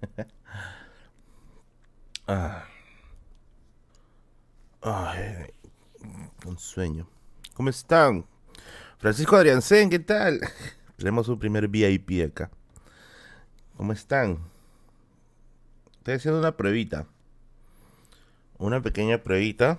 [2.28, 2.66] Ah.
[6.44, 7.08] Un sueño.
[7.54, 8.26] ¿Cómo están?
[8.98, 10.40] Francisco Adriancén, ¿qué tal?
[10.96, 12.50] Tenemos un primer VIP acá.
[13.76, 14.38] ¿Cómo están?
[15.98, 17.06] Estoy haciendo una pruebita.
[18.58, 19.78] Una pequeña pruebita.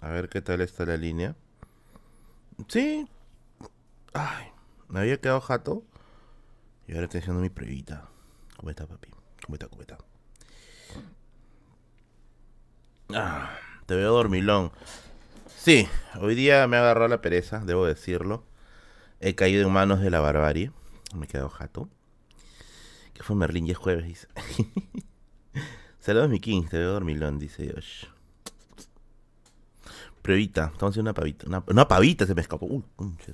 [0.00, 1.34] A ver qué tal está la línea.
[2.68, 3.06] Sí.
[4.14, 4.46] Ay,
[4.88, 5.82] me había quedado jato.
[6.90, 8.08] Y ahora estoy haciendo mi pruebita.
[8.56, 9.08] ¿Cómo está, papi?
[9.46, 9.68] ¿Cómo está?
[9.68, 9.98] ¿Cómo está?
[13.14, 13.56] Ah,
[13.86, 14.72] te veo dormilón.
[15.46, 15.86] Sí,
[16.20, 18.42] hoy día me ha agarrado la pereza, debo decirlo.
[19.20, 20.72] He caído en manos de la barbarie.
[21.14, 21.88] Me he quedado jato.
[23.14, 24.26] Que fue Merlín y es jueves.
[26.00, 26.64] Saludos, mi king.
[26.68, 28.06] Te veo dormilón, dice Josh.
[30.22, 30.70] Pruebita.
[30.72, 31.46] Estamos haciendo una pavita.
[31.68, 32.66] Una, pavita se me escapó.
[32.66, 32.82] Uy,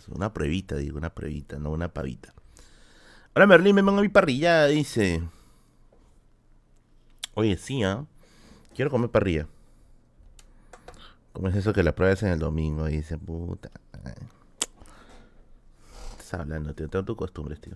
[0.09, 0.99] una pruebita, digo.
[0.99, 2.35] Una pruebita, no una pavita.
[3.37, 3.75] Hola, Merlín.
[3.75, 5.23] Me mando a mi parrilla, dice.
[7.35, 8.07] Oye, sí, ¿ah?
[8.75, 9.47] Quiero comer parrilla.
[11.35, 12.87] ¿Cómo es eso que la prueba es en el domingo?
[12.87, 13.71] dice, puta.
[16.13, 16.89] Estás hablando, tío.
[16.89, 17.75] Tengo tu costumbre, tío.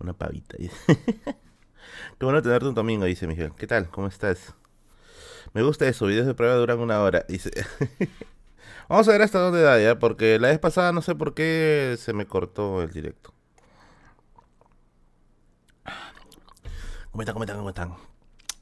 [0.00, 0.56] Una pavita.
[0.58, 1.36] Qué
[2.18, 3.52] bueno tenerte un domingo, dice Miguel.
[3.56, 3.88] ¿Qué tal?
[3.88, 4.52] ¿Cómo estás?
[5.52, 6.06] Me gusta eso.
[6.06, 7.24] Videos de prueba duran una hora.
[7.28, 7.52] Dice.
[8.88, 10.00] Vamos a ver hasta dónde da ya.
[10.00, 13.32] Porque la vez pasada no sé por qué se me cortó el directo.
[17.12, 17.34] ¿Cómo están?
[17.34, 17.56] ¿Cómo están?
[17.58, 17.94] ¿Cómo están?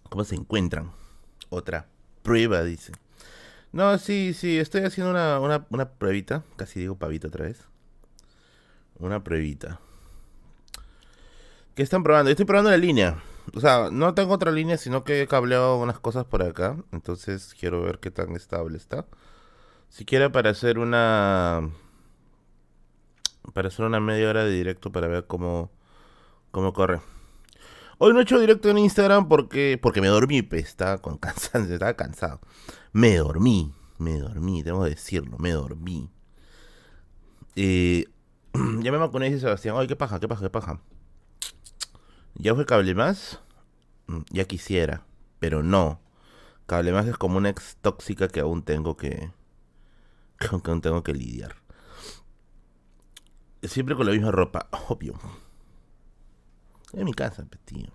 [0.08, 0.90] ¿Cómo se encuentran?
[1.50, 1.86] Otra
[2.24, 2.92] prueba, dice.
[3.70, 6.42] No, sí, sí, estoy haciendo una, una, una pruebita.
[6.56, 7.64] Casi digo pavito otra vez.
[8.98, 9.78] Una pruebita.
[11.76, 12.28] ¿Qué están probando?
[12.32, 13.22] estoy probando la línea.
[13.54, 16.76] O sea, no tengo otra línea, sino que he cableado unas cosas por acá.
[16.90, 19.06] Entonces quiero ver qué tan estable está.
[19.88, 21.70] Si quiere para hacer una...
[23.54, 25.70] Para hacer una media hora de directo para ver cómo,
[26.50, 27.00] cómo corre.
[28.02, 31.74] Hoy no he hecho directo en Instagram porque, porque me dormí, pues, estaba con cansancio,
[31.74, 32.40] estaba cansado.
[32.92, 36.10] Me dormí, me dormí, tengo que decirlo, me dormí.
[37.56, 38.06] Eh,
[38.54, 39.76] ya me vacuné, dice Sebastián.
[39.78, 40.80] Ay, qué paja, qué paja, qué paja.
[42.36, 43.38] ¿Ya fue cable más?
[44.06, 45.04] Mm, ya quisiera,
[45.38, 46.00] pero no.
[46.64, 49.30] Cable más es como una ex tóxica que aún tengo que.
[50.38, 51.54] que aún tengo que lidiar.
[53.62, 55.20] Siempre con la misma ropa, obvio.
[56.92, 57.88] En mi casa, pues, tío.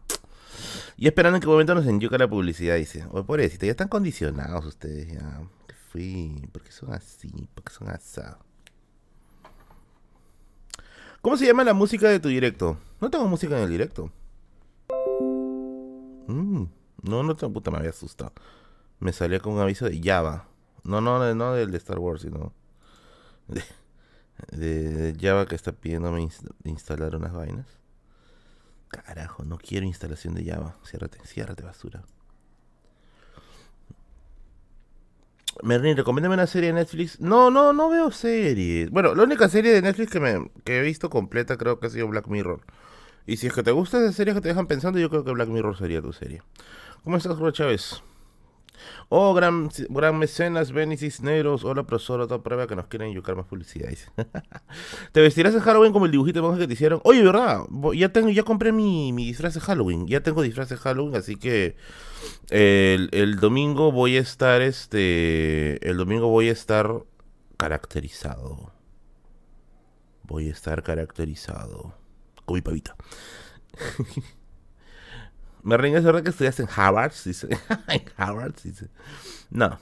[0.97, 3.05] Y esperando en qué momento nos enyuca la publicidad, dice.
[3.11, 5.41] Oye, pobrecito, ya están condicionados ustedes, ya.
[5.67, 6.49] ¿Qué fui?
[6.51, 7.49] ¿Por qué son así?
[7.53, 8.39] ¿Por qué son asados?
[11.21, 12.77] ¿Cómo se llama la música de tu directo?
[13.01, 14.11] No tengo música en el directo.
[16.27, 16.65] Mm,
[17.01, 18.31] no, no tengo puta, me había asustado.
[18.99, 20.47] Me salía con un aviso de Java.
[20.83, 22.53] No, no, no del de Star Wars, sino
[24.51, 26.29] de, Java que está pidiéndome
[26.63, 27.65] instalar unas vainas.
[28.89, 30.75] Carajo, no quiero instalación de Java.
[30.85, 32.03] Ciérrate, ciérrate, basura.
[35.63, 37.19] Merlin, recomiéndame una serie de Netflix.
[37.19, 38.89] No, no, no veo series.
[38.89, 41.89] Bueno, la única serie de Netflix que, me, que he visto completa creo que ha
[41.89, 42.61] sido Black Mirror.
[43.25, 45.31] Y si es que te gusta esa serie que te dejan pensando, yo creo que
[45.31, 46.41] Black Mirror sería tu serie.
[47.03, 48.03] ¿Cómo estás, Julio Chávez?
[49.09, 51.63] Oh, gran, gran mecenas, Benny Cisneros.
[51.63, 52.21] Hola, profesor.
[52.21, 53.89] Otra prueba que nos quieren yucar más publicidad.
[55.11, 57.01] ¿Te vestirás de Halloween como el dibujito de monje que te hicieron?
[57.03, 57.61] Oye, ¿verdad?
[57.95, 60.07] Ya tengo, ya compré mi, mi disfraz de Halloween.
[60.07, 61.75] Ya tengo disfraz de Halloween, así que
[62.49, 67.03] el, el domingo voy a estar, este, el domingo voy a estar
[67.57, 68.71] caracterizado.
[70.23, 71.93] Voy a estar caracterizado.
[72.45, 72.95] Con mi pavita.
[75.65, 77.47] Me es verdad que estudiaste en Harvard, dice.
[77.87, 78.87] en Harvard, dice.
[79.49, 79.79] No.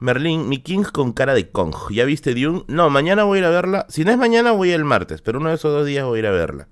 [0.00, 1.74] Merlin, mi King con cara de Kong.
[1.90, 2.64] ¿Ya viste Dune?
[2.68, 3.86] No, mañana voy a ir a verla.
[3.88, 5.22] Si no es mañana, voy el martes.
[5.22, 6.68] Pero uno de esos dos días voy a ir a verla.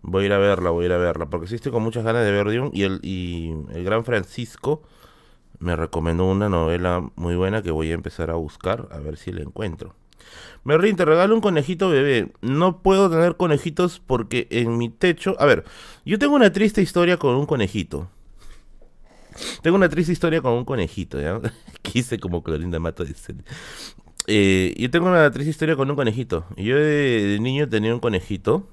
[0.00, 1.26] Voy a ir a verla, voy a ir a verla.
[1.26, 2.70] Porque sí estoy con muchas ganas de ver Dune.
[2.72, 4.82] Y el, y el gran Francisco
[5.58, 8.88] me recomendó una novela muy buena que voy a empezar a buscar.
[8.92, 9.94] A ver si la encuentro.
[10.64, 12.32] Merlin, te regalo un conejito bebé.
[12.40, 15.36] No puedo tener conejitos porque en mi techo...
[15.38, 15.64] A ver,
[16.06, 18.08] yo tengo una triste historia con un conejito.
[19.62, 21.40] Tengo una triste historia con un conejito, ¿ya?
[21.82, 23.34] Quise como Clorinda Mato dice.
[24.26, 26.46] Eh, yo tengo una triste historia con un conejito.
[26.56, 28.66] Yo de, niño tenía un conejito.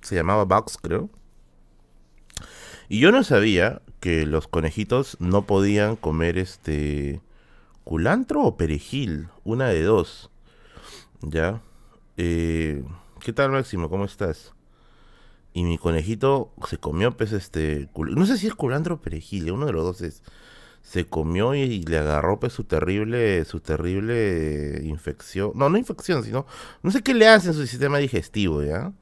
[0.00, 1.08] Se llamaba Bugs, creo.
[2.88, 7.20] Y yo no sabía que los conejitos no podían comer este...
[7.84, 9.28] ¿Culantro o perejil?
[9.44, 10.30] Una de dos.
[11.22, 11.62] ¿Ya?
[12.16, 12.84] Eh,
[13.20, 13.88] ¿Qué tal, Máximo?
[13.88, 14.54] ¿Cómo estás?
[15.52, 17.88] Y mi conejito se comió, pues, este...
[17.96, 20.22] No sé si es culantro o perejil, uno de los dos es...
[20.82, 23.44] Se comió y, le agarró, pues, su terrible...
[23.44, 25.52] Su terrible infección.
[25.54, 26.46] No, no infección, sino...
[26.82, 28.92] No sé qué le hacen en su sistema digestivo, ¿ya?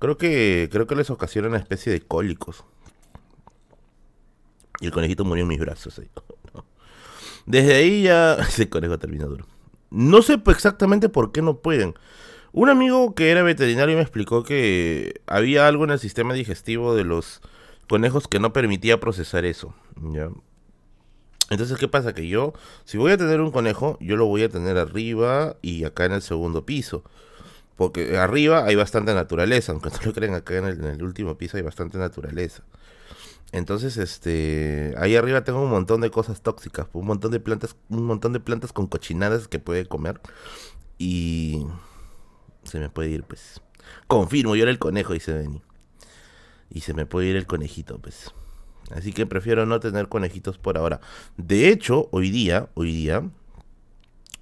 [0.00, 2.64] Creo que, creo que les ocasiona una especie de cólicos.
[4.80, 6.00] Y el conejito murió en mis brazos.
[7.46, 8.34] Desde ahí ya.
[8.48, 9.46] Ese conejo termina duro.
[9.94, 11.94] No sé exactamente por qué no pueden.
[12.52, 17.04] Un amigo que era veterinario me explicó que había algo en el sistema digestivo de
[17.04, 17.40] los
[17.88, 19.72] conejos que no permitía procesar eso.
[21.48, 22.12] Entonces, ¿qué pasa?
[22.12, 22.54] Que yo,
[22.84, 26.12] si voy a tener un conejo, yo lo voy a tener arriba y acá en
[26.12, 27.04] el segundo piso.
[27.76, 31.62] Porque arriba hay bastante naturaleza, aunque no lo crean, acá en el, último piso hay
[31.62, 32.64] bastante naturaleza.
[33.52, 38.04] Entonces, este, ahí arriba tengo un montón de cosas tóxicas, un montón de plantas, un
[38.04, 40.20] montón de plantas con cochinadas que puede comer
[40.98, 41.66] y
[42.64, 43.60] se me puede ir, pues.
[44.06, 45.62] Confirmo, yo era el conejo, dice Benny.
[46.70, 48.32] Y se me puede ir el conejito, pues.
[48.90, 51.00] Así que prefiero no tener conejitos por ahora.
[51.36, 53.22] De hecho, hoy día, hoy día,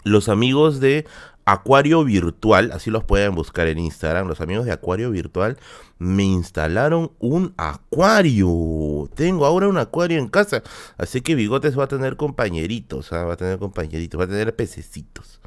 [0.05, 1.07] los amigos de
[1.45, 5.57] Acuario Virtual, así los pueden buscar en Instagram, los amigos de Acuario Virtual
[6.03, 9.09] me instalaron un acuario.
[9.15, 10.63] Tengo ahora un acuario en casa,
[10.99, 13.25] así que Bigotes va a tener compañeritos, ¿ah?
[13.25, 15.41] va a tener compañeritos, va a tener pececitos.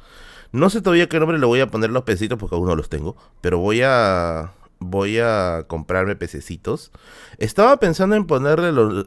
[0.52, 2.88] No sé todavía qué nombre le voy a poner los pececitos porque aún no los
[2.88, 6.92] tengo, pero voy a voy a comprarme pececitos.
[7.38, 9.06] Estaba pensando en ponerle los...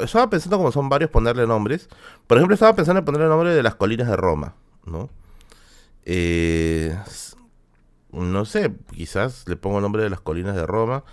[0.00, 1.88] Estaba pensando como son varios ponerle nombres.
[2.26, 4.54] Por ejemplo, estaba pensando en ponerle el nombre de las colinas de Roma,
[4.86, 5.10] ¿no?
[6.04, 6.96] Eh,
[8.12, 11.04] no sé, quizás le pongo el nombre de las colinas de Roma.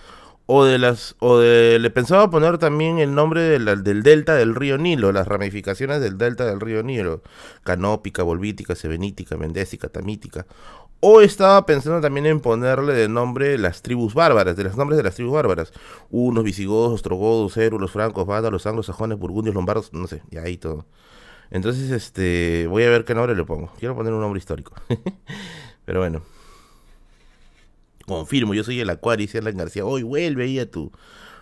[0.48, 1.16] O de las.
[1.20, 1.80] O de.
[1.80, 6.46] Le pensaba poner también el nombre del delta del río Nilo, las ramificaciones del delta
[6.46, 7.24] del río Nilo.
[7.64, 10.46] Canópica, volvítica, sebenítica, mendésica, tamítica.
[11.00, 15.04] O estaba pensando también en ponerle de nombre las tribus bárbaras, de los nombres de
[15.04, 15.74] las tribus bárbaras.
[16.10, 20.86] Unos, visigodos, ostrogodos, los francos, los anglos, sajones, burgundios, lombardos, no sé, y ahí todo.
[21.52, 23.72] Entonces, este, voy a ver qué nombre le pongo.
[23.80, 24.74] Quiero poner un nombre histórico.
[25.86, 26.22] Pero bueno.
[28.06, 29.86] Confirmo, yo soy el Acuario, dice Alan García.
[29.86, 30.92] Hoy vuelve ahí a tu.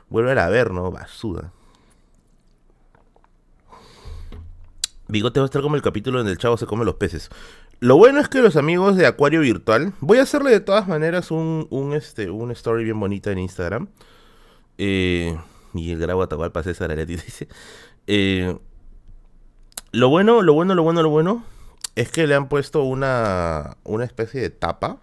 [0.09, 0.91] Vuelve a ver, ¿no?
[0.91, 1.51] Basuda.
[5.07, 7.29] Bigote va a estar como el capítulo en el chavo se come los peces.
[7.79, 11.31] Lo bueno es que los amigos de Acuario Virtual, voy a hacerle de todas maneras
[11.31, 13.89] un, un, este, un story bien bonita en Instagram.
[14.77, 15.37] Eh,
[15.73, 17.47] y el grabo Atahualpa César Areti dice.
[18.07, 18.57] Eh,
[19.93, 21.43] lo bueno, lo bueno, lo bueno, lo bueno
[21.95, 24.97] es que le han puesto una, una especie de tapa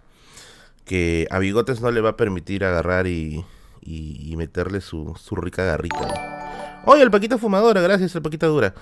[0.85, 3.45] que a Bigotes no le va a permitir agarrar y,
[3.81, 6.83] y, meterle su, su, rica garrita.
[6.87, 8.75] Oye, el Paquito Fumadora, gracias, el Paquito Dura.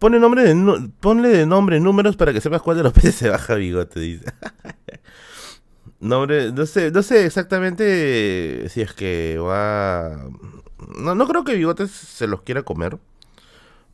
[0.00, 3.28] Pone nombre de, ponle de nombre números para que sepas cuál de los peces se
[3.28, 4.20] baja bigote,
[6.00, 10.28] nombre, no sé, no sé exactamente si es que va...
[10.98, 12.98] No, no creo que Bigotes se los quiera comer,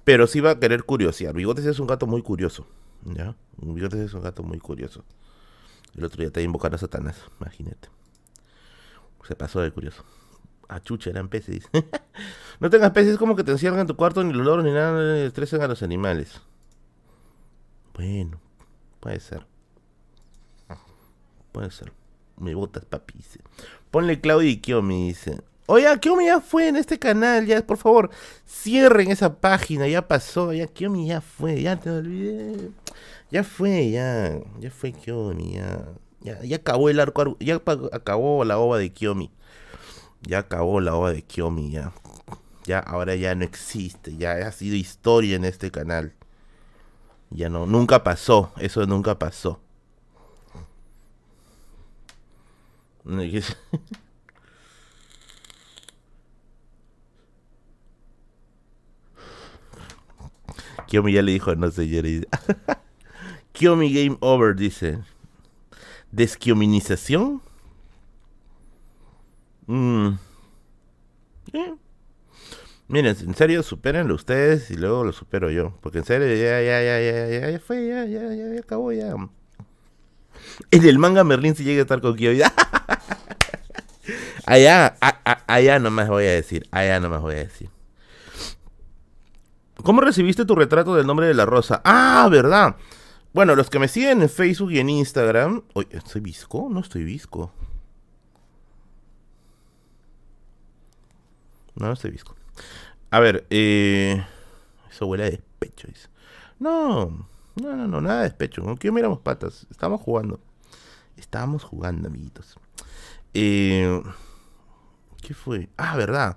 [0.04, 1.34] pero sí va a querer curiosear.
[1.34, 2.66] Bigotes es un gato muy curioso,
[3.04, 3.36] ¿ya?
[3.56, 5.04] Bigotes es un gato muy curioso.
[5.96, 7.88] El otro día te invocar a Satanás, imagínate.
[9.26, 10.04] Se pasó de curioso.
[10.68, 11.68] Ah, chucha, eran peces.
[12.60, 15.14] no tengas peces como que te encierran en tu cuarto, ni los loros, ni nada,
[15.14, 16.40] ni estresen a los animales.
[17.94, 18.40] Bueno,
[19.00, 19.46] puede ser.
[21.52, 21.92] Puede ser.
[22.38, 23.14] Me botas, papi.
[23.90, 25.42] Ponle Claudia y Kiomi, dice.
[25.72, 28.10] Oye, Kiomi ya fue en este canal, ya, por favor,
[28.44, 32.72] cierren esa página, ya pasó, ya Kiomi ya fue, ya te olvidé.
[33.30, 35.86] Ya fue, ya, ya fue Kiomi, ya.
[36.22, 37.62] Ya, ya acabó el arco, ya
[37.92, 39.30] acabó la ova de Kiomi.
[40.22, 41.92] Ya acabó la ova de Kyomi, ya.
[42.66, 46.14] Ya, ahora ya no existe, ya ha sido historia en este canal.
[47.30, 49.60] Ya no, nunca pasó, eso nunca pasó.
[60.90, 61.86] Kyomi ya le dijo, no sé,
[63.52, 64.98] Kyomi Game Over, dice.
[66.10, 67.40] ¿Desquiominización?
[69.68, 70.18] Mm.
[72.88, 75.78] Miren, en serio, supérenlo ustedes y luego lo supero yo.
[75.80, 78.90] Porque en serio, ya, ya, ya, ya, ya, ya fue, ya, ya, ya, ya acabó,
[78.90, 79.14] ya.
[80.72, 82.32] En el manga Merlin si llega a estar con Kyo.
[84.44, 84.96] allá,
[85.46, 87.70] allá no más voy a decir, allá no más voy a decir.
[89.82, 91.80] ¿Cómo recibiste tu retrato del nombre de la rosa?
[91.84, 92.76] Ah, verdad.
[93.32, 95.62] Bueno, los que me siguen en Facebook y en Instagram.
[95.74, 96.68] Oye, ¿estoy visco?
[96.70, 97.52] No estoy visco.
[101.76, 102.34] No, estoy visco.
[103.10, 104.24] A ver, eh,
[104.90, 105.88] eso huele a despecho.
[105.88, 106.08] Dice.
[106.58, 108.62] No, no, no, no, nada de despecho.
[108.62, 109.66] ¿Con qué miramos patas?
[109.70, 110.40] Estamos jugando.
[111.16, 112.58] Estábamos jugando, amiguitos.
[113.34, 114.02] Eh,
[115.22, 115.68] ¿Qué fue?
[115.76, 116.36] Ah, verdad.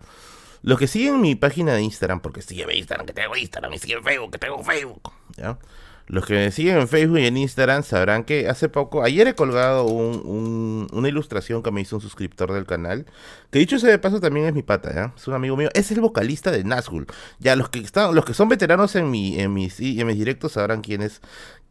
[0.64, 3.80] Los que siguen mi página de Instagram, porque sigue mi Instagram, que tengo Instagram, y
[3.80, 5.12] siguen Facebook, que tengo Facebook.
[5.38, 5.60] ¿ya?
[6.08, 9.36] Los que me siguen en Facebook y en Instagram sabrán que hace poco, ayer he
[9.36, 13.06] colgado una ilustración que me hizo un suscriptor del canal.
[13.52, 15.14] Que dicho ese de paso también es mi pata, ¿ya?
[15.16, 15.70] Es un amigo mío.
[15.74, 17.08] Es el vocalista de Nazgul.
[17.40, 20.54] Ya, los que están, los que son veteranos en mi, en mis, en mis directos
[20.54, 21.22] sabrán quién es.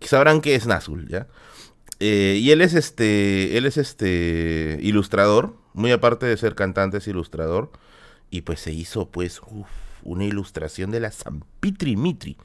[0.00, 1.28] Sabrán qué es Nazgul, ¿ya?
[2.00, 3.56] Eh, y él es este.
[3.58, 4.78] Él es este.
[4.80, 5.56] ilustrador.
[5.75, 7.70] Muy aparte de ser cantante, es ilustrador.
[8.32, 9.40] Y pues se hizo, pues,
[10.02, 12.36] una ilustración de la San Mitri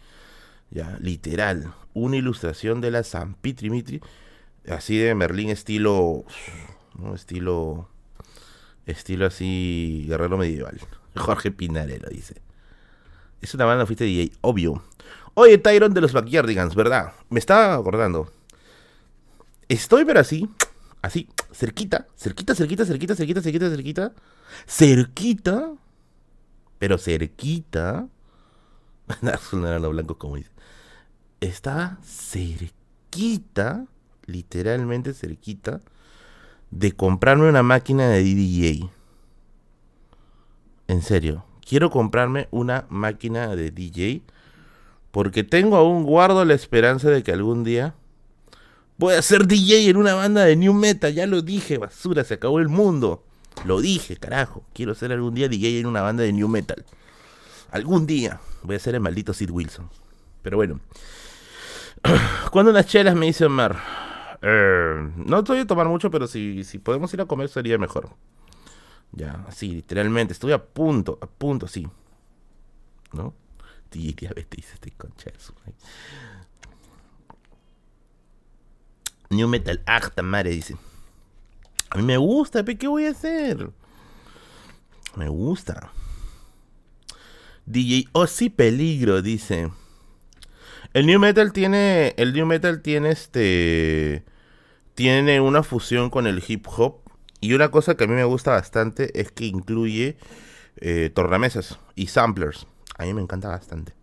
[0.69, 4.01] ya, literal, una ilustración de la San Pitri
[4.69, 6.25] así de Merlín estilo,
[6.99, 7.15] ¿no?
[7.15, 7.87] estilo,
[8.85, 10.79] estilo así guerrero medieval.
[11.15, 12.41] Jorge Pinarello dice.
[13.41, 14.83] Es una banda fuiste DJ, obvio.
[15.35, 17.13] Oye, Tyron de los Backyardigans, ¿verdad?
[17.29, 18.31] Me estaba acordando.
[19.69, 20.49] Estoy pero así,
[21.01, 24.11] así, cerquita, cerquita, cerquita, cerquita, cerquita, cerquita, cerquita,
[24.65, 25.71] cerquita,
[26.79, 28.07] pero cerquita.
[29.53, 30.51] era lo blanco como dice
[31.41, 33.85] estaba cerquita,
[34.25, 35.81] literalmente cerquita,
[36.71, 38.89] de comprarme una máquina de DJ.
[40.87, 44.21] En serio, quiero comprarme una máquina de DJ
[45.11, 47.95] porque tengo aún guardo la esperanza de que algún día
[48.97, 51.13] voy a ser DJ en una banda de new metal.
[51.13, 53.23] Ya lo dije, basura, se acabó el mundo.
[53.65, 54.63] Lo dije, carajo.
[54.73, 56.85] Quiero ser algún día DJ en una banda de new metal.
[57.71, 59.89] Algún día voy a ser el maldito Sid Wilson.
[60.41, 60.79] Pero bueno,
[62.51, 63.77] cuando unas chelas me dice Omar,
[64.41, 68.09] eh, no estoy a tomar mucho, pero si, si podemos ir a comer sería mejor.
[69.11, 71.87] Ya, así, literalmente, estoy a punto, a punto, sí.
[73.13, 73.33] ¿No?
[73.91, 75.31] diabetes, este concha
[79.29, 80.77] New Metal, ah, madre, dice.
[81.97, 83.71] A mí me gusta, ¿pero qué voy a hacer?
[85.15, 85.89] Me gusta.
[87.65, 89.71] DJ Oh, sí, peligro, dice.
[90.93, 92.13] El New Metal tiene.
[92.17, 94.23] El New Metal tiene este.
[94.93, 96.97] Tiene una fusión con el hip hop.
[97.41, 100.17] Y una cosa que a mí me gusta bastante es que incluye
[100.75, 102.67] eh, tornamesas y samplers.
[102.99, 103.95] A mí me encanta bastante.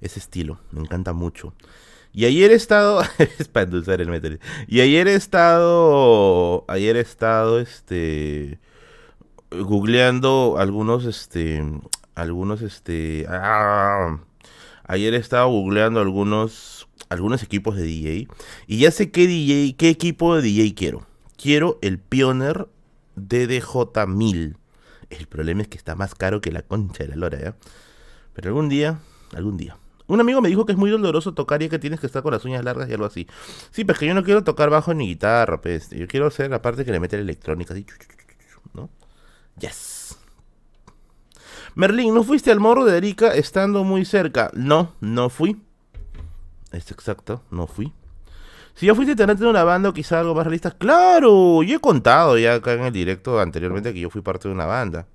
[0.00, 1.52] Ese estilo, me encanta mucho.
[2.12, 3.02] Y ayer he estado.
[3.38, 4.40] es para endulzar el metal.
[4.66, 6.64] Y ayer he estado.
[6.68, 8.58] Ayer he estado este.
[9.50, 11.04] Googleando algunos.
[11.04, 11.64] Este.
[12.14, 13.26] Algunos este.
[13.28, 14.18] Ah,
[14.84, 18.28] Ayer estaba googleando algunos, algunos equipos de DJ.
[18.66, 21.06] Y ya sé qué DJ, qué equipo de DJ quiero.
[21.36, 22.68] Quiero el Pioneer
[23.16, 24.56] DDJ1000.
[25.10, 27.56] El problema es que está más caro que la concha de la lora, ¿ya?
[28.34, 29.00] Pero algún día,
[29.34, 29.78] algún día.
[30.06, 32.32] Un amigo me dijo que es muy doloroso tocar y que tienes que estar con
[32.32, 33.26] las uñas largas y algo así.
[33.70, 35.90] Sí, pues que yo no quiero tocar bajo ni guitarra, pues.
[35.90, 37.86] Yo quiero hacer la parte que le mete la electrónica, así.
[38.74, 38.90] ¿No?
[39.58, 40.16] Yes.
[41.74, 44.50] Merlín, ¿no fuiste al morro de Erika estando muy cerca?
[44.54, 45.62] No, no fui.
[46.70, 47.92] Es exacto, no fui.
[48.74, 52.38] Si yo fuiste tener una banda o quizá algo más realista, claro, yo he contado
[52.38, 55.06] ya acá en el directo anteriormente que yo fui parte de una banda.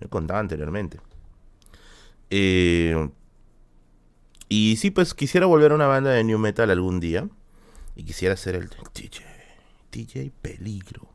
[0.00, 0.98] He contado anteriormente.
[2.30, 3.08] Eh,
[4.48, 7.28] y sí, pues quisiera volver a una banda de new metal algún día.
[7.96, 9.24] Y quisiera ser el DJ,
[9.90, 11.08] DJ Peligro.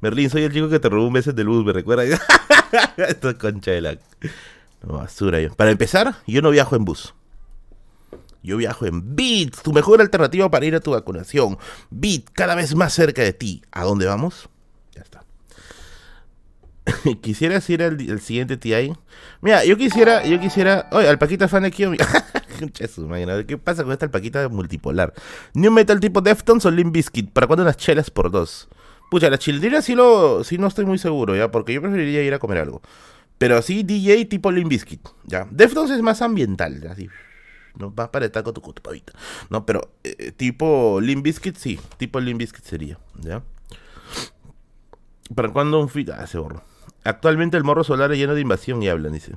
[0.00, 2.04] Merlín, soy el chico que te robó un mes de luz, ¿me recuerda?
[2.96, 3.98] Esto es concha de la...
[4.82, 5.54] basura yo.
[5.54, 7.14] Para empezar, yo no viajo en bus.
[8.42, 11.58] Yo viajo en Bit, tu mejor alternativa para ir a tu vacunación.
[11.90, 13.62] Bit, cada vez más cerca de ti.
[13.72, 14.50] ¿A dónde vamos?
[14.94, 15.24] Ya está.
[17.22, 18.92] ¿Quisieras ir al, siguiente TI?
[19.40, 20.88] Mira, yo quisiera, yo quisiera...
[20.92, 21.84] Oye, Alpaquita fan aquí.
[23.46, 25.14] ¿Qué pasa con esta alpaquita multipolar?
[25.54, 27.30] New Metal tipo Deftones o Limp Bizkit.
[27.30, 28.68] ¿Para cuándo unas chelas por dos?
[29.10, 31.50] Pucha, la childrina sí, lo, sí no estoy muy seguro, ¿ya?
[31.50, 32.82] Porque yo preferiría ir a comer algo.
[33.38, 35.46] Pero así DJ tipo Limp Bizkit, ¿ya?
[35.50, 37.08] Deftones es más ambiental, así.
[37.76, 39.12] No vas para estar con tu pavita.
[39.50, 41.78] No, pero eh, tipo Limp Bizkit, sí.
[41.96, 43.42] Tipo Limp Bizkit sería, ¿ya?
[45.34, 46.10] ¿Para cuándo un fit?
[46.10, 46.62] Ah, se borró.
[47.02, 49.34] Actualmente el morro solar es lleno de invasión y hablan, dice.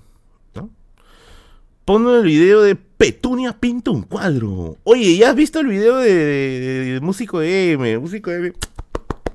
[1.87, 4.75] Pon el video de Petunia pinta un cuadro.
[4.83, 7.97] Oye, ¿ya has visto el video de, de Músico M?
[7.97, 8.51] Músico M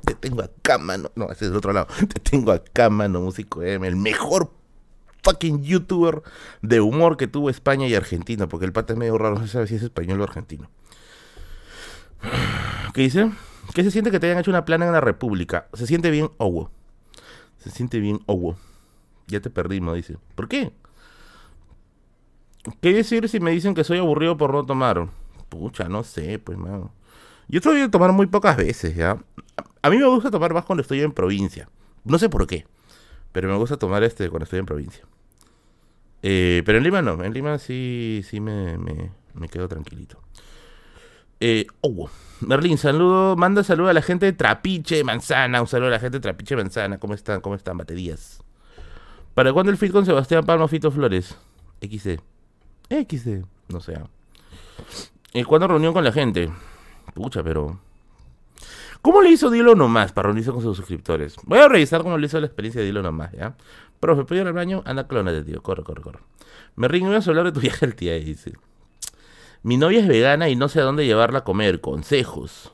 [0.05, 1.11] te tengo acá, mano.
[1.15, 1.87] No, ese es el otro lado.
[1.97, 3.89] Te tengo acá, mano, músico M.
[3.89, 4.53] El mejor
[5.23, 6.23] fucking youtuber
[6.61, 8.47] de humor que tuvo España y Argentina.
[8.47, 10.69] Porque el pata es medio raro, no se sabe si es español o argentino.
[12.93, 13.33] ¿Qué dice?
[13.75, 15.69] ¿Qué se siente que te hayan hecho una plana en la República?
[15.73, 16.71] Se siente bien Owo.
[17.57, 18.59] Se siente bien Owo.
[19.29, 20.19] Ya te perdimos, dice.
[20.35, 20.73] ¿Por qué?
[22.81, 25.09] ¿Qué decir si me dicen que soy aburrido por no tomar?
[25.49, 26.93] Pucha, no sé, pues, mano.
[27.49, 29.19] Yo estoy a tomar muy pocas veces, ¿ya?
[29.83, 31.69] A mí me gusta tomar más cuando estoy en provincia.
[32.05, 32.67] No sé por qué.
[33.33, 35.05] Pero me gusta tomar este cuando estoy en provincia.
[36.23, 37.23] Eh, pero en Lima no.
[37.23, 40.21] En Lima sí, sí me, Me quedo tranquilito.
[41.41, 42.09] Eh, oh,
[42.41, 45.61] Merlin, saludo, manda saludo a la gente de Trapiche Manzana.
[45.61, 46.99] Un saludo a la gente de Trapiche Manzana.
[46.99, 47.41] ¿Cómo están?
[47.41, 47.77] ¿Cómo están?
[47.77, 48.43] Baterías.
[49.35, 51.37] ¿Para cuándo el fit con Sebastián Palma Fito Flores?
[51.81, 52.32] XD.
[52.93, 53.45] XD.
[53.69, 53.99] No sé.
[55.33, 56.51] ¿Y cuándo reunión con la gente?
[57.15, 57.79] Pucha, pero.
[59.01, 61.37] ¿Cómo le hizo Dilo nomás para reunirse con sus suscriptores?
[61.45, 63.57] Voy a revisar cómo le hizo la experiencia de Dilo nomás, ¿ya?
[63.99, 64.83] Profe, ¿puedo ir al baño?
[64.85, 65.63] Anda, de tío.
[65.63, 66.19] Corre, corre, corre.
[66.77, 68.53] Me ringo, voy a hablar de tu viaje al tía, dice.
[69.63, 71.81] Mi novia es vegana y no sé a dónde llevarla a comer.
[71.81, 72.73] Consejos.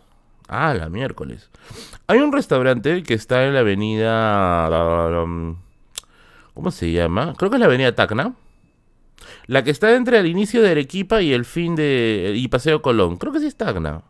[0.49, 1.51] Ah, la miércoles.
[2.07, 4.69] Hay un restaurante que está en la avenida...
[6.55, 7.35] ¿Cómo se llama?
[7.37, 8.35] Creo que es la avenida Tacna.
[9.49, 12.35] La que está entre el inicio de Arequipa y el fin de...
[12.37, 13.17] y Paseo Colón.
[13.17, 14.03] Creo que sí es Tacna.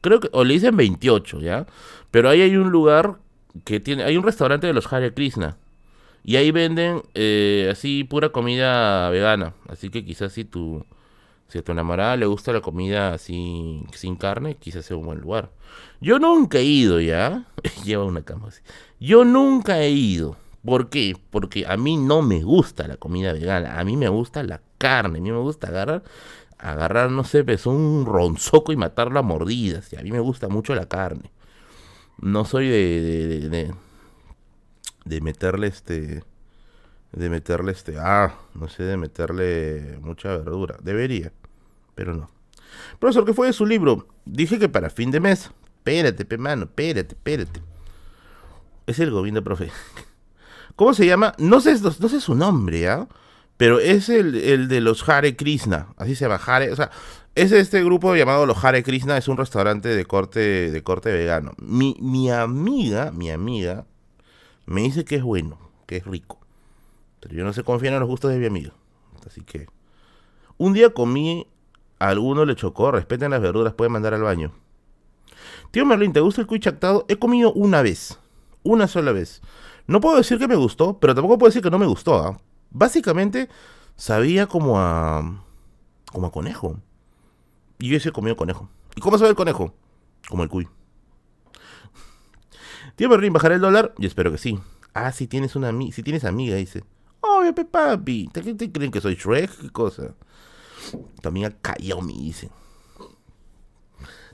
[0.00, 0.30] Creo que...
[0.32, 1.66] o le dicen 28, ¿ya?
[2.10, 3.18] Pero ahí hay un lugar
[3.64, 4.02] que tiene...
[4.02, 5.58] hay un restaurante de los Hare Krishna.
[6.24, 9.52] Y ahí venden eh, así pura comida vegana.
[9.68, 10.86] Así que quizás si tu,
[11.48, 15.20] si a tu enamorada le gusta la comida así sin carne, quizás sea un buen
[15.20, 15.50] lugar.
[16.00, 17.44] Yo nunca he ido ya.
[17.84, 18.62] Lleva una cama así.
[18.98, 20.36] Yo nunca he ido.
[20.64, 21.16] ¿Por qué?
[21.30, 23.78] Porque a mí no me gusta la comida vegana.
[23.78, 25.18] A mí me gusta la carne.
[25.18, 26.04] A mí me gusta agarrar,
[26.58, 29.92] agarrar, no sé, pues un ronzoco y matarlo a mordidas.
[29.92, 31.32] Y a mí me gusta mucho la carne.
[32.18, 33.72] No soy de
[35.04, 36.24] de meterle este
[37.12, 41.32] de meterle este ah no sé de meterle mucha verdura debería
[41.94, 42.30] pero no
[42.98, 46.64] profesor qué fue de su libro dije que para fin de mes espérate pe mano
[46.64, 47.60] espérate espérate
[48.86, 49.70] es el gobierno profe
[50.76, 53.08] cómo se llama no sé su nombre ah
[53.56, 56.90] pero es el, de los Hare Krishna así se llama Hare o sea
[57.34, 61.52] es este grupo llamado los Hare Krishna es un restaurante de corte de corte vegano
[61.58, 63.86] mi, mi amiga mi amiga
[64.66, 66.38] me dice que es bueno, que es rico.
[67.20, 68.72] Pero yo no sé confiar en los gustos de mi amigo.
[69.26, 69.66] Así que.
[70.58, 71.46] Un día comí,
[71.98, 74.52] a alguno le chocó, respeten las verduras, pueden mandar al baño.
[75.70, 77.04] Tío Merlin, ¿te gusta el cuy chactado?
[77.08, 78.18] He comido una vez.
[78.62, 79.40] Una sola vez.
[79.86, 82.16] No puedo decir que me gustó, pero tampoco puedo decir que no me gustó.
[82.16, 82.38] ¿ah?
[82.70, 83.48] Básicamente,
[83.96, 85.44] sabía como a.
[86.10, 86.78] como a conejo.
[87.78, 88.68] Y yo ese comido conejo.
[88.94, 89.74] ¿Y cómo sabe el conejo?
[90.28, 90.68] Como el cuy.
[92.96, 93.94] Tío Berlín, ¿bajará el dólar?
[93.98, 94.58] Yo espero que sí.
[94.94, 96.84] Ah, si tienes una si tienes amiga, dice.
[97.20, 98.28] Obvio, papi.
[98.32, 99.50] ¿Te, ¿Te, creen que soy Shrek?
[99.58, 100.14] ¿Qué cosa?
[101.20, 102.50] También a Kayomi, dice.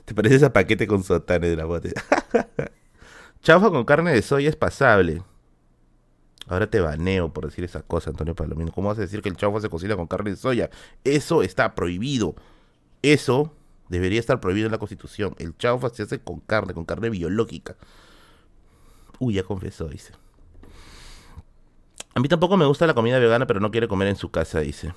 [0.05, 1.93] ¿Te pareces a paquete con sotane de la bote?
[3.41, 5.23] Chaufa con carne de soya es pasable.
[6.49, 8.71] Ahora te baneo por decir esa cosa, Antonio Palomino.
[8.71, 10.71] ¿Cómo vas a decir que el chaufa se cocina con carne de soya?
[11.03, 12.35] Eso está prohibido.
[13.03, 13.53] Eso
[13.87, 15.35] debería estar prohibido en la Constitución.
[15.37, 17.75] El chaufa se hace con carne, con carne biológica.
[19.19, 20.13] Uy, ya confesó, dice.
[22.15, 24.59] A mí tampoco me gusta la comida vegana, pero no quiere comer en su casa,
[24.59, 24.91] dice.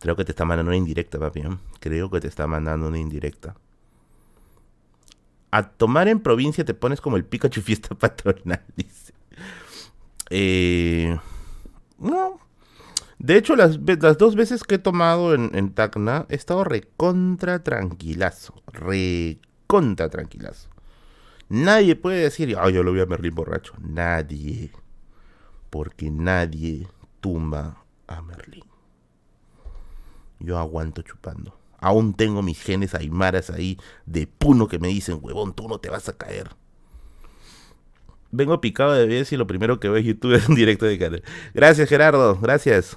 [0.00, 1.40] Creo que te está mandando una indirecta, papi.
[1.40, 1.56] ¿eh?
[1.78, 3.54] Creo que te está mandando una indirecta.
[5.52, 9.17] A tomar en provincia te pones como el Pikachu fiesta patronal, dice.
[10.30, 11.18] Eh,
[11.98, 12.38] no.
[13.18, 18.54] De hecho, las, las, dos veces que he tomado en, Tacna, he estado recontra tranquilazo.
[18.66, 20.68] Recontra tranquilazo.
[21.48, 23.74] Nadie puede decir, yo lo voy a Merlín borracho.
[23.80, 24.70] Nadie.
[25.70, 26.86] Porque nadie
[27.20, 28.64] tumba a Merlín.
[30.38, 31.58] Yo aguanto chupando.
[31.80, 35.90] Aún tengo mis genes aymaras ahí de puno que me dicen, huevón, tú no te
[35.90, 36.50] vas a caer.
[38.30, 40.98] Vengo picado de vez y lo primero que veo es YouTube es un directo de
[40.98, 41.22] canal.
[41.54, 42.38] Gracias, Gerardo.
[42.40, 42.96] Gracias.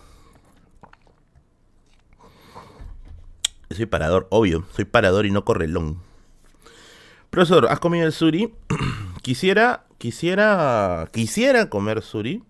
[3.70, 4.66] Soy parador, obvio.
[4.76, 6.00] Soy parador y no correlón.
[7.30, 8.54] Profesor, ¿has comido el suri?
[9.22, 12.44] quisiera, quisiera, quisiera comer suri.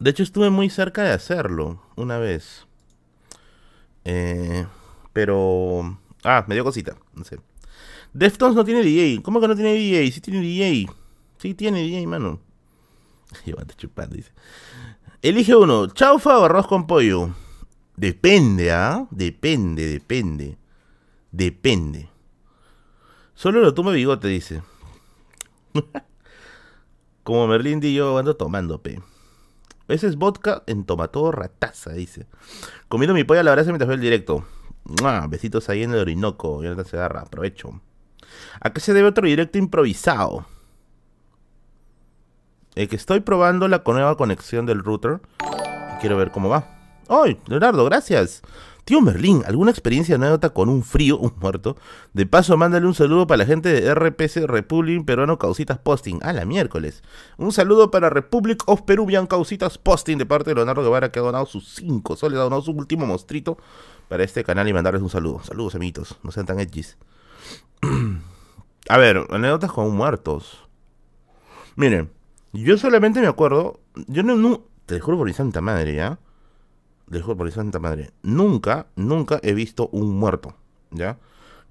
[0.00, 2.66] De hecho, estuve muy cerca de hacerlo una vez.
[4.04, 4.66] Eh,
[5.12, 5.98] pero...
[6.24, 7.38] Ah, me dio cosita, no sé.
[8.12, 9.22] Deftones no tiene DJ.
[9.22, 10.10] ¿Cómo que no tiene DJ?
[10.10, 10.86] Sí tiene DJ.
[11.38, 12.40] Sí tiene DJ, mano.
[13.44, 14.32] Llévate chupando, dice.
[15.22, 17.34] Elige uno, chaufa o arroz con pollo.
[17.96, 19.06] Depende, ¿ah?
[19.10, 20.58] Depende, depende.
[21.30, 22.08] Depende.
[23.34, 24.62] Solo lo toma bigote, dice.
[27.22, 29.02] Como Merlín y yo ando tomando, pe.
[29.88, 32.26] Ese es vodka en tomato rataza, dice.
[32.88, 34.44] Comiendo mi polla a la brasa mientras veo el directo.
[35.28, 36.62] Besitos ahí en el Orinoco.
[36.64, 37.22] Y se agarra.
[37.22, 37.80] Aprovecho.
[38.60, 40.46] ¿A qué se debe otro directo improvisado?
[42.76, 45.20] El que estoy probando la nueva conexión del router.
[46.02, 46.68] Quiero ver cómo va.
[47.08, 48.42] ¡Ay, Leonardo, gracias!
[48.84, 51.76] Tío Merlín, ¿alguna experiencia anécdota con un frío, un muerto?
[52.12, 56.20] De paso, mándale un saludo para la gente de RPC Republic Peruano Causitas Posting.
[56.22, 57.02] A la miércoles.
[57.38, 61.22] Un saludo para Republic of Peruvian Causitas Posting de parte de Leonardo Guevara que ha
[61.22, 63.56] donado sus 5 soles, ha donado su último mostrito
[64.08, 65.42] para este canal y mandarles un saludo.
[65.42, 66.18] Saludos, amiguitos.
[66.22, 66.98] No sean tan edgys.
[68.90, 70.62] A ver, anécdotas con muertos.
[71.74, 72.10] Miren,
[72.62, 73.80] yo solamente me acuerdo.
[74.06, 74.64] Yo no.
[74.86, 76.18] te juro por mi santa madre, ¿ya?
[77.10, 78.10] Te juro por mi santa madre.
[78.22, 80.54] Nunca, nunca he visto un muerto,
[80.90, 81.18] ¿ya?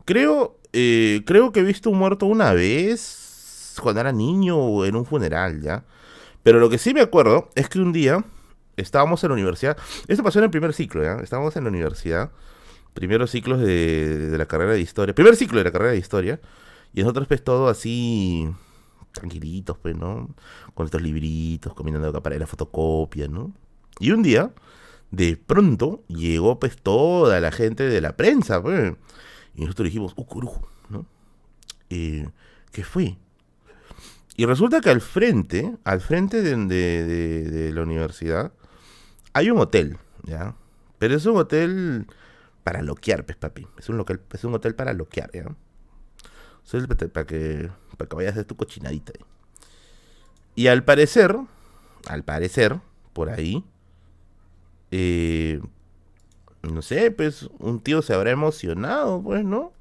[0.05, 0.57] Creo.
[0.73, 3.75] Eh, creo que he visto un muerto una vez.
[3.81, 5.83] Cuando era niño o en un funeral, ¿ya?
[6.43, 8.23] Pero lo que sí me acuerdo es que un día
[8.77, 9.77] estábamos en la universidad.
[10.07, 11.17] Esto pasó en el primer ciclo, ¿ya?
[11.21, 12.31] Estábamos en la universidad.
[12.93, 15.13] Primeros ciclos de, de la carrera de historia.
[15.13, 16.39] Primer ciclo de la carrera de historia.
[16.93, 18.49] Y nosotros, pues, todo así
[19.15, 20.29] tranquilitos, pues, ¿no?
[20.73, 23.53] Con estos libritos, combinando acá para la fotocopia, ¿no?
[23.99, 24.51] Y un día,
[25.11, 28.93] de pronto, llegó pues toda la gente de la prensa, pues.
[29.55, 30.67] Y nosotros dijimos, ¡uh, curujo!
[30.89, 31.05] ¿no?
[31.89, 32.29] Eh,
[32.71, 33.17] ¿Qué fue?
[34.37, 38.51] Y resulta que al frente, al frente de, de, la universidad,
[39.31, 40.55] hay un hotel, ¿ya?
[40.99, 42.05] Pero es un hotel
[42.63, 43.65] para loquear, pues, papi.
[43.77, 45.55] Es un, local, es un hotel para loquear, ¿ya?
[47.13, 49.13] para que, para que vayas a hacer tu cochinadita.
[50.55, 51.37] Y al parecer,
[52.07, 52.79] al parecer,
[53.13, 53.63] por ahí,
[54.91, 55.61] eh,
[56.61, 59.73] no sé, pues un tío se habrá emocionado, pues, ¿no?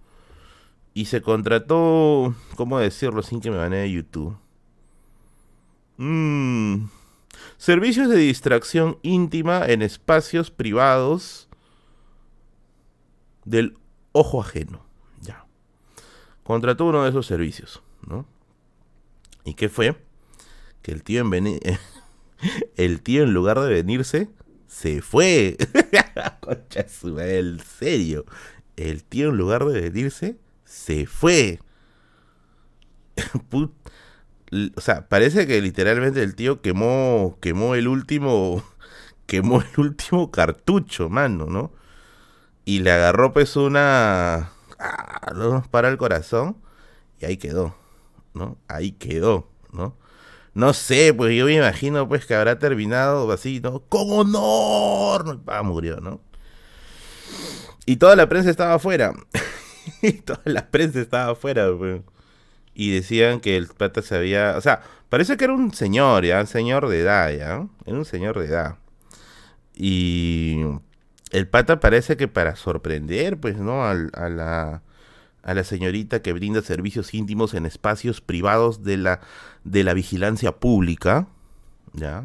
[0.95, 4.37] Y se contrató, ¿cómo decirlo sin que me banee YouTube?
[5.97, 6.87] Mm,
[7.57, 11.49] servicios de distracción íntima en espacios privados
[13.45, 13.77] del
[14.13, 14.85] ojo ajeno
[16.45, 18.27] contrató uno de esos servicios, ¿no?
[19.45, 19.97] ¿Y qué fue?
[20.83, 21.61] Que el tío en
[22.77, 24.29] el tío en lugar de venirse
[24.67, 25.57] se fue.
[26.41, 26.87] Concha
[27.19, 28.25] el serio.
[28.77, 31.61] El tío en lugar de venirse se fue.
[33.53, 38.65] o sea, parece que literalmente el tío quemó quemó el último
[39.27, 41.73] quemó el último cartucho, mano, ¿no?
[42.65, 44.51] Y le agarró pues una
[45.35, 46.57] nos para el corazón
[47.21, 47.77] y ahí quedó,
[48.35, 48.59] ¿no?
[48.69, 49.97] Ahí quedó, ¿no?
[50.55, 53.81] No sé, pues yo me imagino pues que habrá terminado así, ¿no?
[53.89, 55.41] ¡Con honor!
[55.65, 56.21] Murió, ¿no?
[57.87, 59.13] Y toda la prensa estaba afuera.
[60.03, 62.03] y toda la prensa estaba afuera, pues.
[62.75, 64.57] Y decían que el pata se había...
[64.57, 67.67] O sea, parece que era un señor, ya, un señor de edad, ya.
[67.87, 68.77] Era un señor de edad.
[69.75, 70.61] Y
[71.31, 73.85] el pata parece que para sorprender, pues, ¿no?
[73.85, 74.83] a, la,
[75.45, 79.21] a la señorita que brinda servicios íntimos en espacios privados de la,
[79.63, 81.29] de la vigilancia pública,
[81.93, 82.25] ¿ya?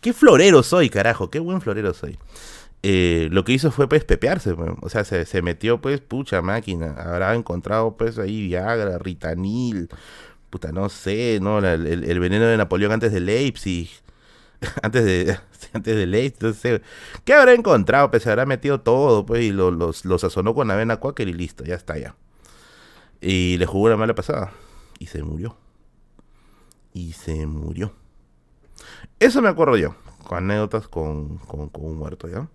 [0.00, 2.18] Qué florero soy, carajo, qué buen florero soy.
[2.82, 7.34] Eh, lo que hizo fue pues pepearse, o sea, se, metió pues, pucha máquina, habrá
[7.34, 9.88] encontrado pues ahí Viagra, Ritanil,
[10.50, 11.58] puta, no sé, ¿no?
[11.58, 13.90] el, veneno de Napoleón antes de Leipzig,
[14.82, 15.38] antes de
[15.72, 16.80] antes de ley, entonces,
[17.24, 18.10] ¿qué habrá encontrado?
[18.10, 21.64] Pues se habrá metido todo, pues, y lo, los, sazonó con avena cuáquer y listo,
[21.64, 22.16] ya está ya.
[23.20, 24.52] Y le jugó una mala pasada.
[24.98, 25.56] Y se murió.
[26.92, 27.92] Y se murió.
[29.18, 29.94] Eso me acuerdo yo.
[30.26, 32.48] Con anécdotas con, con, un muerto, ¿ya?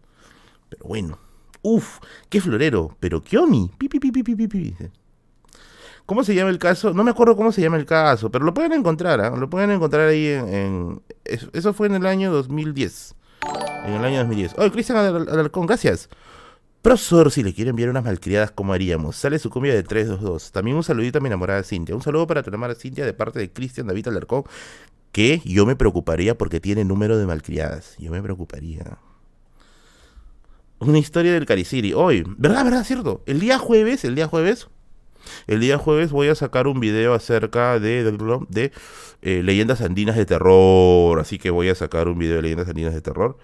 [0.70, 1.20] Pero bueno.
[1.62, 2.96] Uf, qué florero.
[3.00, 4.76] Pero pi, pi, pi, pi, pi.
[6.06, 6.94] ¿Cómo se llama el caso?
[6.94, 9.36] No me acuerdo cómo se llama el caso, pero lo pueden encontrar, ¿ah?
[9.38, 13.16] Lo pueden encontrar ahí en, Eso fue en el año 2010.
[13.86, 14.56] En el año 2010.
[14.58, 16.10] Oh, Cristian Alarcón, gracias.
[16.82, 19.16] Profesor, si le quiere enviar unas malcriadas, ¿cómo haríamos?
[19.16, 20.52] Sale su cumbia de 322.
[20.52, 21.96] También un saludito a mi enamorada Cintia.
[21.96, 24.44] Un saludo para tu enamorada Cintia de parte de Cristian David Alarcón,
[25.13, 27.96] que yo me preocuparía porque tiene número de malcriadas.
[28.00, 28.98] Yo me preocuparía.
[30.80, 31.94] Una historia del Cariciri.
[31.94, 33.24] Hoy, ¿verdad, verdad, cierto?
[33.26, 34.68] El día jueves, el día jueves,
[35.48, 38.72] el día jueves voy a sacar un video acerca de,
[39.22, 41.20] eh, leyendas andinas de terror.
[41.20, 43.38] Así que voy a sacar un video de leyendas andinas de terror.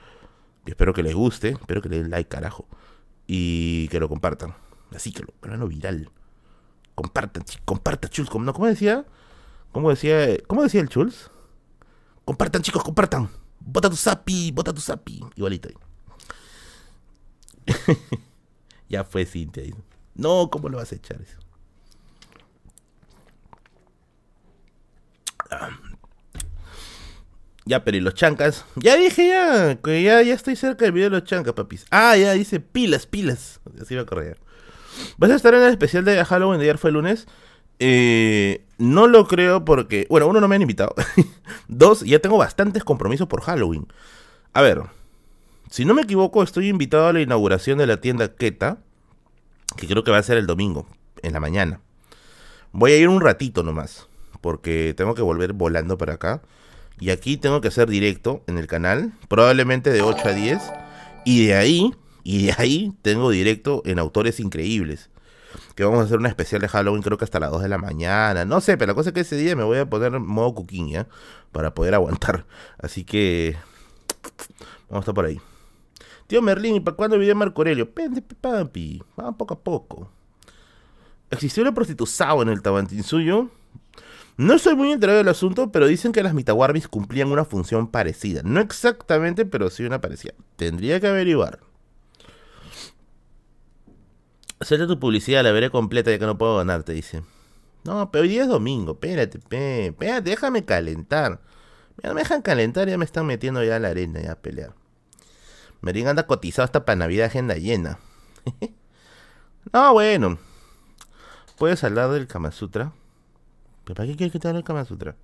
[0.66, 1.50] Y espero que les guste.
[1.50, 2.68] Espero que le den like, carajo.
[3.28, 4.56] Y que lo compartan.
[4.96, 6.10] Así que lo pero viral.
[6.96, 8.30] Compartan, compartan, Chuls.
[8.30, 9.06] ¿Cómo, ¿Cómo decía?
[9.72, 11.32] ¿Cómo decía, ¿Cómo decía el Chuls?
[12.26, 13.30] Compartan, chicos, compartan.
[13.60, 15.24] Bota tu sapi, bota tu sapi.
[15.36, 15.70] Igualito.
[18.90, 19.64] ya fue Cintia.
[20.16, 21.38] No, ¿cómo lo vas a echar eso?
[27.66, 28.66] Ya, pero ¿y los chancas?
[28.76, 31.86] Ya dije ya, que ya, ya estoy cerca del video de los chancas, papis.
[31.92, 33.60] Ah, ya dice pilas, pilas.
[33.80, 34.40] Así va a correr.
[35.18, 37.28] ¿Vas a estar en el especial de Halloween de ayer fue el lunes?
[37.80, 40.96] Eh, no lo creo porque, bueno, uno no me han invitado.
[41.68, 43.88] Dos, ya tengo bastantes compromisos por Halloween.
[44.54, 44.84] A ver,
[45.70, 48.80] Si no me equivoco, estoy invitado a la inauguración de la tienda Keta,
[49.78, 50.88] que creo que va a ser el domingo,
[51.22, 51.82] en la mañana.
[52.72, 54.09] Voy a ir un ratito nomás,
[54.42, 56.42] porque tengo que volver volando para acá.
[57.00, 60.60] Y aquí tengo que hacer directo en el canal, probablemente de 8 a 10.
[61.26, 65.10] Y de ahí, y de ahí tengo directo en Autores Increíbles.
[65.76, 67.78] Que vamos a hacer una especial de Halloween, creo que hasta las 2 de la
[67.78, 68.46] mañana.
[68.46, 71.06] No sé, pero la cosa es que ese día me voy a poner modo cooking.
[71.52, 72.46] Para poder aguantar.
[72.78, 73.58] Así que.
[74.90, 75.40] Vamos a estar por ahí.
[76.28, 77.90] Tío Merlín, ¿y para cuándo de Marco Aurelio?
[77.92, 79.02] Pende, papi.
[79.20, 80.12] Va poco a poco.
[81.32, 83.50] ¿Existió la prostituzao en el Tabantinsuyo?
[84.40, 88.42] No estoy muy enterado del asunto, pero dicen que las Mitawarbis cumplían una función parecida.
[88.46, 90.34] No exactamente, pero sí una parecida.
[90.56, 91.60] Tendría que averiguar.
[94.62, 97.22] Suelta tu publicidad, la veré completa ya que no puedo ganarte, dice.
[97.84, 101.42] No, pero hoy día es domingo, espérate, espérate, déjame calentar.
[102.02, 104.74] Me dejan calentar, ya me están metiendo ya a la arena, ya a pelear.
[105.82, 108.00] Merín anda cotizado hasta para Navidad agenda llena.
[109.74, 110.40] no, bueno.
[111.58, 112.94] ¿Puedes hablar del Kama Sutra?
[113.90, 115.16] ¿Pero para qué quieres que te hable del Kama Sutra?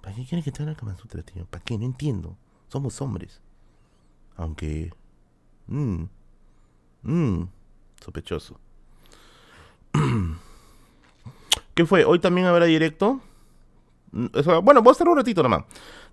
[0.00, 1.44] ¿Para qué quieres que te hable del Kama Sutra, tío?
[1.44, 1.76] ¿Para qué?
[1.76, 2.34] No entiendo.
[2.68, 3.42] Somos hombres.
[4.36, 4.90] Aunque...
[5.66, 6.04] Mmm.
[7.02, 7.42] Mmm.
[8.02, 8.58] Sospechoso.
[11.74, 12.06] ¿Qué fue?
[12.06, 13.20] ¿Hoy también habrá directo?
[14.12, 14.28] Mm,
[14.62, 15.64] bueno, voy a cerrar un ratito nomás.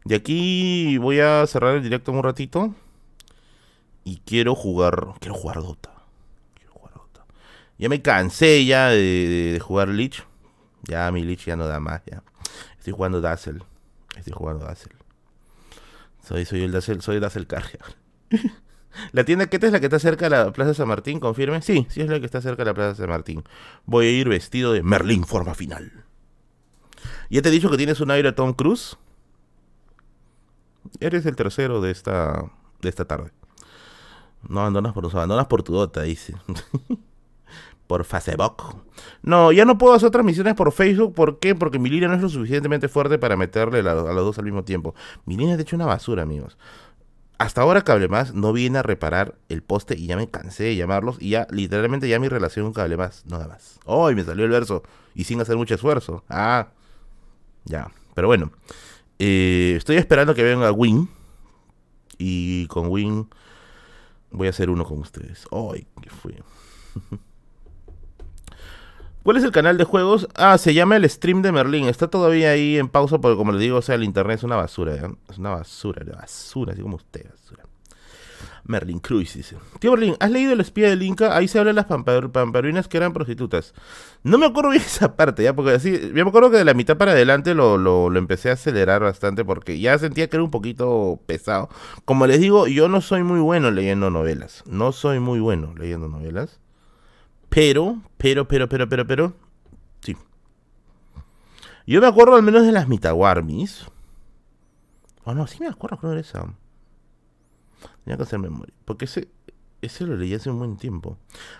[0.03, 2.75] De aquí voy a cerrar el directo un ratito.
[4.03, 5.13] Y quiero jugar.
[5.21, 5.93] Quiero jugar Dota.
[6.55, 6.95] Quiero jugar.
[7.77, 10.25] Ya me cansé ya de, jugar Lich.
[10.83, 12.01] Ya mi Lich ya no da más.
[12.05, 12.23] Ya.
[12.77, 13.61] Estoy jugando Dazzle.
[14.15, 14.95] Estoy jugando Dazzle.
[16.23, 17.81] Soy, soy el Dazzle, soy Dazzle Carrier.
[19.11, 21.61] La tienda que es la que está cerca de la Plaza San Martín, confirme.
[21.61, 23.43] Sí, sí es la que está cerca de la Plaza San Martín.
[23.85, 26.05] Voy a ir vestido de Merlín forma final.
[27.29, 28.97] ¿Ya te he dicho que tienes un aire Tom Cruise?
[30.99, 33.31] Eres el tercero de esta, de esta tarde.
[34.47, 36.35] No abandonas por abandonas por tu dota, dice.
[37.89, 38.83] por Facebook.
[39.23, 41.15] No, ya no puedo hacer transmisiones por Facebook.
[41.15, 41.55] ¿Por qué?
[41.55, 44.63] Porque mi línea no es lo suficientemente fuerte para meterle a, los dos al mismo
[44.63, 44.93] tiempo.
[45.25, 46.55] Mi línea es de hecho una basura, amigos.
[47.39, 50.75] Hasta ahora Cable Más no viene a reparar el poste y ya me cansé de
[50.75, 53.79] llamarlos y ya literalmente ya mi relación con Cable Más, nada más.
[53.87, 54.83] ¡Ay, me salió el verso!
[55.15, 56.23] Y sin hacer mucho esfuerzo.
[56.29, 56.67] Ah,
[57.65, 57.89] ya.
[58.13, 58.51] Pero bueno,
[59.17, 61.09] eh, estoy esperando que venga Win.
[62.19, 63.27] Y con Win
[64.29, 65.47] voy a hacer uno con ustedes.
[65.51, 66.35] ¡Ay, qué fue!
[69.23, 70.27] ¿Cuál es el canal de juegos?
[70.35, 71.87] Ah, se llama el stream de Merlin.
[71.87, 74.55] Está todavía ahí en pausa porque como les digo, o sea, el internet es una
[74.55, 74.95] basura.
[74.95, 75.09] ¿eh?
[75.29, 77.63] Es una basura, una basura, así como usted, basura.
[78.69, 79.57] Merlin Cruz dice.
[79.79, 81.35] Tío Merlin, ¿has leído El espía del Inca?
[81.35, 83.73] Ahí se habla de las pamperuinas que eran prostitutas.
[84.23, 86.75] No me acuerdo bien esa parte, ya, porque así, yo me acuerdo que de la
[86.75, 90.51] mitad para adelante lo, lo, empecé a acelerar bastante porque ya sentía que era un
[90.51, 91.69] poquito pesado.
[92.05, 94.63] Como les digo, yo no soy muy bueno leyendo novelas.
[94.67, 96.59] No soy muy bueno leyendo novelas.
[97.49, 99.33] Pero, pero, pero, pero, pero, pero.
[100.01, 100.15] Sí.
[101.85, 103.85] Yo me acuerdo al menos de las Mitawarmis.
[105.23, 106.53] Oh, no, sí me acuerdo, creo de esa.
[108.03, 108.73] Tenía que hacer memoria.
[108.85, 109.29] Porque ese,
[109.81, 111.17] ese lo leí hace un buen tiempo.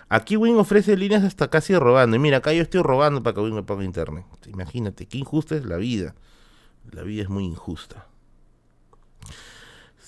[0.08, 2.16] Aquí Win ofrece líneas hasta casi robando.
[2.16, 4.24] Y mira, acá yo estoy robando para que Win me ponga internet.
[4.46, 6.14] Imagínate, qué injusta es la vida.
[6.92, 8.06] La vida es muy injusta.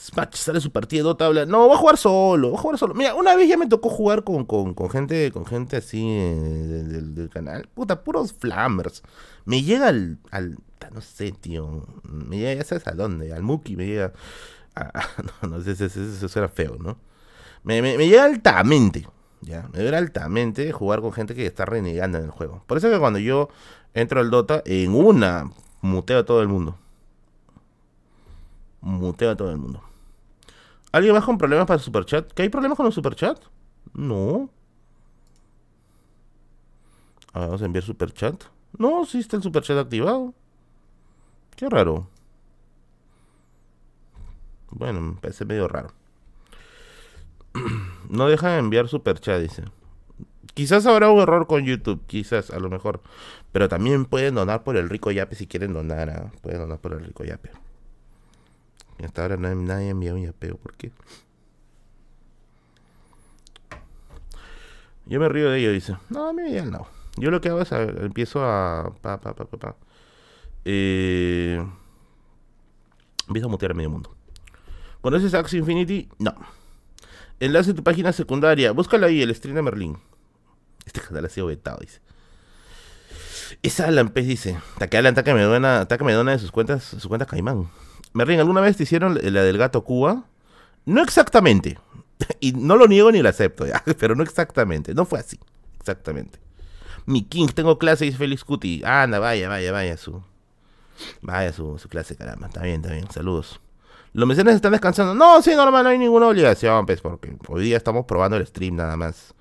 [0.02, 2.92] Smash sale su Dota, habla, no, voy a jugar solo, voy a jugar solo.
[2.92, 6.34] Mira, una vez ya me tocó jugar con, con, con gente con gente así eh,
[6.34, 7.68] del, canal.
[7.72, 9.04] Puta, puros flammers.
[9.44, 10.58] Me llega al, al,
[10.92, 14.12] no sé, tío, me llega, ya sabes a dónde, al Muki, me llega,
[15.42, 16.98] no, no, sé, eso, era feo, ¿no?
[17.62, 19.06] Me, me, me, llega altamente,
[19.40, 22.64] ya, me llega altamente jugar con gente que está renegando en el juego.
[22.66, 23.50] Por eso que cuando yo
[23.94, 25.48] entro al Dota, en una
[25.80, 26.76] muteo a todo el mundo.
[28.80, 29.91] Muteo a todo el mundo.
[30.92, 32.31] ¿Alguien más con problemas para el superchat?
[32.33, 33.38] ¿Que hay problemas con el superchat?
[33.94, 34.50] No.
[37.33, 38.44] vamos a enviar superchat.
[38.76, 40.35] No, sí está el superchat activado.
[41.57, 42.09] Qué raro.
[44.70, 45.92] Bueno, me parece medio raro.
[48.11, 49.64] no dejan enviar superchat, dice.
[50.55, 53.00] Quizás habrá un error con YouTube, quizás, a lo mejor.
[53.52, 56.11] Pero también pueden donar por el rico yape si quieren donar.
[56.11, 56.33] ¿ah?
[56.42, 57.50] Pueden donar por el rico yape.
[59.04, 60.56] Hasta ahora nadie, nadie envió un yapeo.
[60.56, 60.92] ¿Por qué?
[65.06, 65.96] Yo me río de ello, dice.
[66.10, 66.86] No, a mí ya no.
[67.16, 68.94] Yo lo que hago es empiezo a.
[69.02, 69.76] Pa, pa, pa, pa,
[70.64, 71.64] Eh,
[73.26, 74.14] empiezo a mutear a medio mundo.
[75.00, 76.08] ¿Conoces Axie Infinity?
[76.18, 76.34] No.
[77.40, 78.70] Enlace a tu página secundaria.
[78.70, 79.98] Búscala ahí, el stream de Merlin.
[80.86, 82.00] Este canal ha sido vetado, dice.
[83.62, 84.58] Esa Alan Pez dice.
[84.78, 87.68] Taque Alan, que me dona, me dona de sus cuentas, su cuenta Caimán.
[88.12, 90.25] Merlin, ¿alguna vez te hicieron la del gato Cuba?
[90.85, 91.79] No exactamente.
[92.40, 93.83] Y no lo niego ni lo acepto, ya.
[93.98, 94.94] Pero no exactamente.
[94.94, 95.40] No fue así.
[95.79, 96.38] Exactamente.
[97.05, 98.83] Mi King, tengo clase, dice Félix Cuti.
[98.85, 100.22] Anda, vaya, vaya, vaya su.
[101.20, 102.46] Vaya su, su clase, caramba.
[102.46, 103.11] Está bien, está bien.
[103.11, 103.61] Saludos.
[104.12, 105.14] Los mecenas están descansando.
[105.14, 108.77] No, sí, normal, no hay ninguna obligación, pues, porque hoy día estamos probando el stream
[108.77, 109.35] nada más.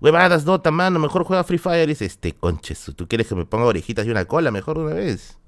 [0.00, 1.88] Huevadas, Dota, mano, mejor juega Free Fire.
[1.88, 5.38] Dice, este conches, ¿tú quieres que me ponga orejitas y una cola mejor una vez?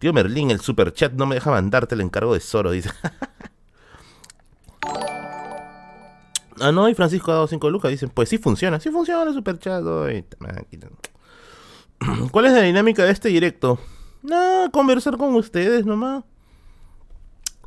[0.00, 2.88] Tío Merlín, el super chat no me deja mandarte el encargo de Zoro, dice.
[6.58, 7.90] ah, no, y Francisco ha dado 5 lucas.
[7.90, 9.84] Dicen, pues sí funciona, sí funciona el super chat.
[12.30, 13.78] ¿Cuál es la dinámica de este directo?
[14.22, 16.24] Nada, conversar con ustedes nomás.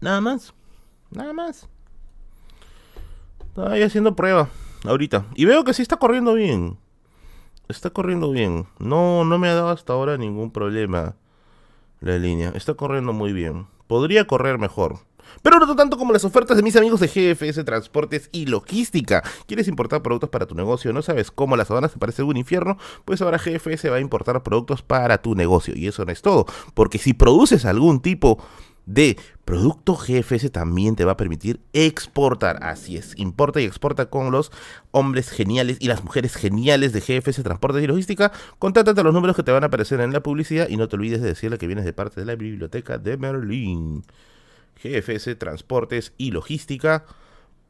[0.01, 0.55] Nada más.
[1.11, 1.69] Nada más.
[3.49, 4.49] Estoy haciendo prueba
[4.85, 5.27] ahorita.
[5.35, 6.79] Y veo que sí está corriendo bien.
[7.67, 8.65] Está corriendo bien.
[8.79, 11.15] No, no me ha dado hasta ahora ningún problema
[12.03, 12.51] la línea.
[12.55, 13.67] Está corriendo muy bien.
[13.87, 14.99] Podría correr mejor.
[15.41, 19.23] Pero no tanto como las ofertas de mis amigos de GFS Transportes y Logística.
[19.47, 20.93] ¿Quieres importar productos para tu negocio?
[20.93, 22.77] ¿No sabes cómo las aduanas te parece un infierno?
[23.05, 25.73] Pues ahora GFS va a importar productos para tu negocio.
[25.75, 26.45] Y eso no es todo.
[26.73, 28.43] Porque si produces algún tipo
[28.85, 32.63] de producto GFS también te va a permitir exportar.
[32.63, 34.51] Así es, importa y exporta con los
[34.91, 38.31] hombres geniales y las mujeres geniales de GFS Transportes y Logística.
[38.59, 40.95] Contáctate a los números que te van a aparecer en la publicidad y no te
[40.95, 44.03] olvides de decirle que vienes de parte de la biblioteca de Merlin.
[44.83, 47.05] GFS Transportes y Logística,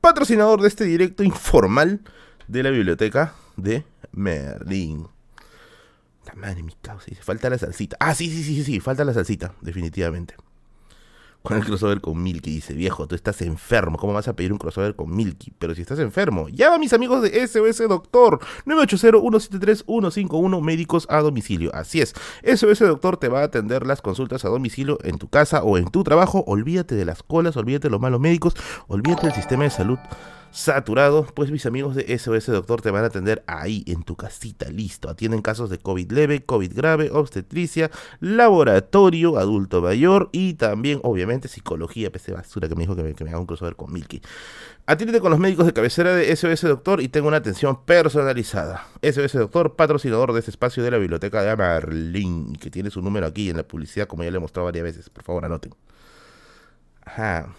[0.02, 2.02] patrocinador de este directo informal
[2.47, 5.08] de la biblioteca de Merlin.
[6.36, 7.95] Madre mi causa, dice, falta la salsita.
[7.99, 10.36] Ah, sí, sí, sí, sí, falta la salsita, definitivamente
[11.43, 12.51] con el crossover con Milky.
[12.51, 13.97] Dice, viejo, tú estás enfermo.
[13.97, 15.53] ¿Cómo vas a pedir un crossover con Milky?
[15.60, 18.39] Pero si estás enfermo, llama a mis amigos de SOS Doctor.
[18.65, 21.69] 980-173-151 médicos a domicilio.
[21.75, 25.63] Así es, SOS Doctor te va a atender las consultas a domicilio en tu casa
[25.63, 26.43] o en tu trabajo.
[26.47, 28.56] Olvídate de las colas, olvídate de los malos médicos,
[28.88, 29.99] olvídate del sistema de salud
[30.53, 34.69] saturado, pues mis amigos de SOS Doctor te van a atender ahí en tu casita,
[34.69, 35.09] listo.
[35.09, 37.89] Atienden casos de COVID leve, COVID grave, obstetricia,
[38.19, 43.39] laboratorio, adulto mayor y también, obviamente, psicología, PC basura que me dijo que me, haga
[43.39, 44.21] un crossover con Milky.
[44.85, 48.85] Atiende con los médicos de cabecera de SOS Doctor y tengo una atención personalizada.
[49.01, 53.25] SOS Doctor, patrocinador de este espacio de la biblioteca de Amarlin, que tiene su número
[53.25, 55.09] aquí en la publicidad, como ya le he mostrado varias veces.
[55.09, 55.73] Por favor, anoten.
[57.05, 57.49] Ajá.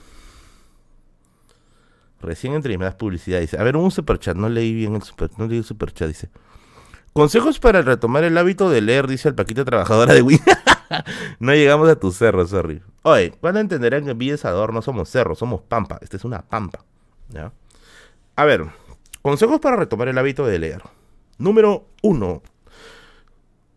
[2.24, 3.40] Recién me das publicidad.
[3.40, 4.36] Dice, a ver, un superchat.
[4.36, 6.08] No leí bien el super, no leí el superchat.
[6.08, 6.30] Dice,
[7.12, 10.40] consejos para retomar el hábito de leer, dice el Paquito Trabajadora de Win.
[11.38, 12.82] no llegamos a tu cerro, sorry.
[13.02, 14.36] Oye, ¿cuándo entenderán que Villa
[14.72, 15.98] no somos cerro, somos pampa?
[16.00, 16.84] Esta es una pampa.
[17.28, 17.52] ¿ya?
[18.36, 18.66] A ver,
[19.22, 20.82] consejos para retomar el hábito de leer.
[21.38, 22.42] Número uno.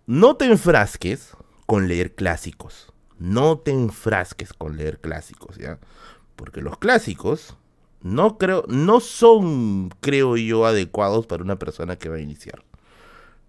[0.05, 2.93] No te enfrasques con leer clásicos.
[3.19, 5.79] No te enfrasques con leer clásicos, ¿ya?
[6.35, 7.57] Porque los clásicos
[8.01, 12.63] no creo, no son, creo yo, adecuados para una persona que va a iniciar.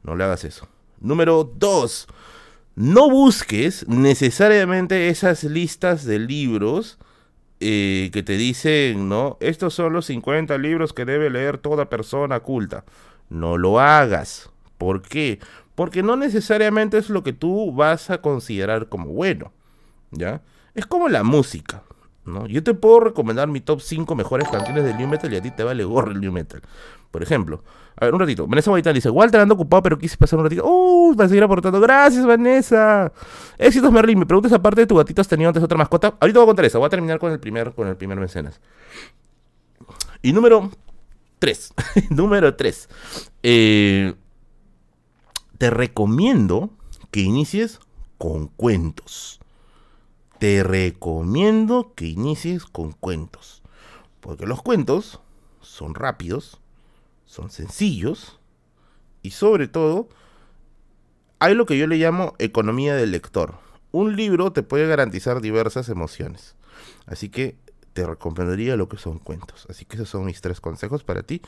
[0.02, 0.68] No le hagas eso.
[1.00, 2.08] Número dos,
[2.74, 6.98] no busques necesariamente esas listas de libros
[7.60, 9.36] eh, que te dicen, ¿no?
[9.40, 12.84] Estos son los 50 libros que debe leer toda persona culta.
[13.28, 14.50] No lo hagas.
[14.78, 15.40] ¿Por qué?
[15.74, 19.52] Porque no necesariamente es lo que tú vas a considerar como bueno.
[20.12, 20.42] ¿Ya?
[20.74, 21.82] Es como la música.
[22.48, 25.50] Yo te puedo recomendar mi top 5 mejores canciones del New Metal y a ti
[25.50, 26.60] te vale gorro el New Metal.
[27.10, 27.62] Por ejemplo,
[27.96, 28.46] a ver, un ratito.
[28.46, 30.64] Vanessa Guaital dice, Walter ando ocupado, pero quise pasar un ratito.
[30.64, 31.14] ¡Uh!
[31.16, 31.80] Para seguir aportando.
[31.80, 33.12] Gracias, Vanessa.
[33.56, 34.18] Éxitos, Merlin.
[34.18, 36.16] Me preguntas, aparte de tu gatito, ¿has tenido antes otra mascota?
[36.20, 36.78] Ahorita voy a contar eso.
[36.78, 38.60] Voy a terminar con el primer, con el primer mecenas.
[40.22, 40.70] Y número
[41.38, 41.74] 3.
[42.10, 42.88] número 3.
[43.42, 44.14] Eh,
[45.56, 46.70] te recomiendo
[47.10, 47.80] que inicies
[48.18, 49.37] con cuentos
[50.38, 53.62] te recomiendo que inicies con cuentos.
[54.20, 55.20] Porque los cuentos
[55.60, 56.60] son rápidos,
[57.26, 58.38] son sencillos
[59.22, 60.08] y sobre todo
[61.38, 63.54] hay lo que yo le llamo economía del lector.
[63.90, 66.56] Un libro te puede garantizar diversas emociones.
[67.06, 67.56] Así que
[67.92, 69.66] te recomendaría lo que son cuentos.
[69.68, 71.42] Así que esos son mis tres consejos para ti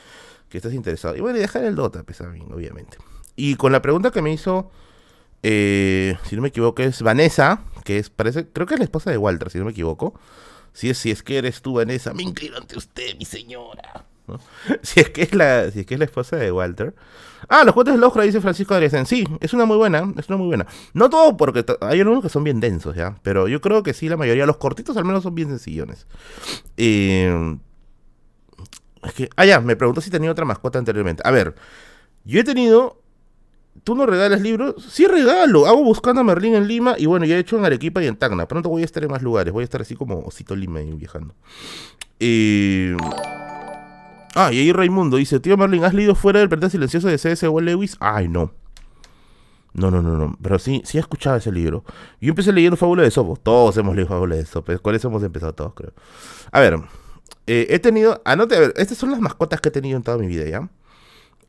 [0.49, 1.15] que estás interesado.
[1.15, 2.97] Y bueno, y dejar el Dota, pues, obviamente.
[3.35, 4.71] Y con la pregunta que me hizo
[5.43, 9.11] eh, si no me equivoco, es Vanessa, que es, parece, creo que es la esposa
[9.11, 10.13] de Walter, si no me equivoco.
[10.73, 14.05] Si es, si es que eres tú, Vanessa, me inclino ante usted, mi señora.
[14.81, 16.95] Si, es que es la, si es que es la esposa de Walter.
[17.49, 19.05] Ah, los cuentos de Lojra, dice Francisco Adrián.
[19.05, 20.67] Sí, es una muy buena, es una muy buena.
[20.93, 23.17] No todo porque hay algunos que son bien densos, ¿ya?
[23.23, 26.07] Pero yo creo que sí, la mayoría, los cortitos al menos son bien sencillones.
[26.77, 27.57] Eh,
[29.03, 31.23] es que, ah, ya, me preguntó si tenía otra mascota anteriormente.
[31.25, 31.55] A ver,
[32.23, 33.00] yo he tenido
[33.83, 34.75] ¿Tú no regalas libros?
[34.89, 35.65] Sí regalo.
[35.65, 38.15] Hago buscando a Merlín en Lima y bueno, ya he hecho en Arequipa y en
[38.15, 38.47] Tacna.
[38.47, 39.51] Pronto voy a estar en más lugares.
[39.51, 41.33] Voy a estar así como Osito Lima y viajando.
[42.19, 42.95] Eh...
[44.35, 47.45] Ah, y ahí Raimundo dice, tío Merlin, ¿has leído fuera del planeta silencioso de C.S.
[47.61, 47.97] Lewis?
[47.99, 48.53] Ay, no.
[49.73, 50.37] No, no, no, no.
[50.41, 51.83] Pero sí, sí he escuchado ese libro.
[52.19, 53.35] Yo empecé leyendo Fábula de Sopo.
[53.35, 54.77] Todos hemos leído Fábula de Sopo.
[54.79, 55.93] Con eso hemos empezado todos, creo.
[56.51, 56.79] A ver,
[57.47, 58.21] eh, he tenido...
[58.25, 60.69] Anote, a ver, estas son las mascotas que he tenido en toda mi vida, ¿ya?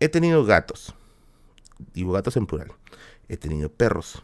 [0.01, 0.95] He tenido gatos.
[1.95, 2.73] Digo gatos en plural.
[3.29, 4.23] He tenido perros.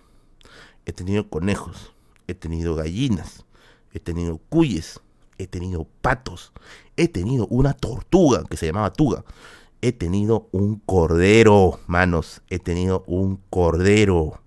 [0.86, 1.92] He tenido conejos.
[2.26, 3.44] He tenido gallinas.
[3.92, 5.00] He tenido cuyes.
[5.38, 6.52] He tenido patos.
[6.96, 9.24] He tenido una tortuga que se llamaba tuga.
[9.80, 12.42] He tenido un cordero, manos.
[12.50, 14.40] He tenido un cordero.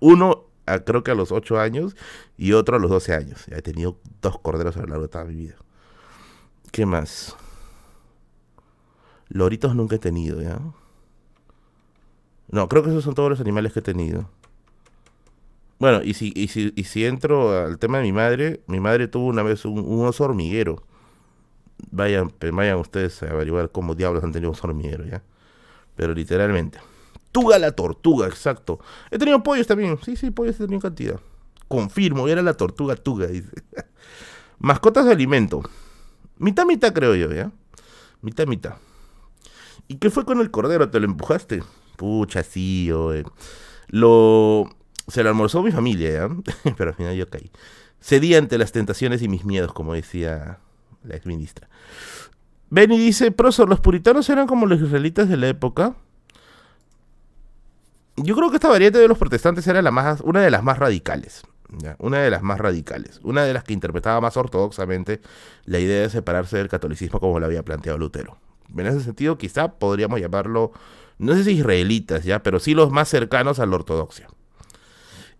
[0.00, 0.44] uno
[0.84, 1.96] creo que a los 8 años
[2.36, 3.44] y otro a los 12 años.
[3.48, 5.56] He tenido dos corderos a lo largo de toda mi vida.
[6.72, 7.36] ¿Qué más?
[9.28, 10.60] Loritos nunca he tenido, ¿ya?
[12.48, 14.28] No, creo que esos son todos los animales que he tenido.
[15.78, 19.08] Bueno, y si, y si, y si entro al tema de mi madre, mi madre
[19.08, 20.82] tuvo una vez un, oso hormiguero.
[21.90, 25.22] Vayan, vayan ustedes a averiguar cómo diablos han tenido un oso hormiguero, ¿ya?
[25.96, 26.78] Pero literalmente.
[27.32, 28.78] Tuga la tortuga, exacto.
[29.10, 29.98] He tenido pollos también.
[30.02, 31.20] Sí, sí, pollos he tenido cantidad.
[31.66, 33.50] Confirmo, era la tortuga tuga, dice.
[34.58, 35.62] Mascotas de alimento.
[36.38, 37.50] Mitad, mitad creo yo, ¿ya?
[38.22, 38.76] Mitad, mitad.
[39.88, 40.88] ¿Y qué fue con el cordero?
[40.88, 41.62] ¿Te lo empujaste?
[41.96, 43.24] Pucha, sí, oye.
[43.88, 44.68] Lo...
[45.06, 46.28] Se lo almorzó mi familia.
[46.76, 47.50] Pero al final yo caí.
[48.00, 50.58] Cedí ante las tentaciones y mis miedos, como decía
[51.02, 51.68] la ex ministra.
[52.70, 55.94] Benny dice, profesor, ¿los puritanos eran como los israelitas de la época?
[58.16, 60.78] Yo creo que esta variante de los protestantes era la más, una de las más
[60.78, 61.42] radicales.
[61.98, 63.20] Una de las más radicales.
[63.24, 65.20] Una de las que interpretaba más ortodoxamente
[65.64, 68.38] la idea de separarse del catolicismo como lo había planteado Lutero.
[68.76, 70.72] En ese sentido, quizá podríamos llamarlo,
[71.18, 74.28] no sé si israelitas, ya, pero sí los más cercanos a la ortodoxia.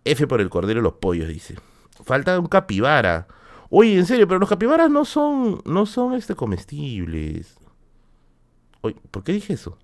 [0.05, 1.57] F por el cordero y los pollos, dice.
[2.05, 3.27] Falta un capibara.
[3.71, 7.57] Oye, en serio, pero los capibaras no son, no son este comestibles.
[8.83, 9.79] Oye, ¿por qué dije eso?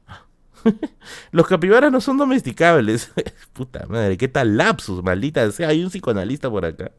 [1.33, 3.13] los capibaras no son domesticables.
[3.53, 5.49] Puta madre, qué tal lapsus, maldita.
[5.67, 6.93] Hay un psicoanalista por acá.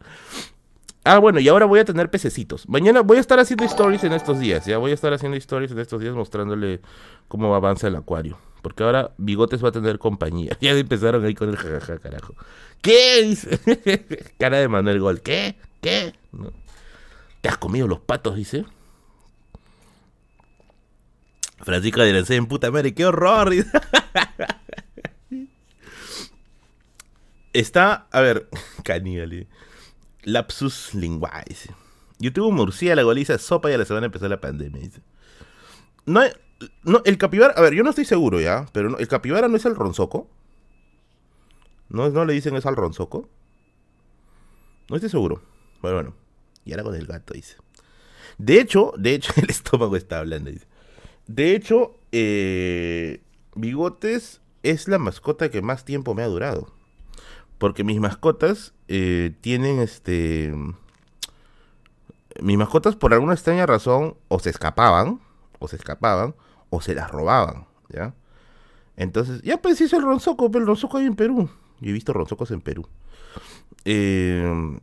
[1.03, 2.67] Ah, bueno, y ahora voy a tener pececitos.
[2.69, 4.65] Mañana voy a estar haciendo stories en estos días.
[4.65, 6.81] Ya voy a estar haciendo stories en estos días mostrándole
[7.27, 8.37] cómo avanza el acuario.
[8.61, 10.57] Porque ahora Bigotes va a tener compañía.
[10.61, 12.35] Ya empezaron ahí con el jajaja, carajo.
[12.81, 13.23] ¿Qué?
[13.23, 13.59] Dice.
[14.39, 15.21] Cara de Manuel Gol.
[15.21, 15.55] ¿Qué?
[15.81, 16.13] ¿Qué?
[17.41, 18.35] ¿Te has comido los patos?
[18.35, 18.65] Dice.
[21.63, 23.53] Francisco de en puta madre, qué horror.
[27.53, 28.49] Está, a ver,
[28.83, 29.47] caníbal.
[30.23, 31.55] Lapsus linguae.
[32.19, 34.89] Yo tuve un murciélago, le sopa y a la semana empezó la pandemia.
[36.05, 36.21] No,
[36.83, 39.65] no, el capibara, a ver, yo no estoy seguro ya, pero el capibara no es
[39.65, 40.27] el ronzoco.
[41.89, 43.27] ¿No, ¿No le dicen eso al ronzoco?
[44.89, 45.41] No estoy seguro.
[45.81, 46.13] Bueno, bueno.
[46.65, 47.57] Y ahora con el gato, dice.
[48.37, 50.67] De hecho, de hecho, el estómago está hablando, dice.
[51.27, 53.21] De hecho, eh,
[53.55, 56.73] Bigotes es la mascota que más tiempo me ha durado.
[57.57, 60.53] Porque mis mascotas eh, tienen este.
[62.41, 65.19] Mis mascotas, por alguna extraña razón, o se escapaban,
[65.59, 66.33] o se escapaban,
[66.71, 68.15] o se las robaban, ¿ya?
[68.95, 71.49] Entonces, ya pues hizo el ronzoco, pero el ronzoco hay en Perú.
[71.79, 72.87] Yo he visto ronzocos en Perú.
[73.85, 74.79] Eh,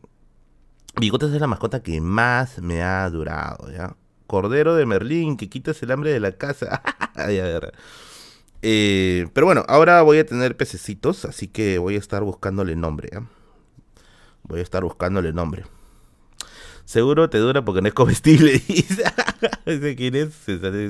[0.99, 3.95] Bigotes es la mascota que más me ha durado, ¿ya?
[4.27, 6.81] Cordero de Merlín, que quitas el hambre de la casa.
[8.61, 13.09] Eh, pero bueno, ahora voy a tener pececitos, así que voy a estar buscándole nombre.
[14.43, 15.63] Voy a estar buscándole nombre.
[16.89, 18.53] Seguro te dura porque no es comestible.
[19.67, 20.29] Dice quién es.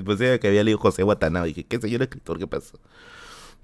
[0.06, 1.48] Pues que había leído José Watanabe.
[1.50, 2.40] Dije, ¿qué señor escritor?
[2.40, 2.80] ¿Qué pasó?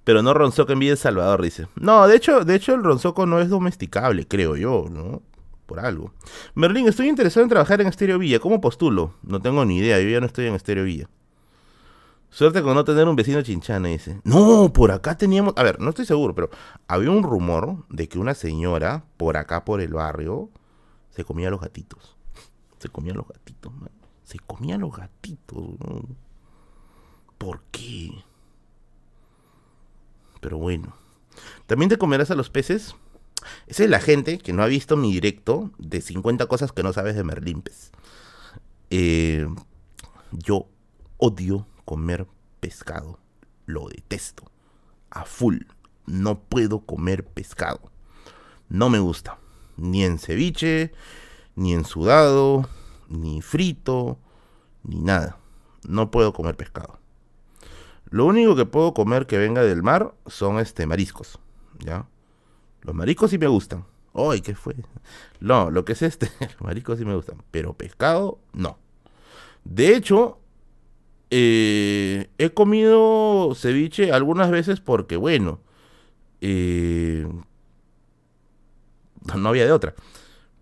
[0.03, 1.69] Pero no ronzoco en vida El Salvador, dice.
[1.77, 5.21] No, de hecho, de hecho el ronzoco no es domesticable, creo yo, ¿no?
[5.65, 6.11] Por algo.
[6.55, 8.39] Merlín, estoy interesado en trabajar en Estéreo Villa.
[8.39, 9.13] ¿Cómo postulo?
[9.23, 11.07] No tengo ni idea, yo ya no estoy en Estéreo Villa.
[12.31, 14.19] Suerte con no tener un vecino chinchana, dice.
[14.25, 15.53] No, por acá teníamos.
[15.55, 16.49] A ver, no estoy seguro, pero
[16.89, 20.49] había un rumor de que una señora por acá, por el barrio,
[21.11, 22.14] se comía los gatitos.
[22.79, 23.91] Se comía los gatitos, man.
[24.23, 25.63] Se comía los gatitos.
[27.37, 28.11] ¿Por qué?
[30.41, 30.95] Pero bueno.
[31.67, 32.95] ¿También te comerás a los peces?
[33.67, 36.93] Esa es la gente que no ha visto mi directo de 50 cosas que no
[36.93, 37.91] sabes de Merlimpes.
[38.89, 39.47] Eh,
[40.31, 40.67] yo
[41.17, 42.27] odio comer
[42.59, 43.19] pescado.
[43.65, 44.51] Lo detesto.
[45.09, 45.59] A full.
[46.05, 47.91] No puedo comer pescado.
[48.69, 49.39] No me gusta.
[49.77, 50.93] Ni en ceviche,
[51.55, 52.67] ni en sudado,
[53.09, 54.17] ni frito,
[54.83, 55.37] ni nada.
[55.87, 56.99] No puedo comer pescado.
[58.09, 61.39] Lo único que puedo comer que venga del mar son este mariscos,
[61.79, 62.07] ¿ya?
[62.81, 63.85] Los mariscos sí me gustan.
[64.13, 64.75] ¡Ay, qué fue!
[65.39, 68.77] No, lo que es este, los mariscos sí me gustan, pero pescado no.
[69.63, 70.39] De hecho,
[71.31, 75.59] eh, he comido ceviche algunas veces porque, bueno,
[76.41, 77.27] eh,
[79.35, 79.95] no había de otra.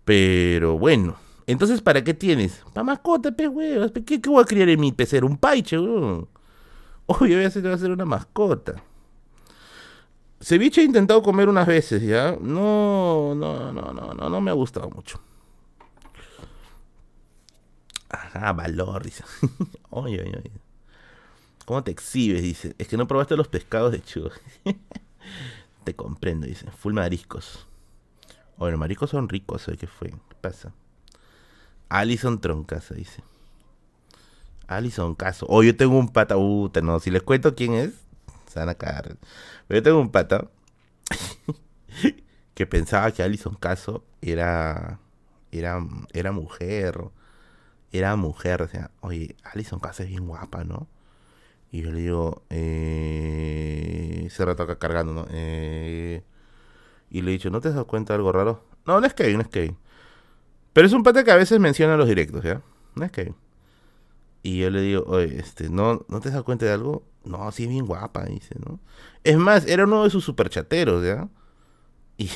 [0.04, 2.62] Pero bueno, entonces, ¿para qué tienes?
[2.72, 3.92] Para mascota, pe, huevos.
[3.92, 5.26] ¿Qué, ¿Qué, voy a criar en mi pecero?
[5.26, 6.28] Un paiche, weón.
[7.06, 8.82] Obvio, voy a hacer, hacer una mascota.
[10.40, 12.36] Ceviche he intentado comer unas veces, ¿ya?
[12.40, 15.20] No, no, no, no, no, no me ha gustado mucho.
[18.08, 19.24] Ajá, valor, dice.
[19.90, 20.52] oye, oye, oye.
[21.64, 22.42] ¿Cómo te exhibes?
[22.42, 22.74] Dice.
[22.78, 24.30] Es que no probaste los pescados de chugo.
[25.84, 26.70] te comprendo, dice.
[26.70, 27.66] Full mariscos.
[28.58, 30.10] Oye, los mariscos son ricos, ¿qué fue?
[30.10, 30.72] ¿Qué pasa?
[31.88, 33.22] Alison Troncasa, dice.
[34.66, 35.46] Alison Caso.
[35.48, 36.36] Oh, yo tengo un pata.
[36.36, 37.92] Uh, no, si les cuento quién es,
[38.46, 39.16] se van a cagar.
[39.68, 40.48] Pero yo tengo un pata
[42.54, 44.98] que pensaba que Alison Caso era,
[45.52, 45.80] era,
[46.12, 47.00] era mujer.
[47.92, 48.62] Era mujer.
[48.62, 50.88] O sea, oye, Alison Caso es bien guapa, ¿no?
[51.70, 54.44] Y yo le digo, eh, se
[54.78, 55.26] cargando, ¿no?
[55.30, 56.22] Eh,
[57.14, 58.64] y le he dicho, ¿no te has dado cuenta de algo raro?
[58.86, 59.76] No, no es Kevin, no es Kevin.
[60.72, 62.60] Pero es un pata que a veces menciona los directos, ¿ya?
[62.96, 63.36] No es Kevin.
[64.42, 67.04] Y yo le digo, oye, este, ¿no, ¿no te has dado cuenta de algo?
[67.22, 68.80] No, sí es bien guapa, dice, ¿no?
[69.22, 71.28] Es más, era uno de sus superchateros, ¿ya?
[72.18, 72.30] Y,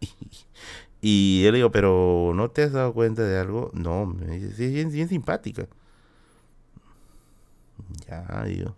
[1.00, 3.70] y, yo le digo, pero ¿no te has dado cuenta de algo?
[3.74, 5.68] No, me dice, sí, es bien, bien simpática.
[8.08, 8.74] Ya, digo.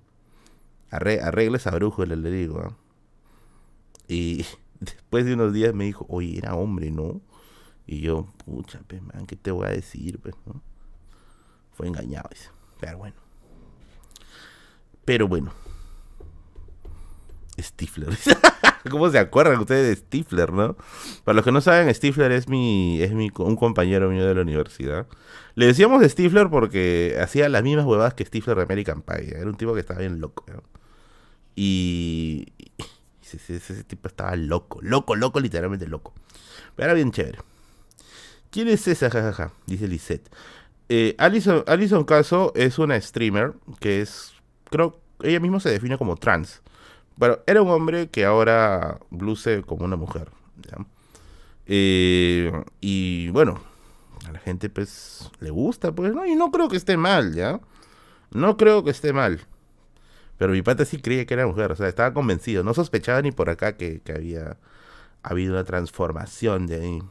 [0.91, 2.61] arregle esa brújula, le digo.
[2.61, 2.77] ¿ah?
[4.09, 4.45] Y
[4.83, 7.21] después de unos días me dijo, oye, era hombre, ¿no?
[7.87, 10.63] Y yo, pucha, pues, ¿qué te voy a decir, pues, no?
[11.73, 12.51] Fue engañado, dice.
[12.81, 13.17] Pero bueno.
[15.05, 15.53] Pero bueno.
[17.61, 18.17] Stifler.
[18.91, 20.77] ¿Cómo se acuerdan ustedes de Stifler, no?
[21.25, 24.41] Para los que no saben, Stifler es mi es mi un compañero mío de la
[24.41, 25.07] universidad.
[25.55, 29.37] Le decíamos Stifler porque hacía las mismas huevadas que Stifler de American Pie.
[29.37, 30.45] Era un tipo que estaba bien loco.
[31.55, 32.53] Y,
[33.35, 36.13] ese, tipo estaba loco, loco, loco, literalmente loco.
[36.77, 37.39] Pero era bien chévere.
[38.51, 39.11] ¿Quién es esa?
[39.11, 40.31] Jajaja, dice Lisette.
[40.89, 44.33] Eh, Alison, Alison Caso es una streamer que es,
[44.71, 46.63] creo, ella misma se define como trans.
[47.17, 50.29] Bueno, era un hombre que ahora luce como una mujer.
[51.67, 53.61] Eh, y bueno,
[54.27, 56.27] a la gente pues le gusta, pues, ¿no?
[56.27, 57.61] Y no creo que esté mal, ¿ya?
[58.31, 59.41] No creo que esté mal.
[60.43, 62.65] Pero mi pata sí creía que era mujer, o sea, estaba convencido.
[62.65, 64.57] No sospechaba ni por acá que, había
[65.23, 67.03] habido una transformación de ahí.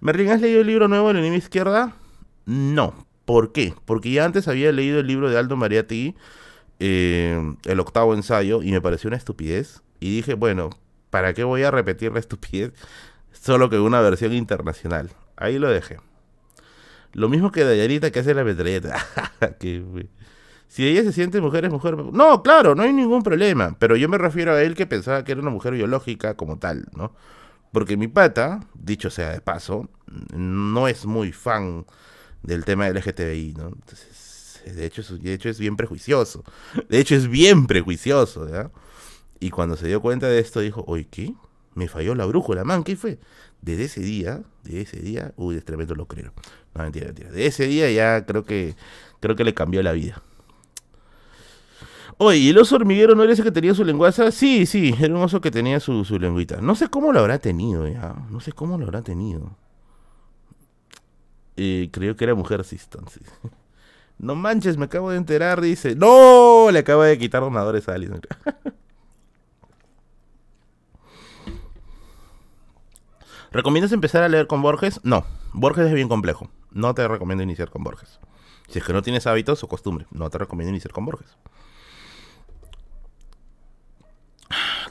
[0.00, 1.96] Merlin, ¿has leído el libro nuevo de la enemiga izquierda?
[2.46, 3.04] No.
[3.24, 3.74] ¿Por qué?
[3.84, 6.14] Porque ya antes había leído el libro de Aldo Mariatti,
[6.78, 9.82] eh, el octavo ensayo, y me pareció una estupidez.
[9.98, 10.70] Y dije, bueno,
[11.10, 12.74] ¿para qué voy a repetir la estupidez?
[13.32, 15.10] Solo que una versión internacional.
[15.36, 15.98] Ahí lo dejé.
[17.12, 19.04] Lo mismo que Dayanita que hace la metralleta.
[20.72, 21.98] si ella se siente mujer, es mujer.
[21.98, 23.76] No, claro, no hay ningún problema.
[23.78, 26.86] Pero yo me refiero a él que pensaba que era una mujer biológica como tal,
[26.96, 27.14] ¿no?
[27.72, 29.90] Porque mi pata, dicho sea de paso,
[30.34, 31.84] no es muy fan
[32.42, 33.68] del tema del LGTBI, ¿no?
[33.68, 36.42] Entonces, de hecho, es, de hecho es bien prejuicioso.
[36.88, 38.70] De hecho es bien prejuicioso, ¿ya?
[39.40, 41.34] Y cuando se dio cuenta de esto dijo, oye, ¿qué?
[41.74, 43.18] Me falló la brújula, man, ¿qué fue?
[43.60, 46.32] Desde ese día, de ese día, uy, es tremendo lo creo.
[46.74, 47.30] No, mentira, mentira.
[47.30, 48.74] De ese día ya creo que,
[49.20, 50.22] creo que le cambió la vida.
[52.24, 54.30] Oye, ¿y el oso hormiguero no era ese que tenía su lenguaza?
[54.30, 56.60] Sí, sí, era un oso que tenía su, su lengüita.
[56.60, 58.14] No sé cómo lo habrá tenido, ya.
[58.30, 59.56] No sé cómo lo habrá tenido.
[61.56, 62.78] Eh, creo que era mujer sí.
[64.18, 65.96] No manches, me acabo de enterar, dice.
[65.96, 66.68] ¡No!
[66.70, 68.20] Le acaba de quitar donadores a Alison.
[73.50, 75.00] ¿Recomiendas empezar a leer con Borges?
[75.02, 76.48] No, Borges es bien complejo.
[76.70, 78.20] No te recomiendo iniciar con Borges.
[78.68, 81.36] Si es que no tienes hábitos o costumbre, no te recomiendo iniciar con Borges.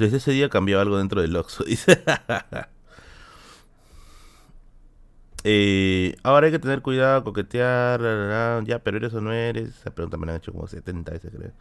[0.02, 2.04] Desde ese día cambió algo dentro del Oxxo, dice.
[5.44, 9.70] Eh, ahora hay que tener cuidado, coquetear, ya, pero eres o no eres.
[9.70, 11.52] Esa pregunta me la han hecho como 70 veces, creo.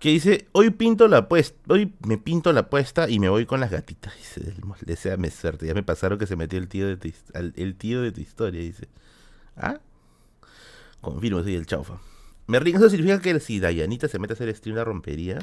[0.00, 3.60] Que dice, hoy pinto la apuesta, hoy me pinto la apuesta y me voy con
[3.60, 4.16] las gatitas.
[4.38, 4.54] Dice,
[4.86, 5.66] deseame suerte.
[5.66, 8.62] Ya me pasaron que se metió el tío de tu, el tío de tu historia,
[8.62, 8.88] dice.
[9.54, 9.80] ¿Ah?
[11.02, 12.00] Confirmo, soy el chaufa.
[12.46, 15.40] Me río, eso significa que si Dayanita se mete a hacer stream la rompería.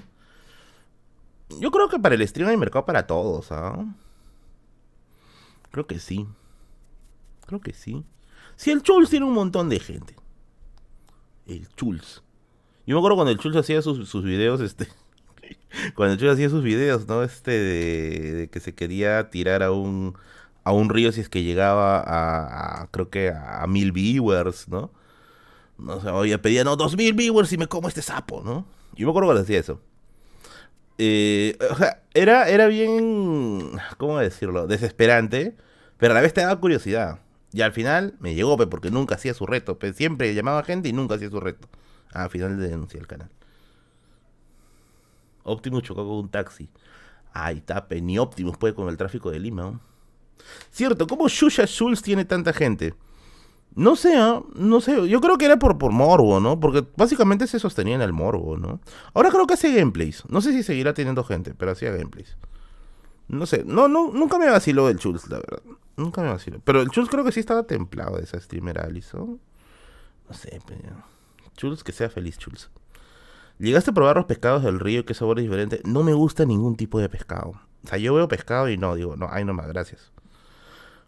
[1.49, 3.85] Yo creo que para el stream hay mercado para todos, ¿ah?
[5.71, 6.27] Creo que sí.
[7.45, 8.03] Creo que sí.
[8.55, 10.15] Si el Chulz tiene un montón de gente.
[11.45, 12.23] El Chulz.
[12.87, 14.87] Yo me acuerdo cuando el Chulz hacía sus, sus videos, este.
[15.95, 17.23] cuando el Chulz hacía sus videos, ¿no?
[17.23, 20.15] Este de, que se quería tirar a un
[20.63, 24.91] a un río si es que llegaba a, creo que a, mil viewers, ¿no?
[25.77, 28.65] No sé, oye, pedía, no, dos mil viewers y me como este sapo, ¿no?
[28.95, 29.79] Yo me acuerdo cuando hacía eso.
[30.97, 31.57] Eh,
[32.13, 34.67] era, era bien, ¿cómo decirlo?
[34.67, 35.55] Desesperante,
[35.97, 37.19] pero a la vez te daba curiosidad.
[37.51, 39.77] Y al final me llegó, porque nunca hacía su reto.
[39.93, 41.69] siempre llamaba gente y nunca hacía su reto.
[42.11, 43.29] Al final le denuncié el canal.
[45.43, 46.69] Optimus chocó con un taxi.
[47.33, 49.79] Ay, tape, ni Optimus puede con el tráfico de Lima.
[50.71, 52.93] Cierto, ¿cómo Shusha Schultz tiene tanta gente?
[53.75, 54.41] No sé, ¿ah?
[54.55, 55.07] no sé.
[55.09, 56.59] Yo creo que era por, por morbo, ¿no?
[56.61, 58.79] Porque básicamente se sostenía en el morbo, ¿no?
[59.13, 60.23] Ahora creo que hace gameplays.
[60.29, 62.37] No sé si seguirá teniendo gente, pero hacía gameplays.
[63.27, 63.63] No sé.
[63.65, 65.61] No, no, nunca me vaciló el Chulz, la verdad.
[65.97, 66.61] Nunca me vaciló.
[66.63, 69.41] Pero el Chulz creo que sí estaba templado de esa streamer Alison.
[70.29, 71.03] No sé, pero...
[71.57, 72.69] Chulz, que sea feliz, Chulz.
[73.59, 75.05] ¿Llegaste a probar los pescados del río?
[75.05, 75.81] ¿Qué sabor es diferente?
[75.83, 77.51] No me gusta ningún tipo de pescado.
[77.83, 80.14] O sea, yo veo pescado y no, digo, no, ay, no más, gracias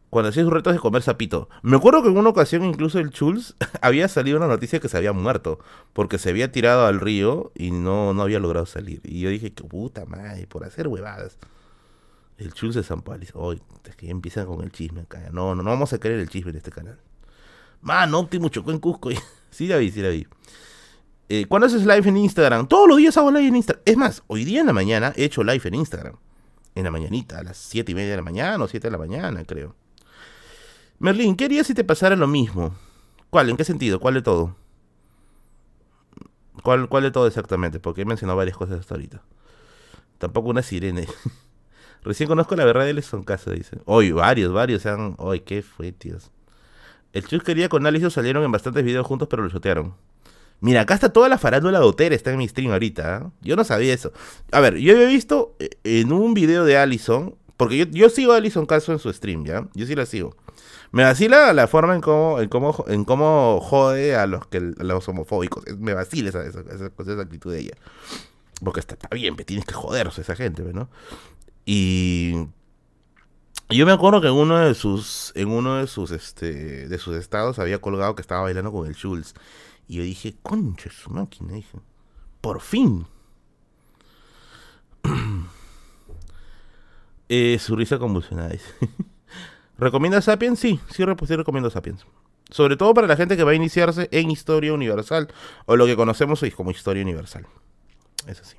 [0.09, 1.49] cuando hacía sus retos de comer sapito.
[1.61, 4.97] Me acuerdo que en una ocasión incluso el Chulz había salido una noticia que se
[4.97, 5.59] había muerto
[5.93, 9.01] porque se había tirado al río y no, no había logrado salir.
[9.03, 11.37] Y yo dije, qué puta madre, por hacer huevadas.
[12.37, 13.25] El Chulz de San Pablo.
[13.33, 15.29] Hoy, es que empiezan con el chisme acá.
[15.31, 16.99] No, no, no vamos a querer el chisme en este canal.
[17.81, 19.09] Mano, Optimus chocó en Cusco.
[19.49, 20.27] sí la vi, sí la vi.
[21.29, 22.67] Eh, ¿Cuándo haces live en Instagram?
[22.67, 23.81] Todos los días hago live en Instagram.
[23.85, 26.15] Es más, hoy día en la mañana he hecho live en Instagram.
[26.75, 28.97] En la mañanita, a las 7 y media de la mañana o 7 de la
[28.97, 29.75] mañana, creo.
[30.99, 32.75] Merlín, ¿qué harías si te pasara lo mismo?
[33.29, 33.49] ¿Cuál?
[33.49, 33.99] ¿En qué sentido?
[33.99, 34.55] ¿Cuál de todo?
[36.63, 37.79] ¿Cuál, cuál de todo exactamente?
[37.79, 39.21] Porque he mencionado varias cosas hasta ahorita.
[40.17, 41.01] Tampoco una sirena.
[42.03, 43.77] Recién conozco la verdad de son Casa, dice.
[43.85, 45.15] Hoy, varios, varios sean.
[45.19, 46.31] Hoy, qué fue, tíos.
[47.13, 49.93] El Chus quería con Alice salieron en bastantes videos juntos, pero lo chotearon.
[50.59, 53.17] Mira, acá está toda la farándula de Otero, está en mi stream ahorita.
[53.17, 53.31] ¿ah?
[53.41, 54.11] Yo no sabía eso.
[54.51, 58.33] A ver, yo había visto eh, en un video de Allison, porque yo, yo sigo
[58.33, 59.67] a Allison Caso en su stream, ¿ya?
[59.75, 60.35] Yo sí la sigo.
[60.91, 65.07] Me vacila la forma en cómo, en cómo, en cómo jode a los que los
[65.07, 65.63] homofóbicos.
[65.77, 67.77] Me vacila esa, esa, esa, actitud de ella.
[68.63, 70.89] Porque está, bien, tienes que joderse esa gente, ¿no?
[71.65, 72.47] Y
[73.69, 77.17] yo me acuerdo que en uno de sus, en uno de sus, este, de sus
[77.17, 79.33] estados había colgado que estaba bailando con el Schultz.
[79.87, 81.77] Y yo dije, concha su máquina, dije,
[82.39, 83.05] por fin.
[87.29, 88.55] eh, su risa convulsionada.
[89.77, 90.59] ¿Recomienda Sapiens?
[90.59, 92.05] Sí, sí, sí recomiendo Sapiens.
[92.49, 95.27] Sobre todo para la gente que va a iniciarse en historia universal,
[95.65, 97.45] o lo que conocemos hoy como historia universal.
[98.25, 98.57] Es así.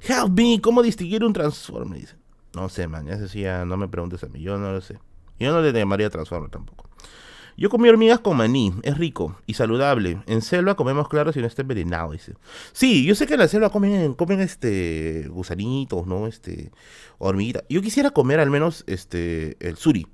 [0.00, 2.16] Help me, ¿cómo distinguir un Transformer?
[2.54, 4.98] No sé, man, ya decía, no me preguntes a mí, yo no lo sé.
[5.38, 6.88] Yo no le llamaría Transformer tampoco.
[7.56, 10.22] Yo comí hormigas con maní, es rico y saludable.
[10.26, 12.34] En selva comemos claro si no está envenenado, dice.
[12.72, 16.28] Sí, yo sé que en la selva comen, comen este gusanitos, ¿no?
[16.28, 16.70] Este
[17.18, 17.64] hormiguitas.
[17.68, 20.06] Yo quisiera comer al menos este el suri.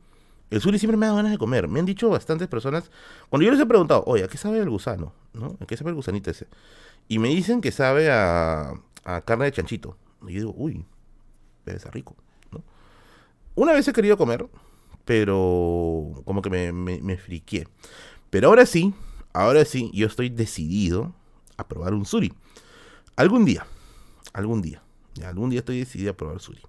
[0.51, 1.69] El suri siempre me da ganas de comer.
[1.69, 2.91] Me han dicho bastantes personas,
[3.29, 5.13] cuando yo les he preguntado, oye, ¿a qué sabe el gusano?
[5.33, 5.57] ¿No?
[5.61, 6.47] ¿A qué sabe el gusanito ese?
[7.09, 8.75] Y me dicen que sabe a,
[9.25, 9.97] carne de chanchito.
[10.23, 10.85] Y yo digo, uy,
[11.67, 12.17] debe ser rico.
[12.51, 12.63] ¿no?
[13.55, 14.47] Una vez he querido comer,
[15.05, 17.67] pero como que me, me, friqué.
[18.31, 18.95] Pero ahora sí,
[19.33, 21.15] ahora sí, yo estoy decidido
[21.57, 22.33] a probar un suri.
[23.17, 23.67] Algún día,
[24.33, 24.83] algún día,
[25.15, 26.61] ya, algún día estoy decidido a probar suri.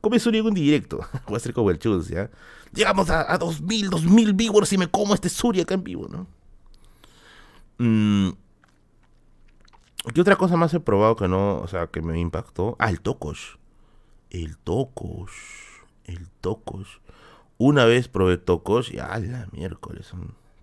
[0.00, 1.00] Come suri en un directo.
[1.26, 2.30] Voy a ser como el chus, ¿ya?
[2.72, 6.26] Llegamos a, a 2000, 2000 viewers y me como este Suri acá en vivo, ¿no?
[7.78, 8.30] Mm,
[10.14, 12.76] ¿Qué otra cosa más he probado que no, o sea, que me impactó?
[12.78, 13.58] Ah, el Tocos.
[14.30, 15.32] El Tocos.
[16.04, 17.00] El Tocos.
[17.58, 20.12] Una vez probé Tocos y a la miércoles.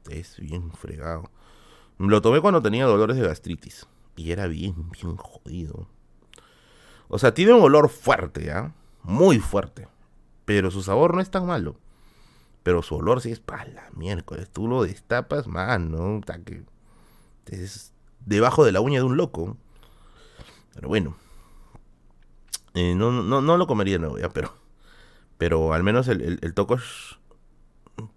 [0.10, 1.30] Es bien fregado.
[1.98, 3.88] Lo tomé cuando tenía dolores de gastritis.
[4.16, 5.88] Y era bien, bien jodido.
[7.08, 8.74] O sea, tiene un olor fuerte, ¿ya?
[9.04, 9.88] Muy fuerte.
[10.46, 11.76] Pero su sabor no es tan malo.
[12.66, 14.50] Pero su olor sí es para la miércoles.
[14.50, 16.20] Tú lo destapas, man, ¿no?
[16.44, 16.64] que
[17.46, 17.94] es
[18.26, 19.56] debajo de la uña de un loco.
[20.74, 21.16] Pero bueno.
[22.74, 24.52] Eh, no, no, no lo comería nuevo ya, pero.
[25.38, 27.20] Pero al menos el, el, tocos.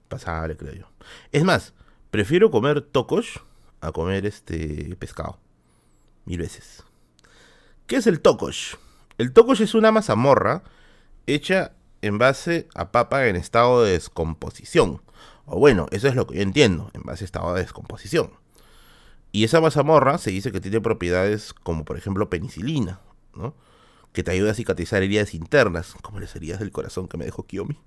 [0.09, 0.89] Pasable, creo yo.
[1.31, 1.75] Es más,
[2.11, 3.43] prefiero comer tocos
[3.83, 5.39] a comer este pescado.
[6.25, 6.85] Mil veces.
[7.87, 8.79] ¿Qué es el tocos?
[9.19, 10.63] El tocos es una mazamorra
[11.27, 15.03] hecha en base a papa en estado de descomposición.
[15.47, 18.31] O bueno, eso es lo que yo entiendo, en base a estado de descomposición.
[19.33, 23.01] Y esa mazamorra se dice que tiene propiedades como por ejemplo penicilina,
[23.35, 23.55] ¿no?
[24.13, 27.47] Que te ayuda a cicatrizar heridas internas, como las heridas del corazón que me dejó
[27.47, 27.79] Kiyomi.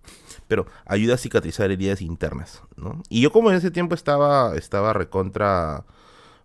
[0.47, 3.01] Pero ayuda a cicatrizar heridas internas, ¿no?
[3.09, 5.85] Y yo como en ese tiempo estaba, estaba recontra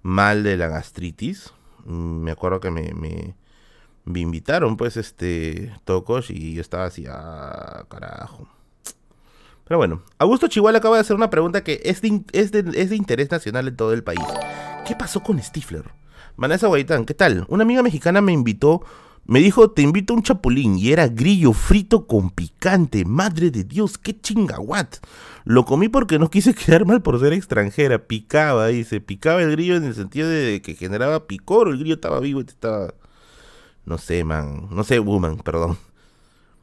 [0.02, 1.52] mal de la gastritis,
[1.86, 3.34] Mm, Me acuerdo que me, me,
[4.06, 8.48] me invitaron, pues, este, Tocos y yo estaba así, ah, carajo.
[9.66, 13.76] Pero bueno, Augusto Chihuahua acaba de hacer una pregunta que es de, interés nacional en
[13.76, 14.20] todo el país.
[14.86, 15.84] ¿Qué pasó con Stifler?
[16.36, 17.44] Vanessa Guaitán, ¿qué tal?
[17.48, 18.82] Una amiga mexicana me invitó,
[19.24, 23.04] me dijo, te invito a un chapulín, y era grillo frito con picante.
[23.04, 24.98] Madre de Dios, qué chingaguat.
[25.44, 28.06] Lo comí porque no quise quedar mal por ser extranjera.
[28.06, 32.20] Picaba, dice, picaba el grillo en el sentido de que generaba picor, el grillo estaba
[32.20, 32.94] vivo, este estaba...
[33.86, 35.78] No sé, man, no sé, woman, perdón.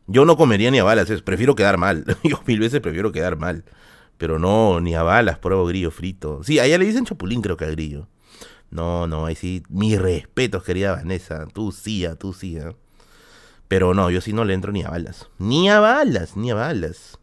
[0.07, 2.05] Yo no comería ni a balas, prefiero quedar mal.
[2.23, 3.63] Yo mil veces prefiero quedar mal.
[4.17, 6.43] Pero no, ni a balas, pruebo grillo frito.
[6.43, 8.07] Sí, allá le dicen chapulín, creo que al grillo.
[8.69, 11.47] No, no, ahí sí, mis respetos, querida Vanessa.
[11.53, 12.57] Tú sí, ah, tú sí.
[12.59, 12.73] ah.
[13.67, 15.29] Pero no, yo sí no le entro ni a balas.
[15.39, 17.17] Ni a balas, ni a balas.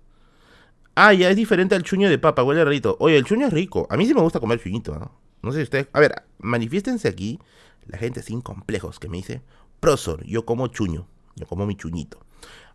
[0.95, 2.97] Ah, ya es diferente al chuño de papa, huele rarito.
[3.01, 3.87] Oye, el chuño es rico.
[3.91, 4.95] A mí sí me gusta comer chuñito.
[4.95, 5.11] ¿ah?
[5.43, 5.89] No sé si ustedes.
[5.93, 7.39] A ver, manifiéstense aquí
[7.87, 9.43] la gente sin complejos que me dice:
[9.81, 11.07] Prosor, yo como chuño.
[11.37, 12.21] Yo como mi chuñito.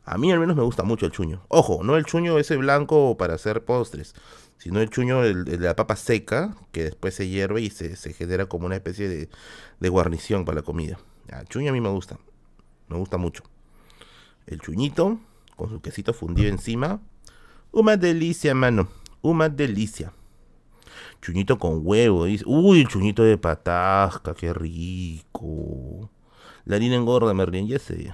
[0.04, 1.44] A mí al menos me gusta mucho el chuño.
[1.48, 4.14] Ojo, no el chuño ese blanco para hacer postres,
[4.58, 8.68] sino el chuño de la papa seca, que después se hierve y se, genera como
[8.68, 11.00] una especie de, guarnición para la comida.
[11.28, 12.20] El chuño a mí me gusta.
[12.88, 13.44] Me gusta mucho.
[14.46, 15.20] El chuñito,
[15.56, 17.00] con su quesito fundido encima.
[17.72, 18.88] Una delicia, mano.
[19.24, 20.14] Una delicia.
[21.20, 22.26] Chuñito con huevo.
[22.26, 22.44] dice.
[22.48, 26.12] Uy, el chuñito de patasca, qué rico.
[26.66, 28.14] La harina engorda, Merlin, ya sé.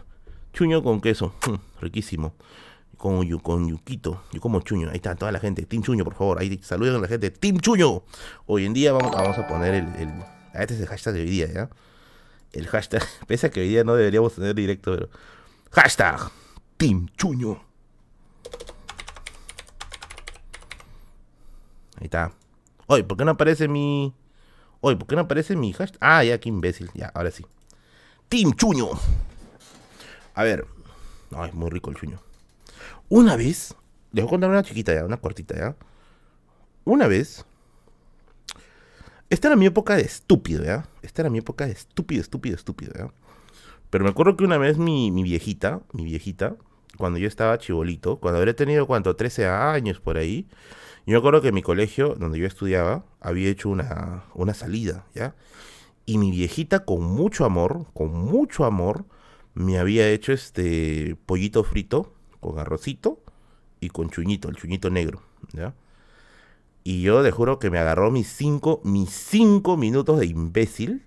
[0.54, 1.34] Chuño con queso,
[1.80, 2.34] riquísimo.
[2.98, 4.90] Con, con yuquito, yo como chuño.
[4.90, 5.66] Ahí está toda la gente.
[5.66, 6.40] Team Chuño, por favor.
[6.40, 7.32] Ahí saluden a la gente.
[7.32, 8.04] Team Chuño.
[8.46, 10.10] Hoy en día vamos, vamos a poner el, el-
[10.54, 11.70] ah, Este es el hashtag de hoy día, ¿ya?
[12.52, 13.02] El hashtag.
[13.28, 15.10] Pese a que hoy día no deberíamos tener directo, pero.
[15.72, 16.30] Hashtag
[16.78, 17.54] Team Chuño.
[21.98, 22.34] Ahí está.
[22.88, 24.14] Oye, ¿por qué no aparece mi.
[24.82, 25.98] Oye, ¿por qué no aparece mi hashtag?
[26.02, 26.90] Ah, ya, qué imbécil.
[26.94, 27.46] Ya, ahora sí.
[28.32, 28.88] Team Chuño.
[30.36, 30.66] A ver.
[31.36, 32.22] Ay, es muy rico el chuño.
[33.10, 33.76] Una vez.
[34.14, 35.76] Les voy a contar una chiquita ya, una cortita ya.
[36.86, 37.44] Una vez.
[39.30, 40.86] Esta era mi época de estúpido, ¿ya?
[41.02, 43.12] Esta era mi época de estúpido, estúpido, estúpido, ¿ya?
[43.90, 46.56] Pero me acuerdo que una vez mi, mi viejita, mi viejita,
[46.98, 49.14] cuando yo estaba chibolito, cuando habría tenido, ¿cuánto?
[49.14, 50.48] 13 años por ahí.
[51.06, 55.06] Yo me acuerdo que en mi colegio, donde yo estudiaba, había hecho una, una salida,
[55.14, 55.36] ¿ya?
[56.12, 59.06] Y mi viejita, con mucho amor, con mucho amor,
[59.54, 63.20] me había hecho este pollito frito con arrocito
[63.80, 65.22] y con chuñito, el chuñito negro,
[65.54, 65.74] ¿ya?
[66.84, 71.06] Y yo te juro que me agarró mis cinco, mis cinco minutos de imbécil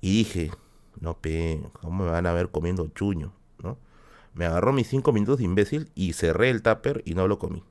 [0.00, 0.50] y dije,
[1.00, 1.18] no
[1.74, 3.34] ¿cómo me van a ver comiendo chuño?
[3.62, 3.76] ¿no?
[4.32, 7.62] Me agarró mis cinco minutos de imbécil y cerré el tupper y no lo comí.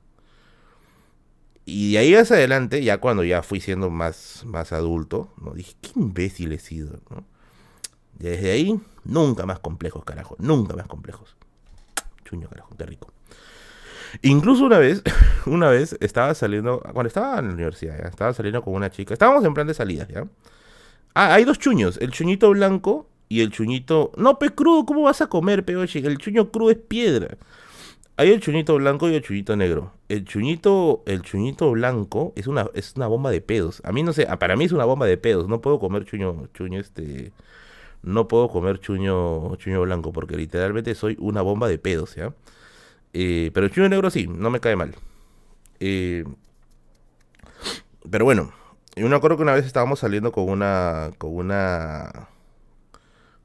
[1.64, 5.52] Y de ahí hacia adelante, ya cuando ya fui siendo más, más adulto, ¿no?
[5.52, 7.24] dije, qué imbécil he sido, ¿no?
[8.14, 10.36] Desde ahí, nunca más complejos, carajo.
[10.38, 11.36] Nunca más complejos.
[12.24, 13.12] Chuño, carajo, qué rico.
[14.22, 15.02] Incluso una vez,
[15.46, 19.14] una vez estaba saliendo, cuando estaba en la universidad, estaba saliendo con una chica.
[19.14, 20.26] Estábamos en plan de salida, ¿ya?
[21.14, 24.12] Ah, hay dos chuños, el chuñito blanco y el chuñito...
[24.16, 25.72] No, pe crudo, ¿cómo vas a comer, pe?
[25.72, 27.36] El chuño crudo es piedra.
[28.20, 29.94] Hay el chuñito blanco y el chuñito negro.
[30.10, 33.80] El chuñito, el chuñito blanco es una, es una bomba de pedos.
[33.82, 35.48] A mí no sé, para mí es una bomba de pedos.
[35.48, 37.32] No puedo comer chuño, chuño este...
[38.02, 42.34] No puedo comer chuño, chuño blanco porque literalmente soy una bomba de pedos, ¿ya?
[43.14, 44.94] Eh, pero el chuño negro sí, no me cae mal.
[45.80, 46.24] Eh,
[48.10, 48.52] pero bueno,
[48.96, 52.28] yo me acuerdo que una vez estábamos saliendo con una, con una,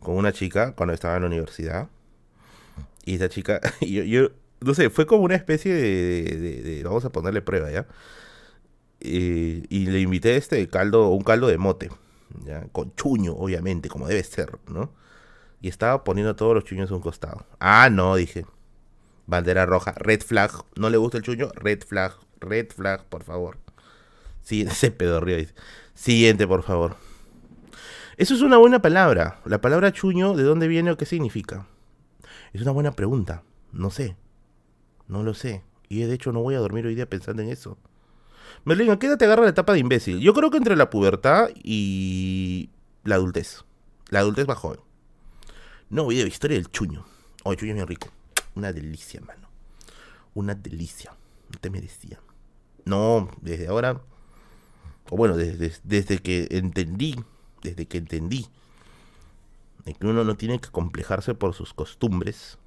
[0.01, 1.87] con una chica cuando estaba en la universidad.
[3.05, 4.31] Y esa chica, yo,
[4.65, 7.85] no sé, fue como una especie de, vamos a ponerle prueba, ¿ya?
[8.99, 11.91] Eh, y le invité este caldo, un caldo de mote,
[12.43, 12.67] ¿ya?
[12.71, 14.91] Con chuño, obviamente, como debe ser, ¿no?
[15.61, 17.45] Y estaba poniendo todos los chuños a un costado.
[17.59, 18.45] Ah, no, dije.
[19.27, 20.51] Bandera roja, red flag.
[20.75, 21.49] ¿No le gusta el chuño?
[21.55, 23.57] Red flag, red flag, por favor.
[24.41, 25.53] Sí, ese pedorrío dice.
[25.93, 26.97] Siguiente, por favor.
[28.17, 29.41] Eso es una buena palabra.
[29.45, 31.67] La palabra chuño, ¿de dónde viene o qué significa?
[32.53, 33.43] Es una buena pregunta.
[33.71, 34.15] No sé.
[35.07, 35.63] No lo sé.
[35.89, 37.77] Y de hecho no voy a dormir hoy día pensando en eso.
[38.63, 40.19] Merlin, ¿a qué te agarra la etapa de imbécil?
[40.19, 42.69] Yo creo que entre la pubertad y
[43.03, 43.63] la adultez.
[44.09, 44.79] La adultez más joven.
[45.89, 47.05] No, video, historia del chuño.
[47.43, 48.07] Oh, el chuño es bien rico.
[48.55, 49.49] Una delicia, mano.
[50.33, 51.11] Una delicia.
[51.51, 52.19] No te merecía.
[52.85, 54.01] No, desde ahora.
[55.09, 57.15] O bueno, desde, desde que entendí.
[57.61, 58.47] Desde que entendí.
[59.85, 62.57] Que uno no tiene que complejarse por sus costumbres.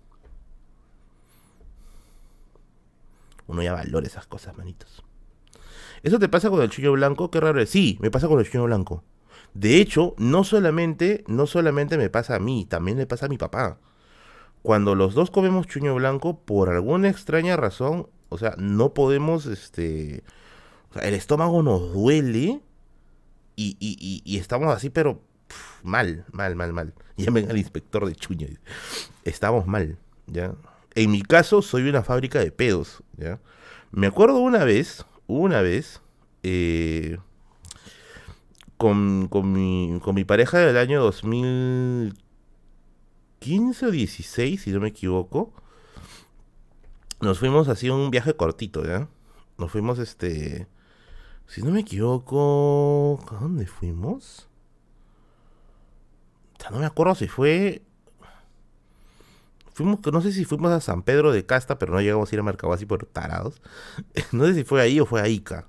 [3.48, 5.02] Uno ya valora esas cosas, manitos.
[6.02, 7.30] ¿Eso te pasa con el chuño blanco?
[7.30, 7.70] Qué raro es.
[7.70, 9.02] Sí, me pasa con el chuño blanco.
[9.54, 13.38] De hecho, no solamente, no solamente me pasa a mí, también le pasa a mi
[13.38, 13.78] papá.
[14.62, 20.22] Cuando los dos comemos chuño blanco, por alguna extraña razón, o sea, no podemos, este,
[20.90, 22.60] o sea, el estómago nos duele
[23.56, 23.76] y,
[24.24, 25.20] y, estamos así, pero
[25.82, 26.94] mal, mal, mal, mal.
[27.16, 28.46] Llamen al inspector de chuño.
[29.24, 30.54] Estamos mal, ¿ya?
[30.94, 33.40] En mi caso, soy una fábrica de pedos, ¿ya?
[33.90, 36.02] Me acuerdo una vez, una vez,
[36.42, 37.18] eh,
[38.76, 45.54] con, con, mi, con mi pareja del año 2015 o 16, si no me equivoco,
[47.20, 49.08] nos fuimos así un viaje cortito, ¿ya?
[49.56, 50.66] Nos fuimos, este,
[51.46, 54.48] si no me equivoco, ¿a dónde fuimos?
[56.70, 57.82] no me acuerdo si fue.
[59.78, 62.40] Fuimos, no sé si fuimos a San Pedro de Casta, pero no llegamos a ir
[62.40, 63.62] a así por tarados.
[64.32, 65.68] no sé si fue ahí o fue a Ica.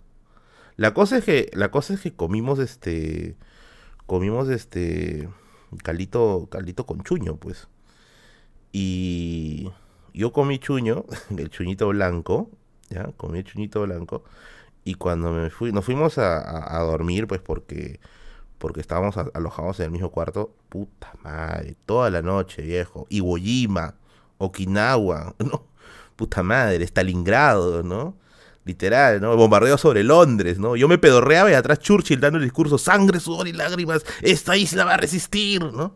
[0.77, 3.35] La cosa es que, la cosa es que comimos este.
[4.07, 5.29] Comimos este.
[5.83, 7.67] Caldito, caldito con chuño, pues.
[8.71, 9.69] Y
[10.15, 11.05] yo comí chuño,
[11.37, 12.49] el chuñito blanco,
[12.89, 13.11] ¿ya?
[13.15, 14.23] Comí el chuñito blanco.
[14.85, 17.99] Y cuando me fui, nos fuimos a dormir, pues porque
[18.59, 20.53] porque estábamos alojados en el mismo cuarto.
[20.67, 23.07] Puta madre, toda la noche, viejo.
[23.09, 23.95] Iwo Jima,
[24.37, 25.65] Okinawa, ¿no?
[26.15, 28.17] Puta madre, Stalingrado, ¿no?
[28.65, 29.35] Literal, ¿no?
[29.35, 30.75] Bombardeo sobre Londres, ¿no?
[30.75, 34.83] Yo me pedorreaba y atrás Churchill dando el discurso, sangre, sudor y lágrimas, esta isla
[34.83, 35.95] va a resistir, ¿no?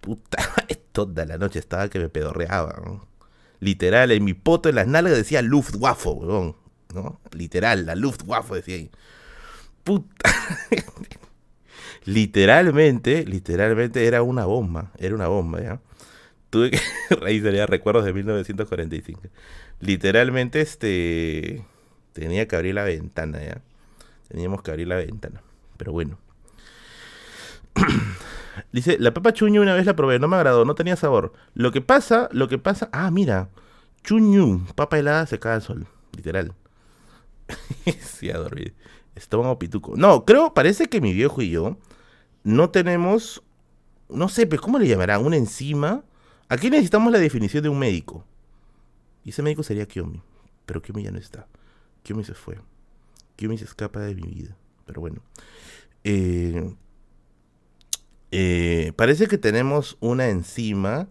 [0.00, 0.38] Puta,
[0.92, 3.06] toda la noche estaba que me pedorreaba, ¿no?
[3.60, 6.56] Literal, en mi poto en las nalgas decía Luftwaffe, ¿no?
[7.32, 8.90] Literal, la Luftwaffe decía ahí.
[9.84, 10.30] Puta.
[12.08, 15.80] literalmente, literalmente era una bomba, era una bomba, ¿ya?
[16.48, 16.80] Tuve que,
[17.26, 19.20] ahí recuerdos de 1945.
[19.80, 21.66] Literalmente, este,
[22.14, 23.60] tenía que abrir la ventana, ¿ya?
[24.28, 25.42] Teníamos que abrir la ventana,
[25.76, 26.18] pero bueno.
[28.72, 31.34] Dice, la papa chuño una vez la probé, no me agradó, no tenía sabor.
[31.52, 33.50] Lo que pasa, lo que pasa, ah, mira,
[34.02, 35.86] chuñu, papa helada secada al sol,
[36.16, 36.54] literal.
[38.00, 38.74] sí, a dormir.
[39.14, 39.92] Estómago pituco.
[39.96, 41.76] No, creo, parece que mi viejo y yo
[42.48, 43.42] no tenemos,
[44.08, 45.24] no sé, pues ¿cómo le llamarán?
[45.24, 46.02] ¿Una enzima?
[46.48, 48.24] Aquí necesitamos la definición de un médico.
[49.22, 50.22] Y ese médico sería Kiomi.
[50.64, 51.46] Pero Kiomi ya no está.
[52.02, 52.58] Kiomi se fue.
[53.36, 54.56] Kiomi se escapa de mi vida.
[54.86, 55.20] Pero bueno.
[56.04, 56.74] Eh,
[58.30, 61.06] eh, parece que tenemos una enzima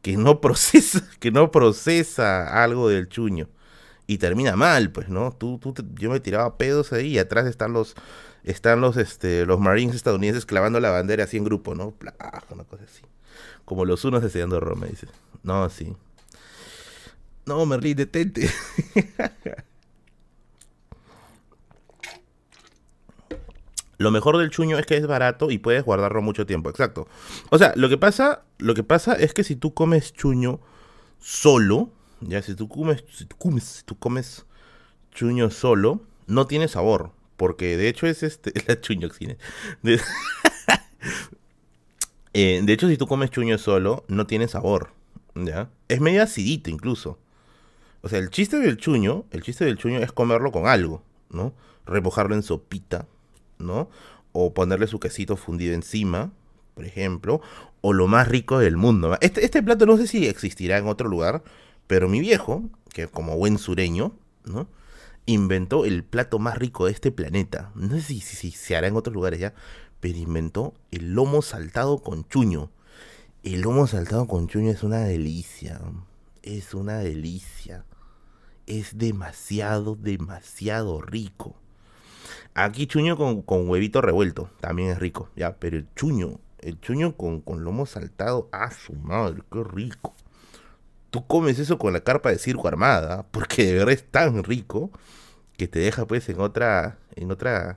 [0.00, 3.48] que no procesa, que no procesa algo del chuño.
[4.06, 5.32] Y termina mal, pues, ¿no?
[5.32, 7.96] Tú, tú yo me tiraba pedos ahí y atrás están los
[8.44, 11.94] están los, este, los Marines estadounidenses clavando la bandera así en grupo, ¿no?
[12.50, 13.02] una cosa así.
[13.64, 15.06] Como los unos deseando Roma, dice.
[15.42, 15.94] No, sí.
[17.46, 18.50] No, Merlín, detente.
[23.98, 27.06] Lo mejor del chuño es que es barato y puedes guardarlo mucho tiempo, exacto.
[27.50, 30.58] O sea, lo que pasa, lo que pasa es que si tú comes chuño
[31.20, 31.88] solo,
[32.20, 34.44] ya si tú comes, si tú comes, si tú comes
[35.12, 37.12] chuño solo, no tiene sabor.
[37.42, 38.52] Porque de hecho es este.
[38.68, 39.36] La chuñoxina.
[39.82, 39.94] De,
[42.34, 44.92] eh, de hecho, si tú comes chuño solo, no tiene sabor.
[45.34, 45.68] ¿Ya?
[45.88, 47.18] Es medio acidito incluso.
[48.00, 51.52] O sea, el chiste del chuño, el chiste del chuño es comerlo con algo, ¿no?
[51.84, 53.08] Remojarlo en sopita,
[53.58, 53.90] ¿no?
[54.30, 56.30] O ponerle su quesito fundido encima,
[56.76, 57.40] por ejemplo.
[57.80, 59.18] O lo más rico del mundo.
[59.20, 61.42] Este, este plato no sé si existirá en otro lugar,
[61.88, 62.62] pero mi viejo,
[62.94, 64.14] que como buen sureño,
[64.44, 64.68] ¿no?
[65.26, 67.70] Inventó el plato más rico de este planeta.
[67.74, 69.54] No sé si, si, se hará en otros lugares ya,
[70.00, 72.70] pero inventó el lomo saltado con chuño.
[73.42, 75.80] El lomo saltado con chuño es una delicia.
[76.42, 77.84] Es una delicia.
[78.66, 81.56] Es demasiado, demasiado rico.
[82.54, 84.50] Aquí chuño con, huevito revuelto.
[84.60, 85.56] También es rico, ya.
[85.56, 88.48] Pero el chuño, el chuño con, lomo saltado.
[88.52, 89.42] ¡Ah, su madre!
[89.50, 90.14] ¡Qué rico!
[91.12, 94.90] Tú comes eso con la carpa de circo armada, porque de verdad es tan rico
[95.58, 97.76] que te deja pues en otra, en otra...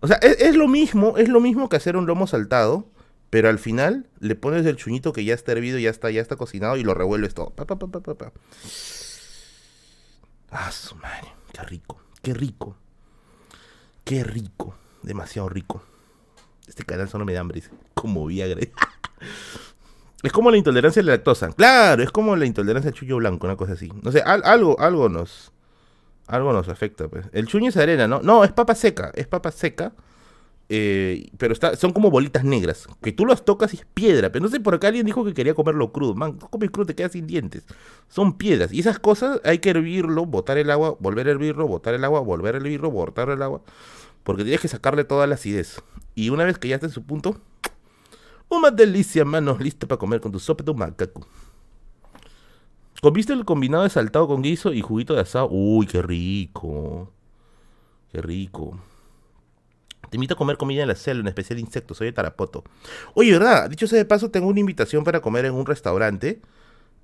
[0.00, 2.88] O sea, es, lo mismo, es lo mismo que hacer un lomo saltado,
[3.30, 6.34] pero al final le pones el chuñito que ya está hervido, ya está, ya está
[6.34, 7.50] cocinado y lo revuelves todo.
[7.50, 7.64] Pa,
[10.50, 12.76] ah, su madre, qué rico, qué rico,
[14.04, 15.82] qué rico, demasiado rico.
[16.66, 17.62] Este canal solo me da hambre,
[17.94, 18.66] como Viagra.
[20.22, 21.52] Es como la intolerancia a la lactosa.
[21.52, 23.92] Claro, es como la intolerancia al chuño blanco, una cosa así.
[24.02, 25.52] No sé, algo, algo nos.
[26.26, 27.26] Algo nos afecta, pues.
[27.32, 28.20] El chuño es arena, ¿no?
[28.20, 29.12] No, es papa seca.
[29.14, 29.92] Es papa seca.
[30.70, 32.86] Eh, pero está, son como bolitas negras.
[33.00, 34.30] Que tú las tocas y es piedra.
[34.30, 36.14] Pero no sé por acá alguien dijo que quería comerlo crudo.
[36.14, 37.64] Man, comes crudo, te quedas sin dientes.
[38.08, 38.72] Son piedras.
[38.72, 42.20] Y esas cosas hay que hervirlo, botar el agua, volver a hervirlo, botar el agua,
[42.20, 43.62] volver a hervirlo, botar el agua.
[44.24, 45.80] Porque tienes que sacarle toda la acidez.
[46.14, 47.40] Y una vez que ya está en su punto,
[48.48, 51.26] una delicia, mano, lista para comer con tu sopa de macaco.
[53.00, 55.48] ¿Comiste el combinado de saltado con guiso y juguito de asado?
[55.50, 57.12] Uy, qué rico.
[58.10, 58.78] Qué rico.
[60.10, 61.98] Te invito a comer comida en la selva, en especial insectos.
[61.98, 62.64] Soy de Tarapoto.
[63.14, 63.70] Oye, ¿verdad?
[63.70, 66.40] Dicho sea de paso, tengo una invitación para comer en un restaurante.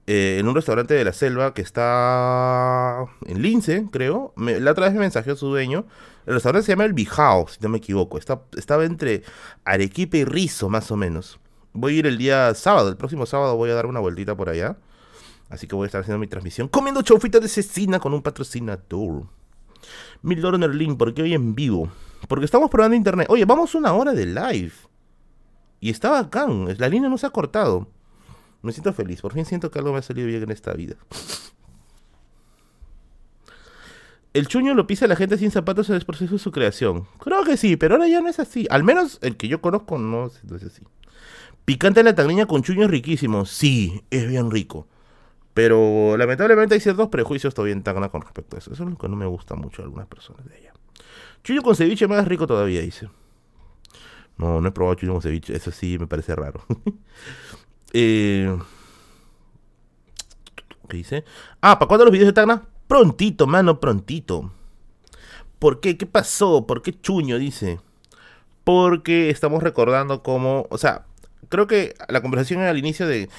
[0.06, 4.34] Eh, en un restaurante de la selva que está en Lince, creo.
[4.36, 5.86] la otra vez me mensajeó su dueño.
[6.26, 8.18] El restaurante se llama El Bijao, si no me equivoco.
[8.18, 9.22] Estaba entre
[9.64, 11.38] Arequipa y Rizo, más o menos.
[11.72, 14.48] Voy a ir el día sábado, el próximo sábado voy a dar una vueltita por
[14.48, 14.76] allá.
[15.48, 19.26] Así que voy a estar haciendo mi transmisión comiendo chaufita de cecina con un patrocinador.
[20.22, 21.88] Mil dólares en el link, porque hoy en vivo.
[22.28, 23.26] Porque estamos probando internet.
[23.30, 24.72] Oye, vamos una hora de live.
[25.80, 26.74] Y está bacán.
[26.78, 27.88] La línea no se ha cortado.
[28.64, 29.20] Me siento feliz.
[29.20, 30.96] Por fin siento que algo me ha salido bien en esta vida.
[34.32, 37.06] ¿El chuño lo pisa la gente sin zapatos en el proceso de su creación?
[37.20, 38.66] Creo que sí, pero ahora ya no es así.
[38.70, 40.82] Al menos el que yo conozco no, es así.
[41.66, 43.44] Picante la tagriña con chuño es riquísimo.
[43.44, 44.88] Sí, es bien rico.
[45.52, 48.72] Pero lamentablemente hay ciertos prejuicios todavía en Tacna con respecto a eso.
[48.72, 50.72] Eso es lo que no me gusta mucho a algunas personas de ella.
[51.44, 53.10] Chuño con ceviche más rico todavía, dice.
[54.38, 55.54] No, no he probado chuño con ceviche.
[55.54, 56.64] Eso sí me parece raro.
[57.94, 58.58] eh,
[60.88, 61.24] ¿Qué dice?
[61.60, 62.62] Ah, ¿para cuándo los videos de Tacna?
[62.86, 64.52] Prontito, mano, prontito.
[65.58, 65.96] ¿Por qué?
[65.96, 66.66] ¿Qué pasó?
[66.66, 67.38] ¿Por qué chuño?
[67.38, 67.80] Dice.
[68.64, 70.66] Porque estamos recordando cómo.
[70.70, 71.06] O sea,
[71.48, 73.30] creo que la conversación era al inicio de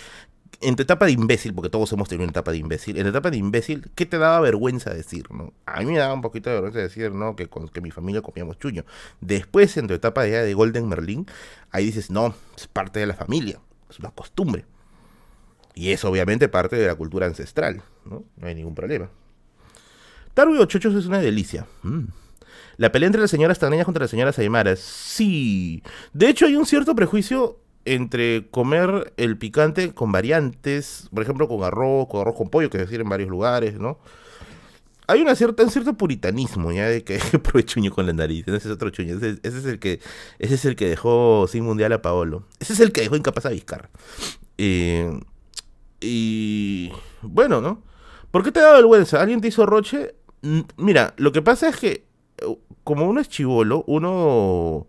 [0.62, 3.30] en tu etapa de imbécil, porque todos hemos tenido una etapa de imbécil, en etapa
[3.30, 5.28] de imbécil, ¿qué te daba vergüenza decir?
[5.66, 7.36] A mí me daba un poquito de vergüenza decir, ¿no?
[7.36, 8.86] Que con que mi familia comíamos chuño.
[9.22, 11.28] Después, en tu etapa de Golden Merlin,
[11.72, 13.60] ahí dices, no, es parte de la familia,
[13.96, 14.66] es una costumbre.
[15.74, 18.24] Y es obviamente parte de la cultura ancestral, ¿no?
[18.38, 19.10] No hay ningún problema.
[20.34, 21.66] Taru y Ochochos es una delicia.
[21.84, 22.06] Mm.
[22.78, 24.80] La pelea entre las señoras taneñas contra las señoras aymaras.
[24.80, 25.82] Sí.
[26.14, 31.64] De hecho, hay un cierto prejuicio entre comer el picante con variantes, por ejemplo, con
[31.64, 34.00] arroz, con arroz con pollo, que es decir en varios lugares, ¿no?
[35.08, 38.48] Hay una cierta, un cierto puritanismo, ya de que pruebe chuño con la nariz.
[38.48, 39.16] Ese es otro chuño.
[39.16, 40.00] Ese, es el que,
[40.40, 42.44] ese es el que dejó sin mundial a Paolo.
[42.60, 43.90] Ese es el que dejó incapaz a Vizcarra.
[44.58, 45.20] Eh,
[46.02, 46.92] y
[47.22, 47.82] bueno, ¿no?
[48.32, 49.22] ¿Por qué te da vergüenza?
[49.22, 50.16] ¿Alguien te hizo roche?
[50.78, 52.06] Mira, lo que pasa es que
[52.38, 54.88] eh, como uno es chivolo, uno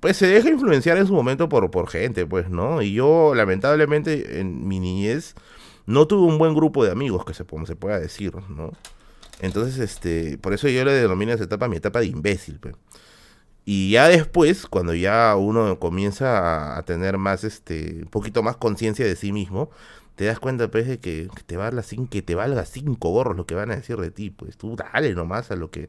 [0.00, 2.82] pues se deja influenciar en su momento por, por gente, pues, ¿no?
[2.82, 5.34] Y yo, lamentablemente, en mi niñez,
[5.86, 8.72] no tuve un buen grupo de amigos, que se, se pueda decir, ¿no?
[9.40, 12.74] Entonces, este, por eso yo le denomino esa etapa mi etapa de imbécil, pues.
[13.64, 19.04] Y ya después, cuando ya uno comienza a, tener más, este, un poquito más conciencia
[19.04, 19.70] de sí mismo,
[20.16, 23.54] te das cuenta, pues, de que, te valga que te valga cinco gorros lo que
[23.54, 24.56] van a decir de ti, pues.
[24.56, 25.88] Tú dale nomás a lo que,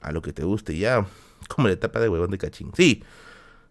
[0.00, 1.06] a lo que te guste, ya.
[1.48, 2.72] Como la etapa de huevón de cachín.
[2.74, 3.04] Sí,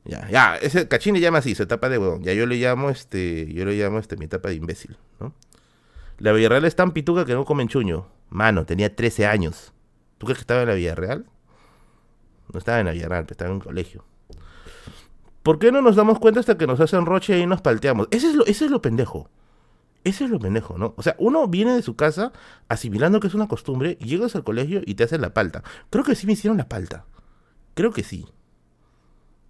[0.05, 2.23] ya, ya, ese cachín le llama así, su etapa de huevón.
[2.23, 5.33] Ya yo le llamo este, yo le llamo este mi etapa de imbécil, ¿no?
[6.19, 8.07] La Villarreal es tan pituca que no comen chuño.
[8.33, 9.73] Mano, tenía 13 años.
[10.17, 11.27] ¿Tú crees que estaba en la Villarreal?
[12.51, 14.03] No estaba en la Villarreal, estaba en un colegio.
[15.43, 18.07] ¿Por qué no nos damos cuenta hasta que nos hacen roche y nos palteamos?
[18.09, 19.29] Ese es lo, ese es lo pendejo.
[20.03, 20.95] Ese es lo pendejo, ¿no?
[20.97, 22.33] O sea, uno viene de su casa
[22.69, 25.61] asimilando que es una costumbre, llegas al colegio y te hacen la palta.
[25.91, 27.05] Creo que sí me hicieron la palta.
[27.75, 28.25] Creo que sí.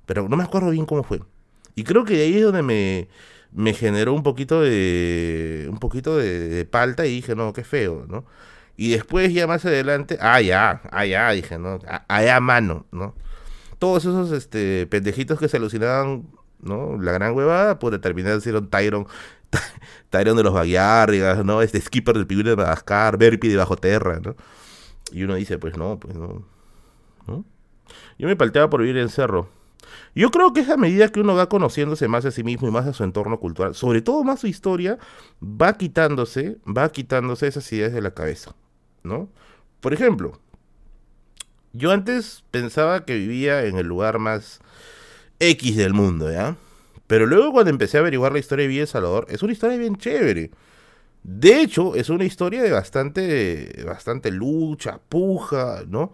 [0.05, 1.21] Pero no me acuerdo bien cómo fue.
[1.73, 3.07] Y creo que ahí es donde me,
[3.53, 5.69] me generó un poquito de.
[5.71, 8.25] un poquito de, palta y dije, no, qué feo, ¿no?
[8.76, 11.80] Y después ya más adelante, ah, ya, ah, ya, dije, ¿no?
[12.07, 13.15] Allá a mano, ¿no?
[13.80, 16.28] Todos esos este, pendejitos que se alucinaban,
[16.59, 16.97] ¿no?
[16.99, 19.07] La gran huevada, pues terminar siendo Tyron,
[20.09, 21.61] Tyron de los Baguiárrigas, ¿no?
[21.61, 24.36] Este skipper del pingüino de Madagascar, Berpi de Bajo Terra, ¿no?
[25.11, 26.43] Y uno dice, pues no, pues no.
[27.28, 27.45] ¿no?
[28.17, 29.49] Yo me palteaba por vivir en cerro.
[30.15, 32.71] Yo creo que es a medida que uno va conociéndose más a sí mismo y
[32.71, 34.97] más a su entorno cultural, sobre todo más su historia,
[35.41, 38.55] va quitándose, va quitándose esas ideas de la cabeza,
[39.04, 39.30] ¿no?
[39.80, 40.39] Por ejemplo,
[41.74, 44.60] yo antes pensaba que vivía en el lugar más
[45.39, 46.56] X del mundo, ¿ya?
[47.08, 49.97] Pero luego cuando empecé a averiguar la historia de Villa Salvador, es una historia bien
[49.97, 50.51] chévere.
[51.24, 56.14] De hecho, es una historia de bastante, bastante lucha, puja, ¿no?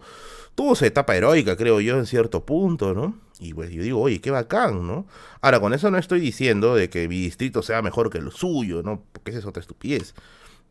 [0.55, 3.17] Tuvo su etapa heroica, creo yo, en cierto punto, ¿no?
[3.39, 5.07] Y pues yo digo, oye, qué bacán, ¿no?
[5.41, 8.83] Ahora, con eso no estoy diciendo de que mi distrito sea mejor que el suyo,
[8.83, 9.03] ¿no?
[9.13, 10.13] Porque esa es otra estupidez.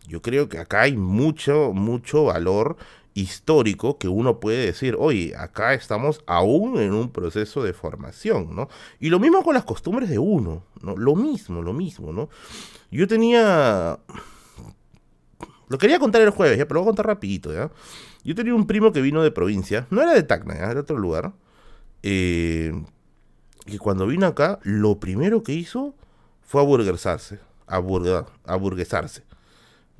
[0.07, 2.77] Yo creo que acá hay mucho, mucho valor
[3.15, 8.69] histórico que uno puede decir, oye, acá estamos aún en un proceso de formación, ¿no?
[9.01, 10.97] Y lo mismo con las costumbres de uno, ¿no?
[10.97, 12.29] Lo mismo, lo mismo, ¿no?
[12.91, 13.99] Yo tenía...
[15.69, 17.71] Lo quería contar el jueves, ya, pero lo voy a contar rapidito, ¿ya?
[18.25, 20.97] Yo tenía un primo que vino de provincia, no era de Tacna, era de otro
[20.97, 21.33] lugar,
[22.03, 22.73] eh,
[23.67, 25.95] que cuando vino acá, lo primero que hizo
[26.41, 29.25] fue aburguesarse, aburguesarse,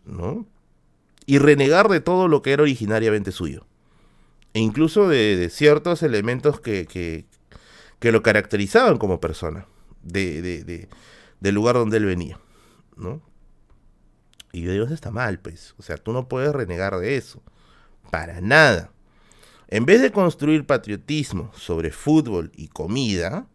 [0.09, 0.47] ¿no?
[1.27, 3.67] Y renegar de todo lo que era originariamente suyo.
[4.55, 7.27] E incluso de, ciertos elementos que, que,
[8.01, 9.67] que, lo caracterizaban como persona,
[10.03, 10.89] de, de,
[11.41, 12.41] del lugar donde él venía,
[12.97, 13.23] ¿no?
[14.53, 15.75] Y yo digo, eso está mal, pues.
[15.79, 17.43] O sea, tú no puedes renegar de eso.
[18.11, 18.91] Para nada.
[19.69, 23.47] En vez de construir patriotismo sobre fútbol y comida,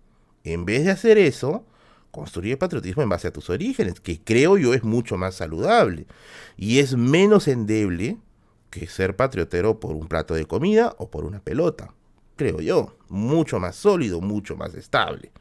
[0.44, 1.66] en vez de hacer eso,
[2.14, 6.06] construye patriotismo en base a tus orígenes, que creo yo es mucho más saludable
[6.56, 8.18] y es menos endeble
[8.70, 11.92] que ser patriotero por un plato de comida o por una pelota,
[12.36, 15.32] creo yo, mucho más sólido, mucho más estable.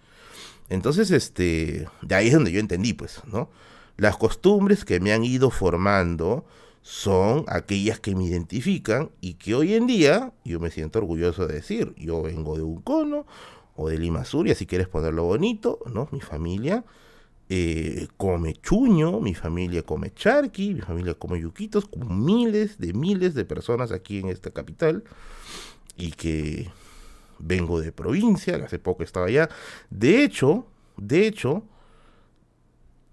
[0.71, 3.51] Entonces, este, de ahí es donde yo entendí, pues, ¿no?
[3.99, 6.47] Las costumbres que me han ido formando
[6.81, 11.57] son aquellas que me identifican y que hoy en día yo me siento orgulloso de
[11.57, 13.27] decir, yo vengo de un cono
[13.77, 16.09] o de Lima Sur, y si quieres ponerlo bonito, ¿no?
[16.13, 16.85] Mi familia
[17.49, 23.35] eh, come chuño, mi familia come charqui, mi familia come yuquitos, como miles de miles
[23.35, 25.05] de personas aquí en esta capital,
[25.97, 26.71] y que
[27.39, 29.49] vengo de provincia, hace poco estaba allá.
[29.91, 30.67] De hecho,
[30.97, 31.65] de hecho,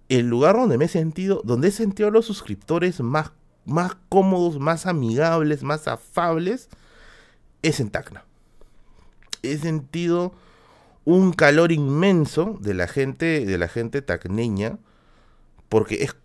[0.08, 3.32] el lugar donde me he sentido, donde he sentido a los suscriptores más,
[3.66, 6.70] más cómodos, más amigables, más afables,
[7.62, 8.26] es en Tacna.
[9.44, 10.34] He sentido
[11.10, 14.78] un calor inmenso de la gente, de la gente tacneña,
[15.68, 16.16] porque es,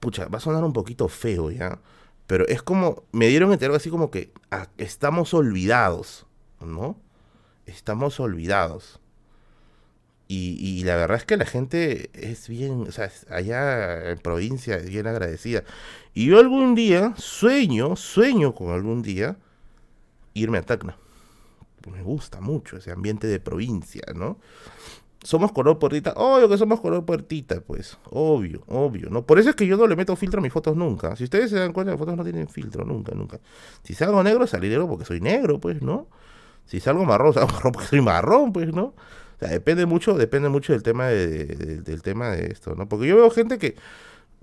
[0.00, 1.80] pucha, va a sonar un poquito feo ya,
[2.26, 6.26] pero es como, me dieron entero así como que ah, estamos olvidados,
[6.60, 6.98] ¿no?
[7.66, 9.00] Estamos olvidados.
[10.26, 14.88] Y, la verdad es que la gente es bien, o sea, allá en provincia es
[14.88, 15.62] bien agradecida.
[16.12, 19.36] Y yo algún día sueño, sueño con algún día
[20.32, 20.96] irme a Tacna.
[21.86, 24.38] Me gusta mucho ese ambiente de provincia, ¿no?
[25.22, 29.24] Somos color puertita, obvio que somos color puertita, pues, obvio, obvio, ¿no?
[29.26, 31.16] Por eso es que yo no le meto filtro a mis fotos nunca.
[31.16, 33.40] Si ustedes se dan cuenta, las fotos no tienen filtro, nunca, nunca.
[33.82, 36.08] Si salgo negro, salí negro porque soy negro, pues, ¿no?
[36.66, 38.94] Si salgo marrón, salgo marrón porque soy marrón, pues, ¿no?
[39.36, 41.46] O sea, depende mucho, depende mucho del tema de,
[41.80, 42.88] del tema de esto, ¿no?
[42.88, 43.76] Porque yo veo gente que,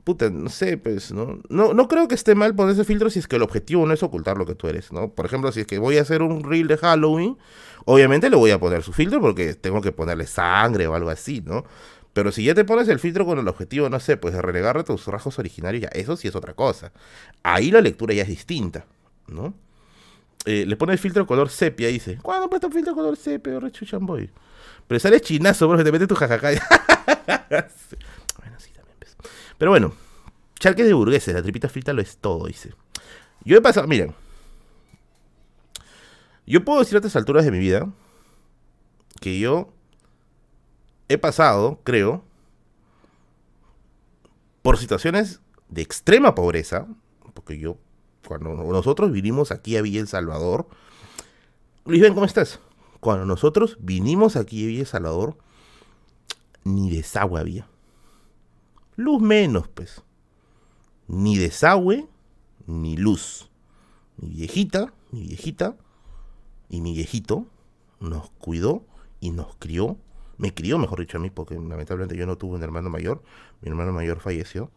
[0.04, 1.39] puta, no sé, pues, ¿no?
[1.49, 1.74] ¿no?
[1.74, 4.04] No creo que esté mal poner ese filtro si es que el objetivo no es
[4.04, 5.10] ocultar lo que tú eres, ¿no?
[5.10, 7.38] Por ejemplo, si es que voy a hacer un reel de Halloween,
[7.86, 11.41] obviamente le voy a poner su filtro porque tengo que ponerle sangre o algo así,
[11.41, 11.64] ¿no?
[12.14, 14.84] Pero si ya te pones el filtro con el objetivo, no sé, pues de renegar
[14.84, 16.91] tus rasgos originarios, ya eso sí es otra cosa.
[17.43, 18.86] Ahí la lectura ya es distinta,
[19.28, 19.54] ¿no?
[20.45, 23.60] Eh, le pone el filtro color sepia y dice, ¿cuándo puesto el filtro color sepia,
[23.60, 24.30] rechuchamboy?
[24.88, 26.49] Pero sale chinazo, bro, te mete tu jajaja.
[27.49, 27.66] bueno,
[28.58, 28.97] sí, también.
[28.99, 29.16] Pues.
[29.62, 29.93] Pero bueno,
[30.57, 32.74] charques de burgueses, la tripita frita lo es todo, dice.
[33.45, 34.16] Yo he pasado, miren.
[36.47, 37.88] Yo puedo decir a estas alturas de mi vida
[39.20, 39.72] que yo
[41.09, 42.24] he pasado, creo,
[44.64, 46.88] por situaciones de extrema pobreza,
[47.36, 47.78] porque yo,
[48.28, 50.68] cuando nosotros vinimos aquí a Villa El Salvador,
[51.86, 52.59] Luis, ven, ¿cómo estás?
[52.99, 55.38] Cuando nosotros vinimos aquí a Villa Salvador,
[56.64, 57.68] ni desagüe había.
[58.96, 60.04] Luz menos, pues.
[61.08, 62.08] Ni desagüe,
[62.68, 63.50] ni luz.
[64.18, 65.76] Mi viejita, mi viejita
[66.70, 67.48] y mi viejito
[68.00, 68.84] nos cuidó
[69.20, 69.98] y nos crió.
[70.38, 73.24] Me crió, mejor dicho, a mí, porque lamentablemente yo no tuve un hermano mayor.
[73.62, 74.72] Mi hermano mayor falleció.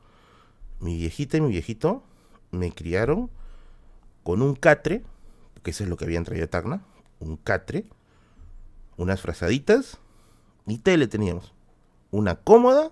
[0.80, 2.02] Mi viejita y mi viejito
[2.50, 3.30] me criaron
[4.22, 5.02] con un catre,
[5.62, 6.84] que eso es lo que habían traído de Tacna,
[7.20, 7.86] un catre,
[8.96, 9.98] unas frazaditas
[10.66, 11.52] y tele teníamos.
[12.10, 12.90] Una cómoda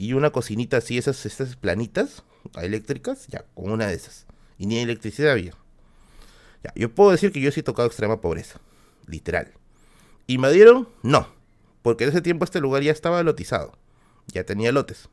[0.00, 2.22] y una cocinita así, esas, esas planitas
[2.58, 4.24] eléctricas, ya, con una de esas.
[4.56, 5.52] Y ni electricidad había.
[6.64, 8.60] Ya, yo puedo decir que yo sí he tocado extrema pobreza,
[9.06, 9.52] literal.
[10.26, 10.88] ¿Y me dieron?
[11.02, 11.28] No,
[11.82, 13.76] porque en ese tiempo este lugar ya estaba lotizado,
[14.28, 15.10] ya tenía lotes.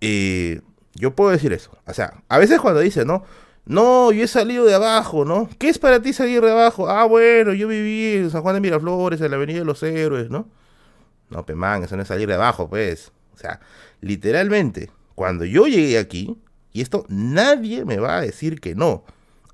[0.00, 0.60] Eh,
[0.94, 1.78] yo puedo decir eso.
[1.86, 3.22] O sea, a veces cuando dice, ¿no?
[3.66, 5.48] No, yo he salido de abajo, ¿no?
[5.60, 6.88] ¿Qué es para ti salir de abajo?
[6.90, 10.28] Ah, bueno, yo viví en San Juan de Miraflores, en la Avenida de los Héroes,
[10.28, 10.48] ¿no?
[11.30, 13.12] No, man, eso no es salir de abajo, pues.
[13.34, 13.60] O sea,
[14.00, 16.38] literalmente, cuando yo llegué aquí,
[16.72, 19.04] y esto nadie me va a decir que no,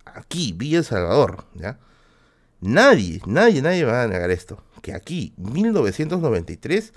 [0.05, 1.79] aquí, Villa El Salvador, ¿ya?
[2.61, 4.63] Nadie, nadie, nadie me va a negar esto.
[4.83, 6.93] Que aquí, 1993,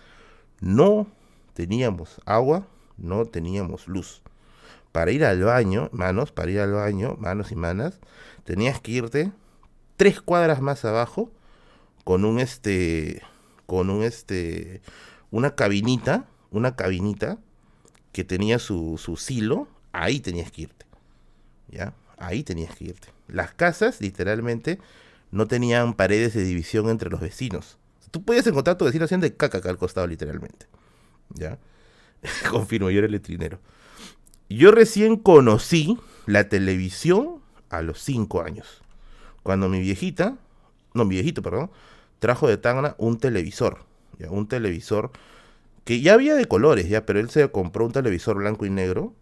[0.60, 1.08] no
[1.54, 4.22] teníamos agua, no teníamos luz
[4.94, 8.00] para ir al baño, manos, para ir al baño, manos y manas,
[8.46, 9.32] tenías que irte
[9.98, 11.32] tres cuadras más abajo
[12.06, 13.22] con un este,
[13.66, 14.82] con un este,
[15.32, 17.38] una cabinita, una cabinita
[18.12, 20.86] que tenía su, su silo, ahí tenías que irte,
[21.70, 21.94] ¿ya?
[22.18, 23.10] Ahí tenías que irte.
[23.28, 24.80] Las casas, literalmente,
[25.32, 27.78] no tenían paredes de división entre los vecinos.
[28.12, 30.68] Tú podías encontrar a tu vecino haciendo de caca acá al costado, literalmente.
[31.30, 31.58] ¿Ya?
[32.52, 33.60] Confirmo, yo era el letrinero.
[34.50, 35.98] Yo recién conocí
[36.28, 38.84] la televisión a los 5 años.
[39.42, 40.38] Cuando mi viejita,
[40.94, 41.72] no, mi viejito, perdón,
[42.20, 43.80] trajo de Tacna un televisor.
[44.20, 44.30] ¿ya?
[44.30, 45.12] Un televisor
[45.84, 49.14] que ya había de colores, ya, pero él se compró un televisor blanco y negro.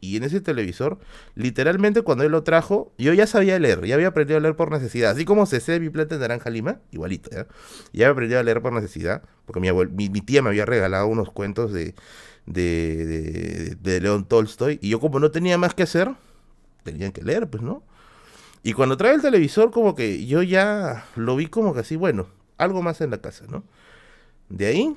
[0.00, 0.98] Y en ese televisor,
[1.34, 4.70] literalmente cuando él lo trajo, yo ya sabía leer, ya había aprendido a leer por
[4.70, 5.10] necesidad.
[5.10, 7.48] Así como se mi planta de naranja lima, igualito, ¿ya?
[7.92, 11.32] Ya había aprendido a leer por necesidad, porque mi, mi, tía me había regalado unos
[11.32, 11.96] cuentos de,
[12.46, 14.78] de, de, de León Tolstoy.
[14.80, 16.12] Y yo como no tenía más que hacer,
[16.84, 17.82] tenían que leer, pues, ¿no?
[18.62, 22.28] Y cuando trae el televisor, como que yo ya lo vi como que así, bueno,
[22.56, 23.64] algo más en la casa, ¿no?
[24.48, 24.96] De ahí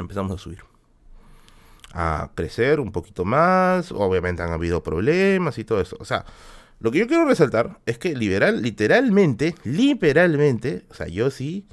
[0.00, 0.60] empezamos a subir.
[1.92, 3.92] A crecer un poquito más.
[3.92, 5.96] Obviamente han habido problemas y todo eso.
[6.00, 6.24] O sea,
[6.80, 11.66] lo que yo quiero resaltar es que liberal, literalmente, literalmente, o sea, yo sí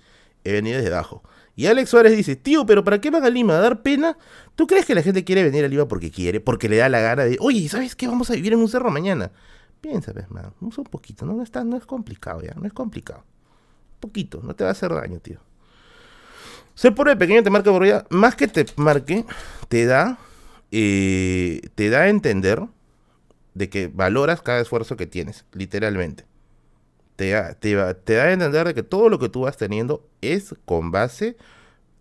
[0.44, 1.24] he venido desde abajo.
[1.56, 3.58] Y Alex Suárez dice, tío, pero ¿para qué van a Lima?
[3.58, 4.18] ¿A dar pena?
[4.56, 6.40] ¿Tú crees que la gente quiere venir a Lima porque quiere?
[6.40, 8.08] Porque le da la gana de, oye, ¿sabes qué?
[8.08, 9.32] Vamos a vivir en un cerro mañana.
[9.82, 11.34] Piensa, pues, man, un poquito, ¿no?
[11.34, 13.24] No, está, no es complicado ya, no es complicado.
[13.96, 15.40] Un poquito, no te va a hacer daño, tío.
[16.78, 19.26] Ser pobre pequeño te marca por más que te marque,
[19.68, 20.20] te da,
[20.72, 22.62] eh, te da a entender
[23.56, 26.26] de que valoras cada esfuerzo que tienes, literalmente.
[27.16, 30.54] Te, te, te da a entender de que todo lo que tú vas teniendo es
[30.66, 31.36] con base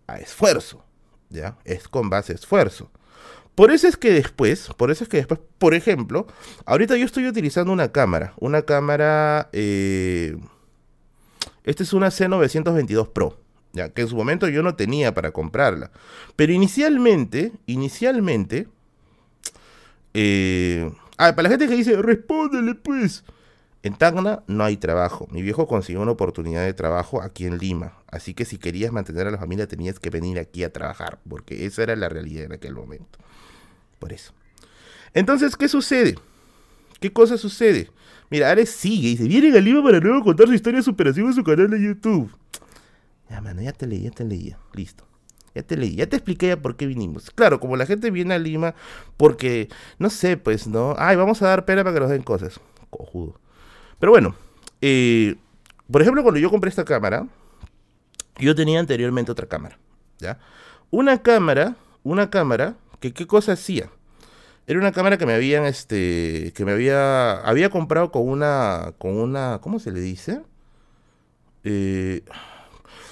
[0.05, 0.85] a esfuerzo,
[1.31, 1.57] ¿ya?
[1.65, 2.91] Es con base a esfuerzo.
[3.55, 6.27] Por eso es que después, por eso es que después, por ejemplo,
[6.67, 10.37] ahorita yo estoy utilizando una cámara, una cámara, eh,
[11.63, 13.39] esta es una C922 Pro,
[13.89, 15.91] que en su momento yo no tenía para comprarla,
[16.35, 18.67] pero inicialmente, inicialmente,
[20.13, 23.23] eh, ah, para la gente que dice, respóndele pues,
[23.83, 25.27] en Tacna no hay trabajo.
[25.31, 27.93] Mi viejo consiguió una oportunidad de trabajo aquí en Lima.
[28.07, 31.19] Así que si querías mantener a la familia tenías que venir aquí a trabajar.
[31.29, 33.19] Porque esa era la realidad en aquel momento.
[33.99, 34.33] Por eso.
[35.13, 36.15] Entonces, ¿qué sucede?
[36.99, 37.89] ¿Qué cosa sucede?
[38.29, 41.27] Mira, Ares sigue y dice, viene a Lima para luego contar su historia de superación
[41.27, 42.29] en su canal de YouTube.
[43.29, 44.55] Ya, mano, ya te leí, ya te leí.
[44.73, 45.03] Listo.
[45.55, 47.31] Ya te leí, ya te expliqué ya por qué vinimos.
[47.31, 48.75] Claro, como la gente viene a Lima
[49.17, 50.93] porque, no sé, pues, ¿no?
[50.99, 52.59] Ay, vamos a dar pena para que nos den cosas.
[52.91, 53.39] Cojudo.
[53.99, 54.35] Pero bueno,
[54.81, 55.35] eh,
[55.91, 57.27] por ejemplo, cuando yo compré esta cámara,
[58.37, 59.79] yo tenía anteriormente otra cámara,
[60.19, 60.37] ¿ya?
[60.91, 63.89] Una cámara, una cámara que qué cosa hacía.
[64.67, 69.17] Era una cámara que me habían, este, que me había, había comprado con una, con
[69.17, 70.41] una, ¿cómo se le dice?
[71.63, 72.23] Eh,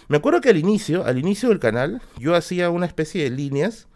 [0.07, 3.87] me acuerdo que al inicio, al inicio del canal, yo hacía una especie de líneas,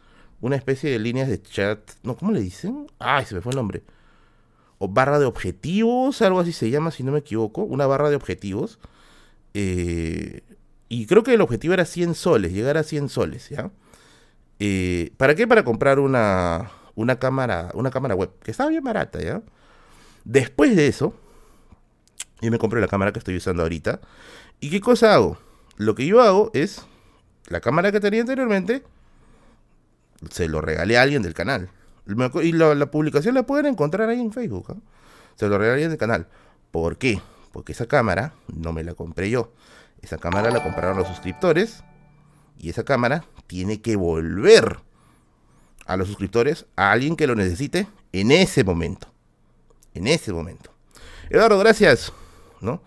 [0.41, 2.87] una especie de líneas de chat, no, ¿cómo le dicen?
[2.97, 3.83] Ay, se me fue el nombre.
[4.77, 8.15] O barra de objetivos, algo así se llama, si no me equivoco, una barra de
[8.15, 8.79] objetivos.
[9.53, 10.41] Eh,
[10.87, 13.71] y creo que el objetivo era 100 soles, llegar a 100 soles, ¿ya?
[14.59, 15.47] Eh, ¿Para qué?
[15.47, 19.41] Para comprar una, una, cámara, una cámara web, que estaba bien barata, ¿ya?
[20.23, 21.13] Después de eso,
[22.41, 23.99] yo me compré la cámara que estoy usando ahorita.
[24.59, 25.37] ¿Y qué cosa hago?
[25.79, 26.81] Lo que yo hago es,
[27.47, 28.83] la cámara que tenía anteriormente,
[30.29, 31.69] se lo regalé a alguien del canal.
[32.43, 34.65] Y la, publicación la pueden encontrar ahí en Facebook.
[34.71, 34.75] ¿ah?
[35.37, 36.27] Se lo regalé a alguien del canal.
[36.69, 37.21] ¿Por qué?
[37.53, 39.53] Porque esa cámara no me la compré yo.
[40.01, 41.81] Esa cámara la compraron los suscriptores
[42.57, 44.81] y esa cámara tiene que volver
[45.85, 49.07] a los suscriptores, a alguien que lo necesite en ese momento.
[49.93, 50.71] En ese momento.
[51.29, 52.11] Eduardo, gracias.
[52.59, 52.81] ¿No?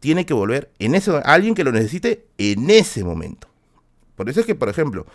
[0.00, 3.48] Tiene que volver en ese alguien que lo necesite en ese momento.
[4.16, 5.06] Por eso es que, por ejemplo,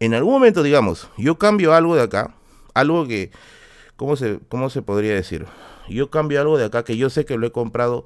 [0.00, 2.34] en algún momento, digamos, yo cambio algo de acá,
[2.74, 3.30] algo que,
[3.96, 5.46] ¿cómo se, cómo se podría decir?
[5.88, 8.04] Yo cambio algo de acá que yo sé que lo he comprado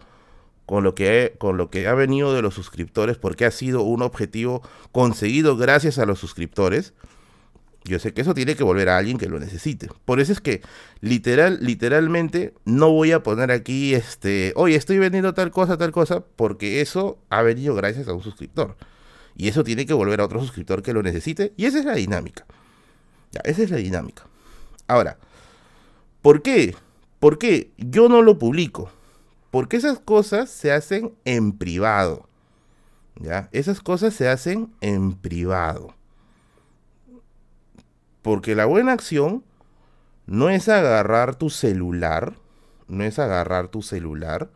[0.66, 4.00] con lo que con lo que ha venido de los suscriptores porque ha sido un
[4.00, 4.62] objetivo
[4.92, 6.94] conseguido gracias a los suscriptores.
[7.84, 9.88] Yo sé que eso tiene que volver a alguien que lo necesite.
[10.06, 10.62] Por eso es que
[11.00, 16.24] literal literalmente no voy a poner aquí este, "Oye, estoy vendiendo tal cosa, tal cosa",
[16.36, 18.76] porque eso ha venido gracias a un suscriptor.
[19.36, 21.94] Y eso tiene que volver a otro suscriptor que lo necesite y esa es la
[21.94, 22.46] dinámica.
[23.32, 24.24] Ya, esa es la dinámica.
[24.86, 25.18] Ahora,
[26.22, 26.74] ¿por qué?
[27.20, 28.90] ¿Por qué yo no lo publico?
[29.50, 32.28] Porque esas cosas se hacen en privado.
[33.16, 33.48] ¿Ya?
[33.52, 35.94] Esas cosas se hacen en privado.
[38.24, 39.44] Porque la buena acción
[40.26, 42.34] no es agarrar tu celular,
[42.88, 44.48] no es agarrar tu celular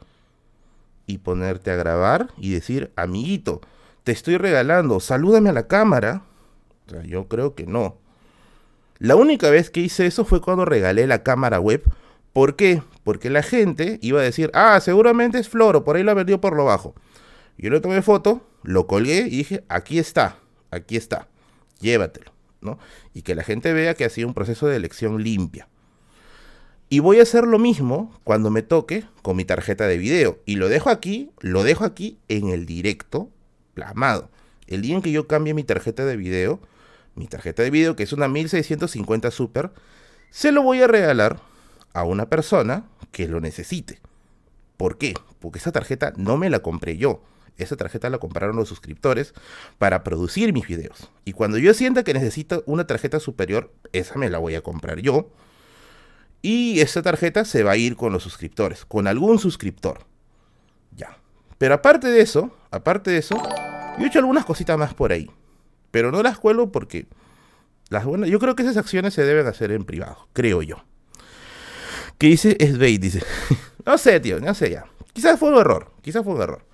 [1.06, 3.60] y ponerte a grabar y decir, amiguito,
[4.02, 6.22] te estoy regalando, salúdame a la cámara.
[6.88, 7.98] O sea, yo creo que no.
[8.98, 11.84] La única vez que hice eso fue cuando regalé la cámara web
[12.38, 12.82] ¿Por qué?
[13.02, 16.54] Porque la gente iba a decir, ah, seguramente es floro, por ahí la vendió por
[16.54, 16.94] lo bajo.
[17.56, 20.36] Yo le tomé foto, lo colgué y dije, aquí está,
[20.70, 21.26] aquí está,
[21.80, 22.30] llévatelo,
[23.14, 25.68] Y que la gente vea que ha sido un proceso de elección limpia.
[26.90, 30.38] Y voy a hacer lo mismo cuando me toque con mi tarjeta de video.
[30.46, 33.30] Y lo dejo aquí, lo dejo aquí en el directo
[33.74, 34.30] plasmado.
[34.66, 36.60] El día en que yo cambie mi tarjeta de video,
[37.14, 39.70] mi tarjeta de video, que es una 1650 Super,
[40.30, 41.40] se lo voy a regalar
[41.92, 44.00] a una persona que lo necesite.
[44.76, 45.14] ¿Por qué?
[45.40, 47.22] Porque esa tarjeta no me la compré yo.
[47.58, 49.34] Esa tarjeta la compraron los suscriptores
[49.78, 51.10] para producir mis videos.
[51.24, 55.00] Y cuando yo sienta que necesito una tarjeta superior, esa me la voy a comprar
[55.00, 55.30] yo
[56.40, 60.06] y esa tarjeta se va a ir con los suscriptores, con algún suscriptor.
[60.96, 61.18] Ya.
[61.58, 63.36] Pero aparte de eso, aparte de eso,
[63.98, 65.30] yo he hecho algunas cositas más por ahí.
[65.90, 67.06] Pero no las cuelo porque
[67.88, 70.84] las yo creo que esas acciones se deben hacer en privado, creo yo.
[72.18, 73.00] ¿Qué dice Sbait?
[73.00, 73.22] Dice.
[73.86, 74.84] no sé, tío, no sé ya.
[75.12, 76.67] Quizás fue un error, quizás fue un error.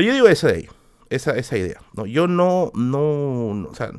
[0.00, 0.68] Yo digo eso de
[1.10, 1.80] esa, esa idea.
[1.94, 2.06] ¿no?
[2.06, 3.92] Yo no, no, o sea,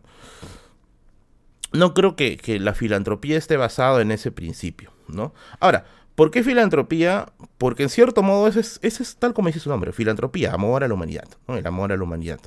[1.73, 5.33] no creo que, la filantropía esté basada en ese principio, ¿no?
[5.59, 7.31] Ahora, ¿por qué filantropía?
[7.57, 10.87] Porque en cierto modo ese es, es tal como dice su nombre, filantropía, amor a
[10.87, 11.57] la humanidad, ¿no?
[11.57, 12.39] El amor a la humanidad.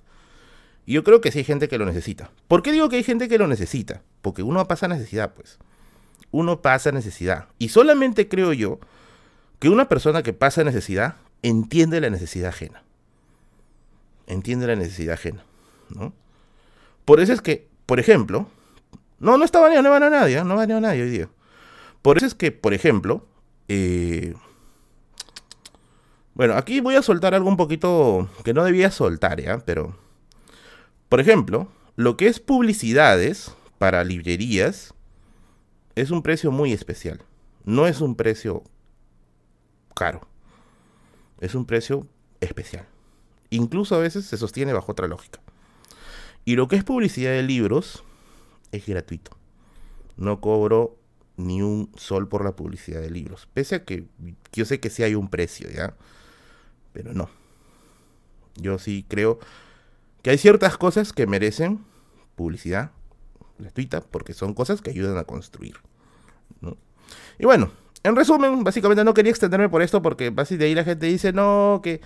[0.87, 2.31] Y yo creo que sí hay gente que lo necesita.
[2.49, 4.03] ¿Por qué digo que hay gente que lo necesita?
[4.21, 5.59] Porque uno pasa necesidad, pues.
[6.31, 7.47] Uno pasa necesidad.
[7.59, 8.81] Y solamente creo yo
[9.61, 12.83] que una persona que pasa necesidad entiende la necesidad ajena.
[14.27, 15.45] Entiende la necesidad ajena,
[15.91, 16.13] ¿no?
[17.05, 18.49] Por eso es que, por ejemplo,
[19.19, 20.45] no, no está baneado, no baneado a nadie, ¿eh?
[20.45, 21.29] no baneado a nadie hoy día.
[22.03, 23.27] Por eso es que, por ejemplo,
[23.69, 24.35] eh,
[26.35, 29.59] bueno, aquí voy a soltar algo un poquito que no debía soltar, ¿ya?
[29.59, 29.97] Pero,
[31.09, 34.95] por ejemplo, lo que es publicidades para librerías
[35.95, 37.23] es un precio muy especial.
[37.65, 38.65] No es un precio
[39.95, 40.27] caro.
[41.41, 42.07] Es un precio
[42.41, 42.87] especial.
[43.55, 45.39] Incluso a veces se sostiene bajo otra lógica.
[46.45, 48.03] Y lo que es publicidad de libros
[48.73, 49.31] es gratuito.
[50.17, 50.97] No cobro
[51.37, 53.49] ni un sol por la publicidad de libros.
[53.55, 54.07] Pese a que
[54.53, 55.95] yo sé que sí hay un precio, ¿ya?
[56.93, 57.31] Pero no.
[58.57, 59.39] Yo sí creo
[60.23, 61.85] que hay ciertas cosas que merecen
[62.35, 62.91] publicidad
[63.61, 65.77] gratuita porque son cosas que ayudan a construir.
[67.39, 67.71] Y bueno,
[68.03, 71.81] en resumen, básicamente no quería extenderme por esto porque de ahí la gente dice, no,
[71.85, 72.01] que...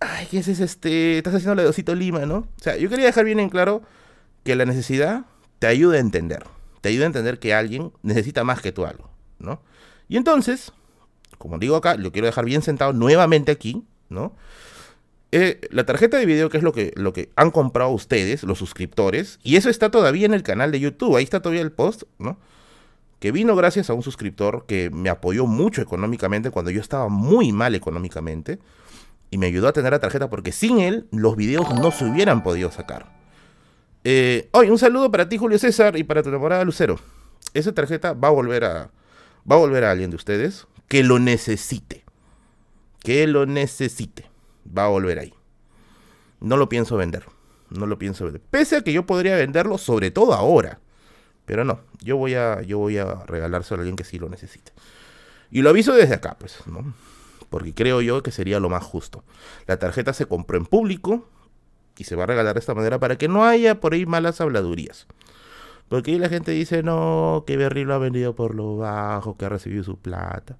[0.00, 1.18] Ay, ¿qué es este?
[1.18, 2.38] Estás haciendo la de Lima, ¿no?
[2.38, 3.82] O sea, yo quería dejar bien en claro
[4.44, 5.26] que la necesidad
[5.58, 6.44] te ayuda a entender.
[6.80, 9.60] Te ayuda a entender que alguien necesita más que tú algo, ¿no?
[10.08, 10.72] Y entonces,
[11.38, 14.34] como digo acá, lo quiero dejar bien sentado nuevamente aquí, ¿no?
[15.30, 18.58] Eh, la tarjeta de video, que es lo que, lo que han comprado ustedes, los
[18.58, 22.04] suscriptores, y eso está todavía en el canal de YouTube, ahí está todavía el post,
[22.18, 22.38] ¿no?
[23.20, 27.52] Que vino gracias a un suscriptor que me apoyó mucho económicamente cuando yo estaba muy
[27.52, 28.58] mal económicamente,
[29.30, 32.42] y me ayudó a tener la tarjeta porque sin él los videos no se hubieran
[32.42, 33.12] podido sacar.
[34.04, 36.98] Eh, hoy, un saludo para ti, Julio César, y para tu enamorada Lucero.
[37.54, 38.90] Esa tarjeta va a volver a.
[39.50, 42.04] Va a volver a alguien de ustedes que lo necesite.
[43.00, 44.30] Que lo necesite.
[44.76, 45.34] Va a volver ahí.
[46.40, 47.24] No lo pienso vender.
[47.70, 48.42] No lo pienso vender.
[48.50, 50.80] Pese a que yo podría venderlo, sobre todo ahora.
[51.44, 54.72] Pero no, yo voy a, yo voy a regalárselo a alguien que sí lo necesite.
[55.50, 56.94] Y lo aviso desde acá, pues, ¿no?
[57.50, 59.24] Porque creo yo que sería lo más justo.
[59.66, 61.28] La tarjeta se compró en público,
[61.98, 64.40] y se va a regalar de esta manera para que no haya por ahí malas
[64.40, 65.06] habladurías.
[65.88, 69.46] Porque ahí la gente dice, no, que Berry lo ha vendido por lo bajo, que
[69.46, 70.56] ha recibido su plata.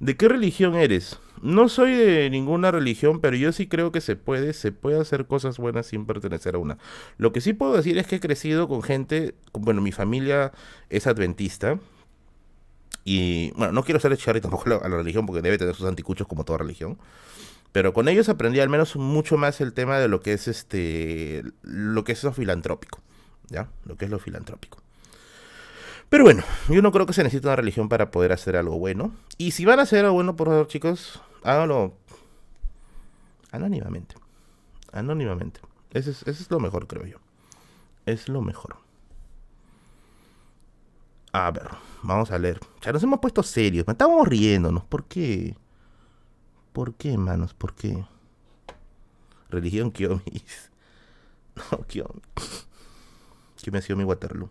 [0.00, 1.18] ¿De qué religión eres?
[1.40, 5.26] No soy de ninguna religión, pero yo sí creo que se puede, se puede hacer
[5.26, 6.78] cosas buenas sin pertenecer a una.
[7.16, 10.52] Lo que sí puedo decir es que he crecido con gente, bueno, mi familia
[10.90, 11.78] es adventista.
[13.04, 16.26] Y bueno, no quiero ser echarle tampoco a la religión porque debe tener sus anticuchos
[16.26, 16.98] como toda religión.
[17.72, 21.42] Pero con ellos aprendí al menos mucho más el tema de lo que es este
[21.62, 23.00] lo que es lo filantrópico,
[23.48, 23.68] ¿ya?
[23.84, 24.78] Lo que es lo filantrópico.
[26.08, 29.12] Pero bueno, yo no creo que se necesite una religión para poder hacer algo bueno.
[29.36, 31.94] Y si van a hacer algo bueno, por favor, chicos, háganlo
[33.50, 34.14] anónimamente.
[34.92, 35.60] Anónimamente.
[35.90, 37.18] Eso es, eso es lo mejor, creo yo.
[38.06, 38.83] Es lo mejor.
[41.34, 41.68] A ver,
[42.04, 42.60] vamos a leer.
[42.80, 43.84] Ya nos hemos puesto serios.
[43.88, 44.84] Estábamos riéndonos.
[44.84, 45.56] ¿Por qué?
[46.72, 47.54] ¿Por qué, hermanos?
[47.54, 48.04] ¿Por qué?
[49.50, 50.70] Religión Kiomis.
[51.70, 52.20] No, Kiomi.
[53.70, 54.48] me ha sido mi Waterloo.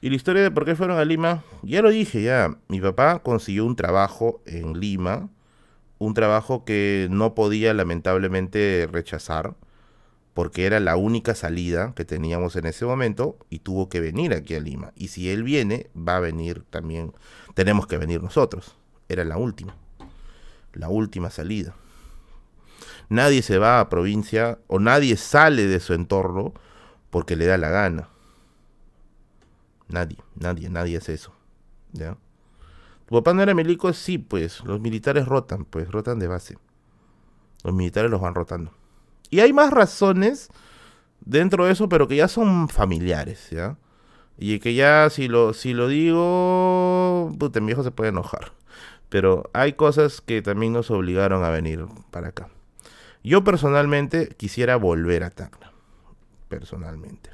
[0.00, 2.56] Y la historia de por qué fueron a Lima, ya lo dije, ya.
[2.68, 5.28] Mi papá consiguió un trabajo en Lima
[6.00, 9.54] un trabajo que no podía lamentablemente rechazar
[10.32, 14.54] porque era la única salida que teníamos en ese momento y tuvo que venir aquí
[14.54, 14.92] a Lima.
[14.96, 17.12] Y si él viene, va a venir también,
[17.54, 18.78] tenemos que venir nosotros.
[19.10, 19.76] Era la última,
[20.72, 21.74] la última salida.
[23.10, 26.54] Nadie se va a provincia o nadie sale de su entorno
[27.10, 28.08] porque le da la gana.
[29.88, 31.34] Nadie, nadie, nadie hace eso.
[31.92, 32.16] ¿Ya?
[33.10, 33.92] ¿Tu papá no era milico?
[33.92, 36.58] Sí, pues los militares rotan, pues rotan de base.
[37.64, 38.72] Los militares los van rotando.
[39.30, 40.48] Y hay más razones
[41.18, 43.76] dentro de eso, pero que ya son familiares, ¿ya?
[44.38, 48.52] Y que ya si lo, si lo digo, puta, mi viejo se puede enojar.
[49.08, 52.48] Pero hay cosas que también nos obligaron a venir para acá.
[53.24, 55.72] Yo personalmente quisiera volver a Tacna.
[56.48, 57.30] Personalmente.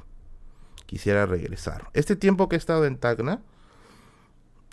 [0.87, 1.91] Quisiera regresar.
[1.93, 3.41] Este tiempo que he estado en Tacna,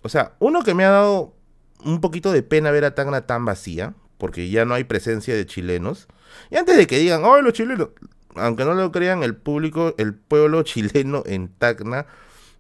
[0.05, 1.35] o sea, uno que me ha dado
[1.83, 5.47] un poquito de pena ver a Tacna tan vacía, porque ya no hay presencia de
[5.47, 6.09] chilenos.
[6.51, 7.89] Y antes de que digan, oh, los chilenos,
[8.35, 12.07] aunque no lo crean, el público, el pueblo chileno en Tacna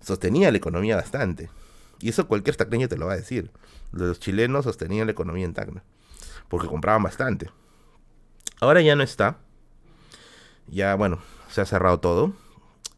[0.00, 1.50] sostenía la economía bastante.
[2.00, 3.50] Y eso cualquier tacneño te lo va a decir.
[3.92, 5.84] Los chilenos sostenían la economía en Tacna.
[6.48, 7.50] Porque compraban bastante.
[8.60, 9.36] Ahora ya no está.
[10.66, 11.18] Ya, bueno,
[11.50, 12.32] se ha cerrado todo.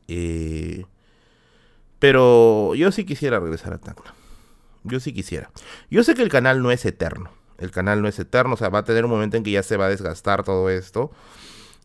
[0.06, 0.86] Eh,
[1.98, 4.15] pero yo sí quisiera regresar a Tacna.
[4.86, 5.50] Yo sí quisiera.
[5.90, 8.68] Yo sé que el canal no es eterno el canal no es eterno, o sea,
[8.68, 11.10] va a tener un momento en que ya se va a desgastar todo esto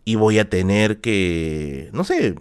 [0.05, 2.35] y voy a tener que, no sé,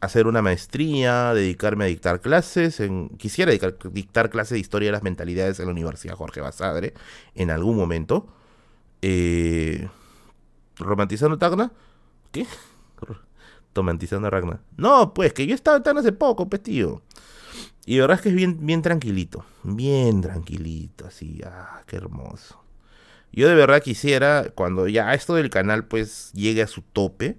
[0.00, 5.02] hacer una maestría, dedicarme a dictar clases, en, quisiera dictar clases de historia de las
[5.02, 6.94] mentalidades en la Universidad Jorge Basadre
[7.34, 8.26] en algún momento.
[9.02, 9.88] Eh,
[10.76, 11.72] ¿Romantizando Tacna?
[12.32, 12.46] ¿Qué?
[13.74, 14.60] Romantizando Ragna.
[14.76, 16.62] No, pues que yo estaba tan hace poco, pues.
[17.90, 19.44] Y la verdad es que es bien, bien tranquilito.
[19.64, 21.40] Bien tranquilito, así.
[21.44, 22.62] Ah, qué hermoso.
[23.32, 27.36] Yo de verdad quisiera, cuando ya esto del canal pues llegue a su tope,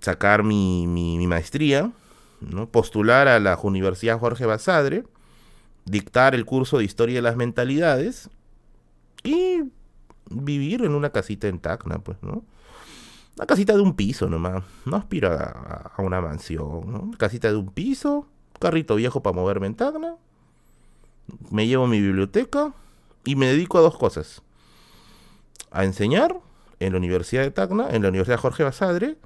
[0.00, 1.92] sacar mi, mi, maestría,
[2.40, 2.68] ¿no?
[2.68, 5.04] postular a la Universidad Jorge Basadre,
[5.84, 8.28] dictar el curso de Historia de las Mentalidades
[9.22, 9.62] y
[10.28, 12.42] vivir en una casita en Tacna, pues, ¿no?
[13.36, 14.64] Una casita de un piso nomás.
[14.86, 17.00] No aspiro a, a una mansión, ¿no?
[17.02, 18.26] Una casita de un piso,
[18.58, 20.16] carrito viejo para moverme en Tacna.
[21.50, 22.72] Me llevo mi biblioteca
[23.24, 24.42] y me dedico a dos cosas.
[25.70, 26.38] A enseñar
[26.80, 29.16] en la Universidad de Tacna, en la Universidad Jorge Basadre.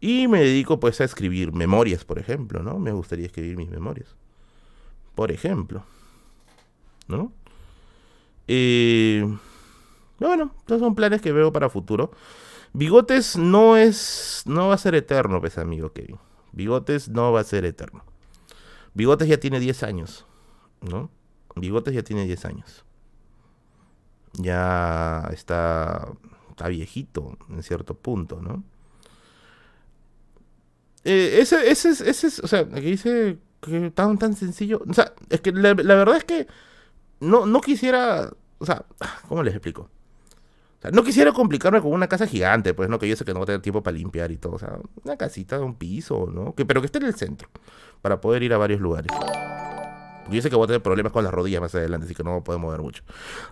[0.00, 2.78] Y me dedico pues a escribir memorias, por ejemplo, ¿no?
[2.78, 4.16] Me gustaría escribir mis memorias.
[5.14, 5.84] Por ejemplo.
[7.06, 7.32] ¿No?
[8.48, 9.24] Eh,
[10.18, 12.10] bueno, estos son planes que veo para futuro.
[12.72, 14.42] Bigotes no es.
[14.46, 16.18] no va a ser eterno, pues amigo Kevin.
[16.52, 18.04] Bigotes no va a ser eterno.
[18.94, 20.26] Bigotes ya tiene 10 años,
[20.80, 21.10] ¿no?
[21.56, 22.84] Bigotes ya tiene 10 años.
[24.34, 26.12] Ya está,
[26.50, 28.62] está viejito en cierto punto, ¿no?
[31.04, 34.82] Eh, ese, ese, ese, o sea, que dice que tan, tan sencillo.
[34.88, 36.46] O sea, es que la, verdad es que
[37.20, 38.84] no, no quisiera, o sea,
[39.28, 39.82] ¿cómo les explico?
[40.78, 42.98] O sea, no quisiera complicarme con una casa gigante, pues, ¿no?
[42.98, 44.54] Que yo sé que no voy a tener tiempo para limpiar y todo.
[44.54, 46.54] O sea, una casita, un piso, ¿no?
[46.54, 47.48] Que, pero que esté en el centro
[48.02, 49.10] para poder ir a varios lugares.
[50.22, 52.22] Porque yo sé que voy a tener problemas con las rodillas más adelante, así que
[52.22, 53.02] no puedo mover mucho.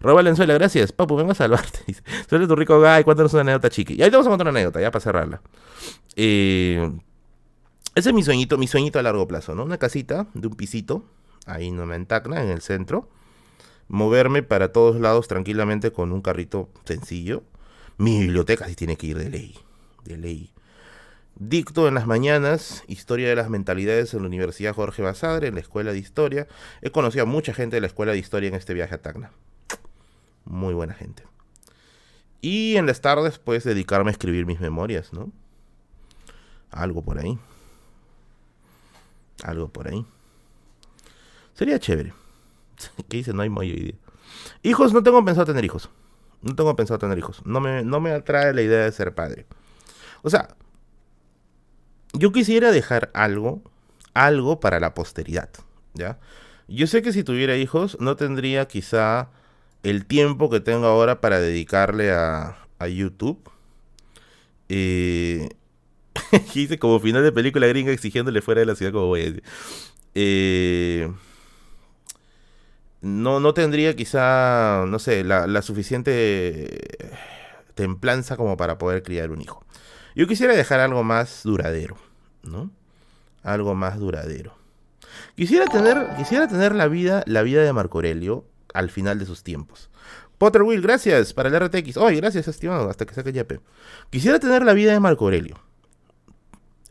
[0.01, 0.93] Roba Valenzuela, gracias.
[0.93, 1.81] Papu, vengo a salvarte.
[2.29, 3.95] Suele tu rico guy, cuéntanos una anécdota chiqui.
[3.95, 5.41] Y ahí te vamos a contar una anécdota, ya para cerrarla.
[6.17, 6.93] Eh,
[7.95, 9.65] ese es mi sueñito, mi sueñito a largo plazo, ¿no?
[9.65, 11.05] Una casita de un pisito,
[11.47, 13.09] ahí no me entacna, en el centro.
[13.89, 17.43] Moverme para todos lados tranquilamente con un carrito sencillo.
[17.99, 19.59] Mi biblioteca sí tiene que ir de ley.
[20.05, 20.53] De ley.
[21.43, 25.61] Dicto en las mañanas Historia de las Mentalidades en la Universidad Jorge Basadre, en la
[25.61, 26.47] Escuela de Historia.
[26.83, 29.33] He conocido a mucha gente de la Escuela de Historia en este viaje a Tacna.
[30.45, 31.23] Muy buena gente.
[32.43, 35.33] Y en las tardes, pues, dedicarme a escribir mis memorias, ¿no?
[36.71, 37.39] Algo por ahí.
[39.43, 40.05] Algo por ahí.
[41.55, 42.13] Sería chévere.
[43.09, 43.33] ¿Qué dice?
[43.33, 43.95] No hay muy idea.
[44.63, 45.89] Hijos, no tengo pensado tener hijos.
[46.43, 47.41] No tengo pensado tener hijos.
[47.47, 49.47] No me, no me atrae la idea de ser padre.
[50.21, 50.55] O sea,
[52.13, 53.63] yo quisiera dejar algo,
[54.15, 55.51] algo para la posteridad,
[55.95, 56.19] ¿ya?
[56.69, 59.31] Yo sé que si tuviera hijos no tendría quizá
[59.83, 63.41] el tiempo que tengo ahora para dedicarle a, a YouTube.
[64.69, 65.49] Eh,
[66.55, 69.43] hice como final de película gringa exigiéndole fuera de la ciudad como voy a decir.
[70.15, 71.11] Eh,
[73.01, 77.09] no, no tendría quizá, no sé, la, la suficiente
[77.75, 79.65] templanza como para poder criar un hijo.
[80.15, 81.97] Yo quisiera dejar algo más duradero,
[82.43, 82.71] ¿no?
[83.43, 84.55] Algo más duradero.
[85.37, 89.43] Quisiera tener, quisiera tener la vida, la vida de Marco Aurelio al final de sus
[89.43, 89.91] tiempos.
[90.39, 91.97] Potter Will, gracias para el RTX.
[91.99, 93.61] Oye, gracias, estimado, hasta que saque yape.
[94.11, 95.61] Quisiera tener la vida de Marco Aurelio.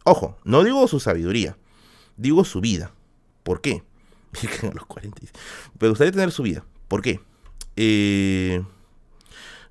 [0.04, 1.58] Ojo, no digo su sabiduría,
[2.16, 2.92] digo su vida.
[3.44, 3.84] ¿Por qué?
[4.74, 5.22] los 40.
[5.80, 6.64] Me gustaría tener su vida.
[6.88, 7.20] ¿Por qué?
[7.76, 8.64] Eh,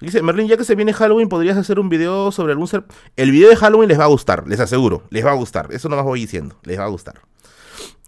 [0.01, 2.85] dice, Merlin, ya que se viene Halloween, ¿podrías hacer un video sobre algún ser?
[3.17, 5.03] El video de Halloween les va a gustar, les aseguro.
[5.11, 5.69] Les va a gustar.
[5.73, 6.57] Eso no más voy diciendo.
[6.63, 7.21] Les va a gustar.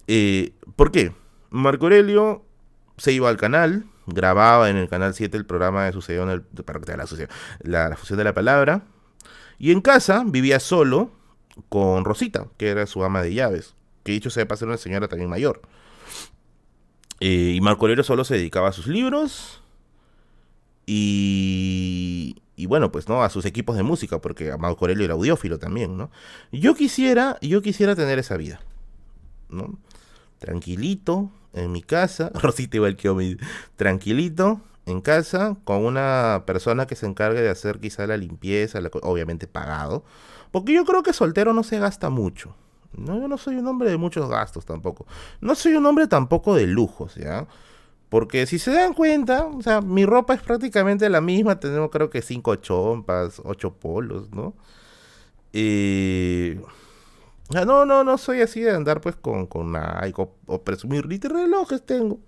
[0.07, 1.12] Eh, ¿Por qué?
[1.51, 2.45] Marco Aurelio
[2.97, 6.45] se iba al canal, grababa en el canal 7 el programa de Sucedió en el,
[7.62, 8.83] la, la fusión de la palabra.
[9.59, 11.11] Y en casa vivía solo
[11.69, 13.75] con Rosita, que era su ama de llaves.
[14.05, 15.61] Que dicho sea para ser una señora también mayor.
[17.21, 19.60] Eh, y Marco Aurelio solo se dedicaba a sus libros
[20.93, 25.97] y, bueno, pues no, a sus equipos de música, porque Marco Aurelio era audiófilo también,
[25.97, 26.11] ¿no?
[26.51, 28.61] Yo quisiera, yo quisiera tener esa vida,
[29.49, 29.79] ¿no?
[30.39, 33.17] Tranquilito, en mi casa, Rosita igual que yo,
[33.77, 39.47] tranquilito, en casa, con una persona que se encargue de hacer quizá la limpieza, obviamente
[39.47, 40.05] pagado,
[40.51, 42.57] porque yo creo que soltero no se gasta mucho,
[42.97, 45.07] no, yo no soy un hombre de muchos gastos tampoco.
[45.41, 47.47] No soy un hombre tampoco de lujos, ¿ya?
[48.11, 51.61] Porque si se dan cuenta, o sea, mi ropa es prácticamente la misma.
[51.61, 54.55] Tenemos creo que cinco chompas, ocho polos, ¿no?
[55.53, 56.61] Eh,
[57.53, 61.07] no, no, no soy así de andar pues con, con Nike o, presumir.
[61.07, 62.19] Ni relojes tengo.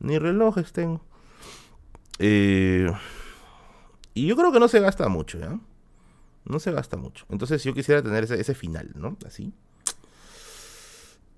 [0.00, 1.00] Ni relojes tengo.
[2.18, 2.90] Eh,
[4.14, 5.60] y yo creo que no se gasta mucho, ¿ya?
[6.44, 7.24] No se gasta mucho.
[7.28, 9.16] Entonces yo quisiera tener ese, ese final, ¿no?
[9.24, 9.52] Así.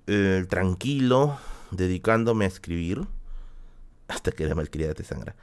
[0.07, 1.39] Eh, tranquilo,
[1.70, 3.07] dedicándome a escribir,
[4.11, 5.37] hasta que la malcriada te sangra.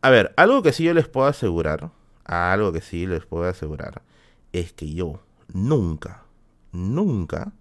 [0.00, 1.90] A ver, algo que sí yo les puedo asegurar,
[2.24, 4.02] algo que sí les puedo asegurar,
[4.52, 5.22] es que yo
[5.52, 6.22] nunca,
[6.72, 7.52] nunca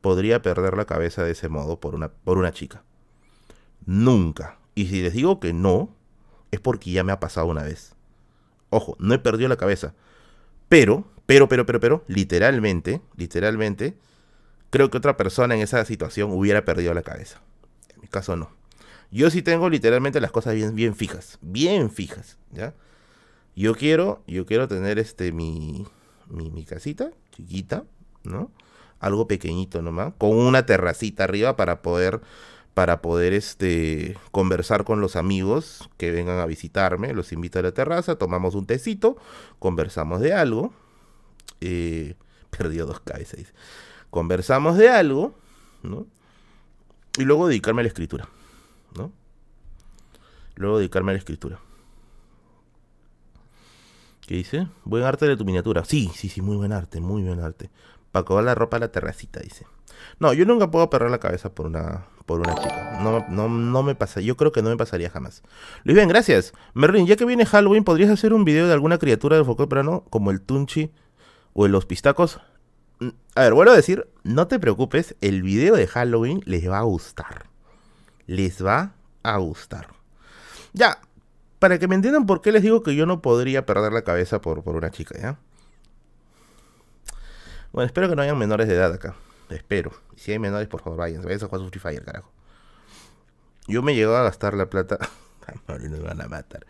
[0.00, 2.82] podría perder la cabeza de ese modo por una, por una chica.
[3.84, 4.58] Nunca.
[4.74, 5.94] Y si les digo que no,
[6.50, 7.94] es porque ya me ha pasado una vez.
[8.70, 9.94] Ojo, no he perdido la cabeza.
[10.68, 13.96] Pero, pero, pero, pero, pero, literalmente, literalmente,
[14.70, 17.40] creo que otra persona en esa situación hubiera perdido la cabeza.
[17.94, 18.50] En mi caso no.
[19.10, 22.74] Yo sí tengo literalmente las cosas bien, bien fijas, bien fijas, ¿ya?
[23.54, 25.86] Yo quiero, yo quiero tener este mi,
[26.28, 27.84] mi, casita chiquita,
[28.24, 28.50] ¿no?
[29.00, 32.20] Algo pequeñito nomás, con una terracita arriba para poder
[32.74, 37.72] para poder este conversar con los amigos que vengan a visitarme, los invito a la
[37.72, 39.16] terraza, tomamos un tecito,
[39.58, 40.74] conversamos de algo.
[41.62, 42.16] Eh,
[42.50, 43.52] perdió dos cabezas
[44.10, 45.34] conversamos de algo,
[45.82, 46.06] ¿no?
[47.18, 48.28] Y luego dedicarme a la escritura,
[48.96, 49.12] ¿no?
[50.56, 51.60] Luego dedicarme a la escritura.
[54.26, 54.66] ¿Qué dice?
[54.84, 55.84] Buen arte de tu miniatura.
[55.84, 57.70] Sí, sí, sí, muy buen arte, muy buen arte.
[58.10, 59.66] Para coger la ropa a la terracita, dice.
[60.18, 62.98] No, yo nunca puedo perder la cabeza por una, por una chica.
[63.02, 64.20] No, no, no me pasa.
[64.20, 65.42] Yo creo que no me pasaría jamás.
[65.84, 66.54] Luis, bien, gracias.
[66.74, 70.04] Merlin, ya que viene Halloween, ¿podrías hacer un video de alguna criatura del folclore no
[70.10, 70.90] como el Tunchi
[71.52, 72.40] o los pistacos?
[73.34, 76.82] A ver, vuelvo a decir, no te preocupes, el video de Halloween les va a
[76.82, 77.46] gustar.
[78.26, 79.88] Les va a gustar.
[80.72, 80.98] Ya,
[81.58, 84.40] para que me entiendan por qué les digo que yo no podría perder la cabeza
[84.40, 85.38] por, por una chica, ¿ya?
[87.72, 89.14] Bueno, espero que no hayan menores de edad acá.
[89.50, 89.92] Espero.
[90.16, 91.22] Si hay menores, por favor, vayan.
[91.22, 92.30] Vayan a jugar su Free Fire, carajo.
[93.68, 94.98] Yo me llegó a gastar la plata.
[95.68, 96.66] Me van a matar.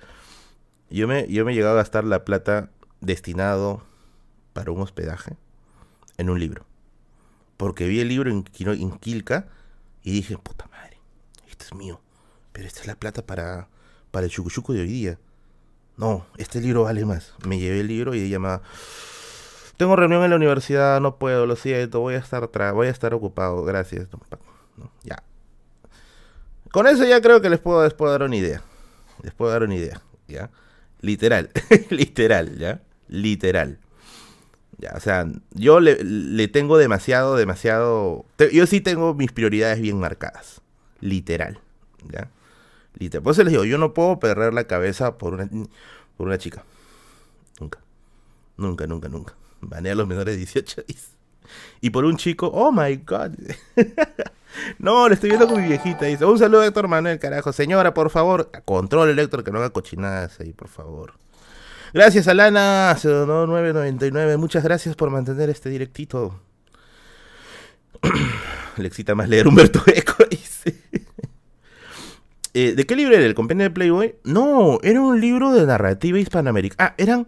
[0.91, 2.71] Yo me, yo me llegado a gastar la plata
[3.01, 3.83] destinado
[4.53, 5.37] para un hospedaje
[6.19, 6.67] en un libro.
[7.57, 9.49] Porque vi el libro en, en Quilca
[10.03, 10.76] y dije, puta madre,
[11.59, 12.01] esto es mío.
[12.53, 13.69] Pero esta es la plata para,
[14.11, 15.19] para el chucuchuco de hoy día.
[15.97, 17.35] No, este libro vale más.
[17.47, 18.61] Me llevé el libro y ella me...
[19.77, 23.13] Tengo reunión en la universidad, no puedo, lo siento, voy a estar voy a estar
[23.13, 24.09] ocupado, gracias.
[25.03, 25.23] ya.
[26.71, 28.63] Con eso ya creo que les puedo, les puedo dar una idea.
[29.23, 30.51] Les puedo dar una idea, ¿ya?
[31.01, 31.51] Literal,
[31.91, 32.81] literal, ¿ya?
[33.09, 33.79] Literal.
[34.79, 38.25] Ya, o sea, yo le, tengo demasiado, demasiado...
[38.53, 40.63] yo sí tengo mis prioridades bien marcadas.
[41.01, 41.61] Literal.
[42.11, 42.31] ¿Ya?
[42.99, 43.23] Literal.
[43.23, 45.49] Por eso les digo, yo no puedo perder la cabeza por una,
[46.17, 46.65] por una chica.
[47.61, 47.81] Nunca.
[48.57, 49.35] Nunca, nunca, nunca.
[49.61, 50.85] Banea los menores de 18
[51.81, 53.33] Y por un chico, oh my god.
[54.79, 56.07] no, le estoy viendo con mi viejita.
[56.07, 57.53] Dice, un saludo a Héctor Manuel, carajo.
[57.53, 61.15] Señora, por favor, controle el Héctor que no haga cochinadas ahí, por favor.
[61.93, 64.37] Gracias, Alana, 0999.
[64.37, 66.41] Muchas gracias por mantener este directito.
[68.77, 70.25] Le excita más leer Humberto Eco,
[72.59, 73.25] eh, ¿De qué libro era?
[73.25, 74.17] ¿El compendio de Playboy?
[74.25, 76.91] No, era un libro de narrativa hispanoamericana.
[76.91, 77.27] Ah, eran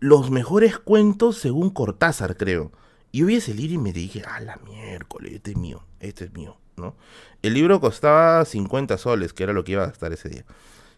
[0.00, 2.72] los mejores cuentos según Cortázar, creo.
[3.12, 6.26] Y yo vi ese libro y me dije, ah, la miércoles, este es mío, este
[6.26, 6.94] es mío, ¿no?
[7.42, 10.44] El libro costaba 50 soles, que era lo que iba a gastar ese día.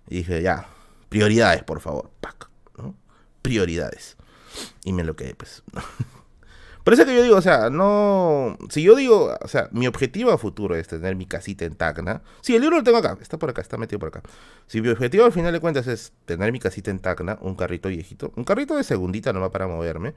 [0.08, 0.66] Y dije, ya,
[1.10, 2.10] Prioridades, por favor.
[2.78, 2.94] ¿no?
[3.42, 4.16] Prioridades.
[4.84, 5.62] Y me lo quedé, pues.
[6.84, 8.56] Por eso que yo digo, o sea, no.
[8.70, 12.22] Si yo digo, o sea, mi objetivo a futuro es tener mi casita en Tacna.
[12.40, 14.22] Sí, el libro lo tengo acá, está por acá, está metido por acá.
[14.66, 17.88] Si mi objetivo al final de cuentas es tener mi casita en Tacna, un carrito
[17.88, 20.14] viejito, un carrito de segundita nomás para moverme,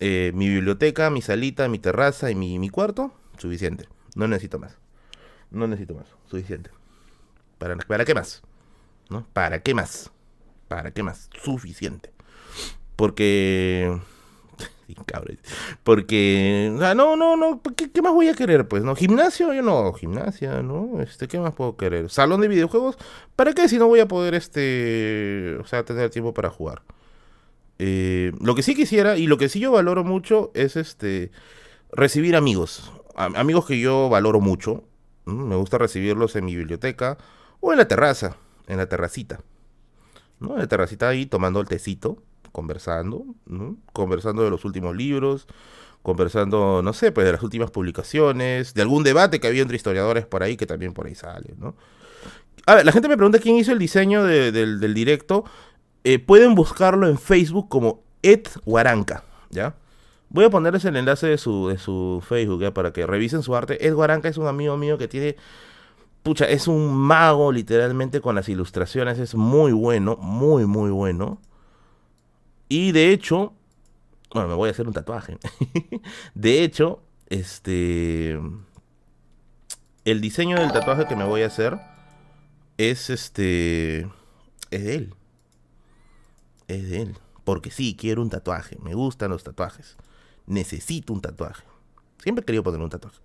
[0.00, 3.88] eh, mi biblioteca, mi salita, mi terraza y mi, mi cuarto, suficiente.
[4.14, 4.78] No necesito más.
[5.50, 6.70] No necesito más, suficiente.
[7.58, 8.42] ¿Para, ¿Para qué más?
[9.10, 9.26] ¿No?
[9.32, 10.10] ¿Para qué más?
[10.68, 11.30] ¿Para qué más?
[11.42, 12.12] Suficiente.
[12.94, 13.98] Porque
[15.82, 18.68] porque, no, no, no, ¿qué, más voy a querer?
[18.68, 18.94] Pues, ¿no?
[18.94, 21.00] Gimnasio, yo no, gimnasia, ¿no?
[21.00, 22.10] Este, ¿qué más puedo querer?
[22.10, 22.96] Salón de videojuegos,
[23.36, 26.82] ¿para qué si no voy a poder, este, o sea, tener tiempo para jugar?
[27.78, 31.30] Eh, lo que sí quisiera y lo que sí yo valoro mucho es, este,
[31.92, 34.84] recibir amigos, amigos que yo valoro mucho,
[35.26, 37.18] me gusta recibirlos en mi biblioteca
[37.60, 38.36] o en la terraza,
[38.66, 39.40] en la terracita,
[40.40, 40.54] ¿no?
[40.54, 42.22] En la terracita ahí tomando el tecito
[42.58, 43.24] conversando,
[43.92, 45.46] conversando de los últimos libros,
[46.02, 50.26] conversando, no sé, pues de las últimas publicaciones, de algún debate que había entre historiadores
[50.26, 51.76] por ahí, que también por ahí sale, ¿no?
[52.66, 55.44] A ver, la gente me pregunta quién hizo el diseño del, directo.
[56.02, 59.76] Eh, pueden buscarlo en Facebook como Ed Guaranca, ¿ya?
[60.30, 62.74] Voy a ponerles el enlace de su, de su Facebook, ¿ya?
[62.74, 63.86] Para que revisen su arte.
[63.86, 65.36] Ed Guaranca es un amigo mío que tiene...
[66.24, 69.20] Pucha, es un mago literalmente con las ilustraciones.
[69.20, 71.38] Es muy bueno, muy, muy bueno.
[72.68, 73.54] Y de hecho,
[74.32, 75.38] bueno, me voy a hacer un tatuaje.
[76.34, 78.38] de hecho, este
[80.04, 81.78] el diseño del tatuaje que me voy a hacer
[82.76, 84.08] es este
[84.70, 85.14] es de él.
[86.66, 89.96] Es de él, porque sí quiero un tatuaje, me gustan los tatuajes.
[90.46, 91.64] Necesito un tatuaje.
[92.22, 93.18] Siempre he querido poner un tatuaje.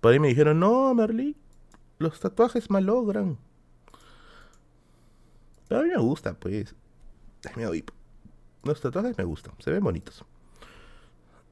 [0.00, 1.36] Por ahí me dijeron, "No, Merly,
[1.98, 3.38] los tatuajes malogran."
[5.68, 6.74] Pero a mí me gusta, pues.
[8.62, 10.24] Los tatuajes me gustan, se ven bonitos.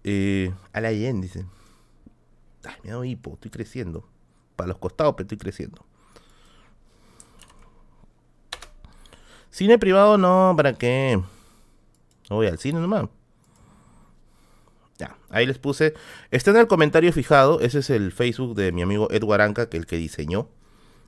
[0.05, 1.44] Eh, a la Yen dice.
[2.64, 4.05] Ay, me hipo, estoy creciendo.
[4.56, 5.85] Para los costados, pero estoy creciendo.
[9.51, 11.20] Cine privado no, ¿para qué?
[12.31, 13.09] No voy al cine nomás.
[14.98, 15.94] Ya, ahí les puse.
[16.31, 17.60] Está en el comentario fijado.
[17.60, 20.48] Ese es el Facebook de mi amigo Edward Anca, que es el que diseñó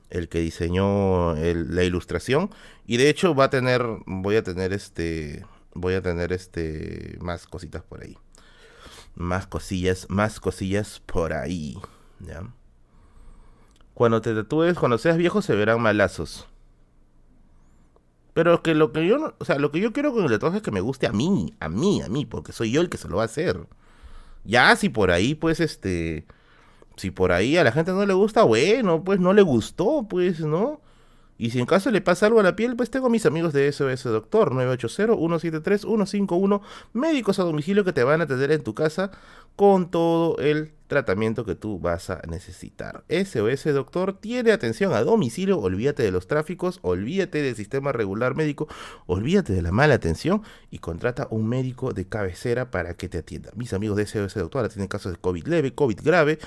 [0.09, 2.49] el que diseñó la ilustración.
[2.85, 7.47] Y de hecho va a tener voy a tener este voy a tener este más
[7.47, 8.17] cositas por ahí.
[9.15, 11.77] Más cosillas más cosillas por ahí
[12.19, 12.43] ya
[13.93, 16.47] cuando te tatúes cuando seas viejo se verán malazos
[18.35, 20.63] pero que lo que yo o sea lo que yo quiero con el tatuaje es
[20.63, 23.07] que me guste a mí a mí a mí porque soy yo el que se
[23.07, 23.65] lo va a hacer.
[24.43, 26.25] Ya si por ahí pues este
[26.95, 30.39] si por ahí a la gente no le gusta, bueno, pues no le gustó, pues,
[30.39, 30.81] ¿no?
[31.37, 33.51] Y si en caso le pasa algo a la piel, pues tengo a mis amigos
[33.51, 36.61] de SOS Doctor, 980-173-151,
[36.93, 39.11] médicos a domicilio que te van a atender en tu casa
[39.57, 43.03] con todo el tratamiento que tú vas a necesitar.
[43.09, 48.67] SOS Doctor tiene atención a domicilio, olvídate de los tráficos, olvídate del sistema regular médico,
[49.07, 53.51] olvídate de la mala atención y contrata un médico de cabecera para que te atienda.
[53.55, 56.39] Mis amigos de SOS Doctor tienen casos de COVID leve, COVID grave,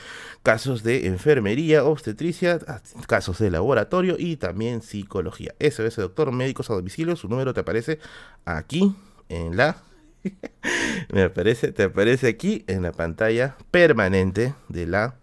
[0.43, 2.59] casos de enfermería, obstetricia,
[3.07, 5.55] casos de laboratorio y también psicología.
[5.61, 7.99] SOS Doctor, médicos a domicilio, su número te aparece
[8.45, 8.95] aquí
[9.29, 9.88] en la
[11.13, 15.17] me aparece, te aparece aquí en la pantalla permanente de la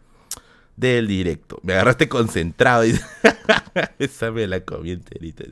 [0.75, 1.59] del directo.
[1.63, 2.99] Me agarraste concentrado y
[3.99, 5.45] esa me la comí enterita.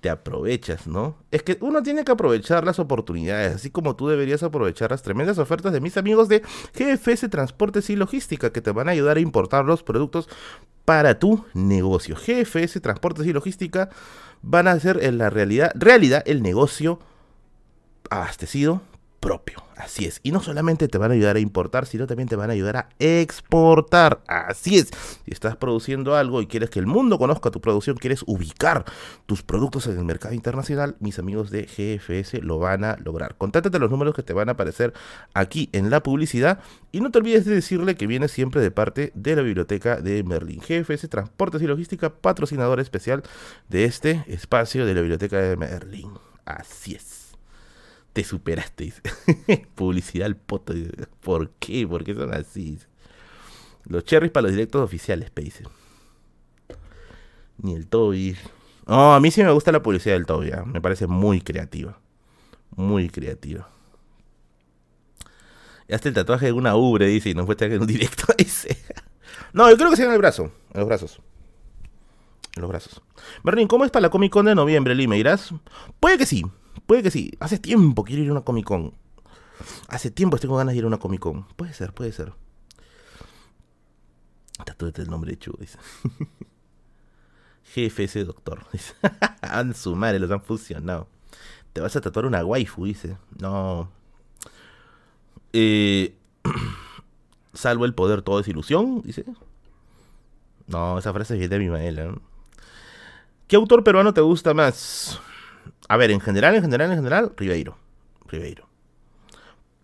[0.00, 1.16] Te aprovechas, ¿no?
[1.30, 5.38] Es que uno tiene que aprovechar las oportunidades, así como tú deberías aprovechar las tremendas
[5.38, 6.42] ofertas de mis amigos de
[6.74, 10.28] GFS Transportes y Logística que te van a ayudar a importar los productos
[10.86, 12.16] para tu negocio.
[12.16, 13.90] GFS Transportes y Logística
[14.42, 16.98] van a hacer en la realidad, realidad el negocio
[18.10, 18.82] abastecido
[19.20, 19.62] propio.
[19.76, 20.20] Así es.
[20.22, 22.76] Y no solamente te van a ayudar a importar, sino también te van a ayudar
[22.76, 24.20] a exportar.
[24.26, 24.88] Así es.
[25.24, 28.84] Si estás produciendo algo y quieres que el mundo conozca tu producción, quieres ubicar
[29.26, 33.36] tus productos en el mercado internacional, mis amigos de GFS lo van a lograr.
[33.36, 34.92] Contáctate los números que te van a aparecer
[35.34, 36.58] aquí en la publicidad
[36.92, 40.22] y no te olvides de decirle que vienes siempre de parte de la biblioteca de
[40.24, 40.60] Merlin.
[40.60, 43.22] GFS Transportes y Logística, patrocinador especial
[43.68, 46.10] de este espacio de la biblioteca de Merlin.
[46.44, 47.19] Así es
[48.12, 48.92] te superaste.
[49.74, 50.74] Publicidad al poto.
[51.20, 51.86] ¿Por qué?
[51.86, 52.78] ¿Por qué son así?
[53.84, 55.52] Los cherries para los directos oficiales, pe
[57.58, 58.36] Ni el Toby.
[58.86, 60.50] No, a mí sí me gusta la publicidad del Toby.
[60.50, 60.64] ¿ah?
[60.64, 61.98] Me parece muy creativa.
[62.76, 63.68] Muy creativa.
[65.88, 68.76] Y hasta el tatuaje de una ubre, dice, y no fue en un directo, dice.
[69.52, 70.52] no, yo creo que sea en el brazo.
[70.72, 71.20] En los brazos.
[72.54, 73.02] en los brazos.
[73.42, 75.16] Berlín, ¿cómo es para la Comic Con de noviembre, Lima?
[75.16, 75.52] ¿Irás?
[75.98, 76.44] Puede que sí,
[76.86, 77.32] puede que sí.
[77.40, 78.94] Hace tiempo quiero ir a una Comic Con.
[79.88, 81.44] Hace tiempo tengo ganas de ir a una Comic Con.
[81.56, 82.32] Puede ser, puede ser.
[84.64, 85.78] Tatúate el nombre de Chu, dice.
[87.74, 88.66] Ese doctor.
[89.42, 91.06] han su madre, los han fusionado.
[91.72, 93.16] Te vas a tatuar una waifu, dice.
[93.38, 93.88] No.
[95.52, 96.16] Eh,
[97.54, 99.24] salvo el poder, todo es ilusión, dice.
[100.66, 102.14] No, esa frase es de mi maela.
[103.46, 105.20] ¿Qué autor peruano te gusta más?
[105.90, 107.76] A ver, en general, en general, en general, Ribeiro.
[108.28, 108.68] Ribeiro.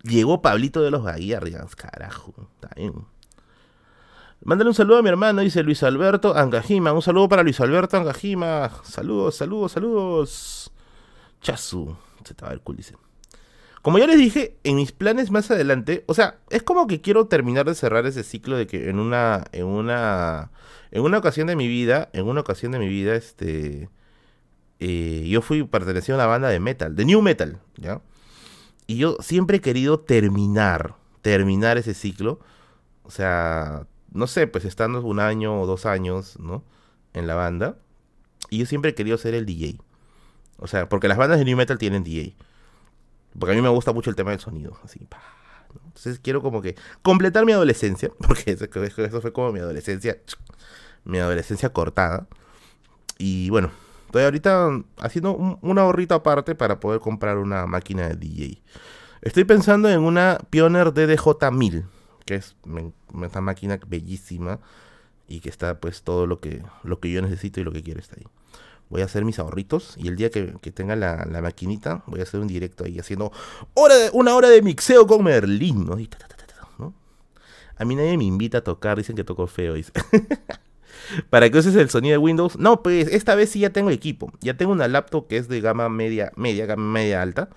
[0.04, 2.32] Llegó Pablito de los Gaguiarrias, carajo.
[2.54, 2.92] Está bien.
[4.44, 6.92] Mándale un saludo a mi hermano, dice Luis Alberto Angajima.
[6.92, 8.70] Un saludo para Luis Alberto Angajima.
[8.84, 10.72] Saludos, saludos, saludos.
[11.40, 11.96] Chasu.
[12.22, 12.62] Se te va el.
[13.82, 17.26] Como ya les dije, en mis planes más adelante, o sea, es como que quiero
[17.26, 20.52] terminar de cerrar ese ciclo de que en una, en una,
[20.92, 23.88] en una ocasión de mi vida, en una ocasión de mi vida, este,
[24.80, 28.00] eh, yo fui, pertenecía a una banda de metal, de new metal, ¿ya?
[28.86, 32.40] Y yo siempre he querido terminar, terminar ese ciclo,
[33.02, 36.64] o sea, no sé, pues estando un año o dos años, ¿no?
[37.12, 37.76] En la banda,
[38.50, 39.78] y yo siempre he querido ser el DJ.
[40.58, 42.34] O sea, porque las bandas de new metal tienen DJ.
[43.38, 44.78] Porque a mí me gusta mucho el tema del sonido.
[44.82, 45.06] Así,
[45.84, 48.10] Entonces quiero como que completar mi adolescencia.
[48.26, 50.18] Porque eso, fue como mi adolescencia.
[51.04, 52.26] Mi adolescencia cortada.
[53.18, 53.70] Y bueno,
[54.06, 58.62] estoy ahorita haciendo una ahorrito aparte para poder comprar una máquina de DJ.
[59.22, 61.84] Estoy pensando en una Pioneer DDJ1000.
[62.24, 64.58] Que es una máquina bellísima.
[65.28, 68.00] Y que está pues todo lo que, lo que yo necesito y lo que quiero
[68.00, 68.26] está ahí
[68.88, 72.38] voy a hacer mis ahorritos y el día que, tenga la, maquinita voy a hacer
[72.38, 73.32] un directo ahí haciendo
[73.74, 75.96] hora una hora de mixeo con Merlín, ¿no?
[77.78, 79.92] A mí nadie me invita a tocar, dicen que toco feo, dice.
[81.30, 82.58] ¿Para qué uses el sonido de Windows?
[82.58, 84.32] No, pues esta vez sí ya tengo equipo.
[84.40, 87.48] Ya tengo una laptop que es de gama media, media, gama media alta.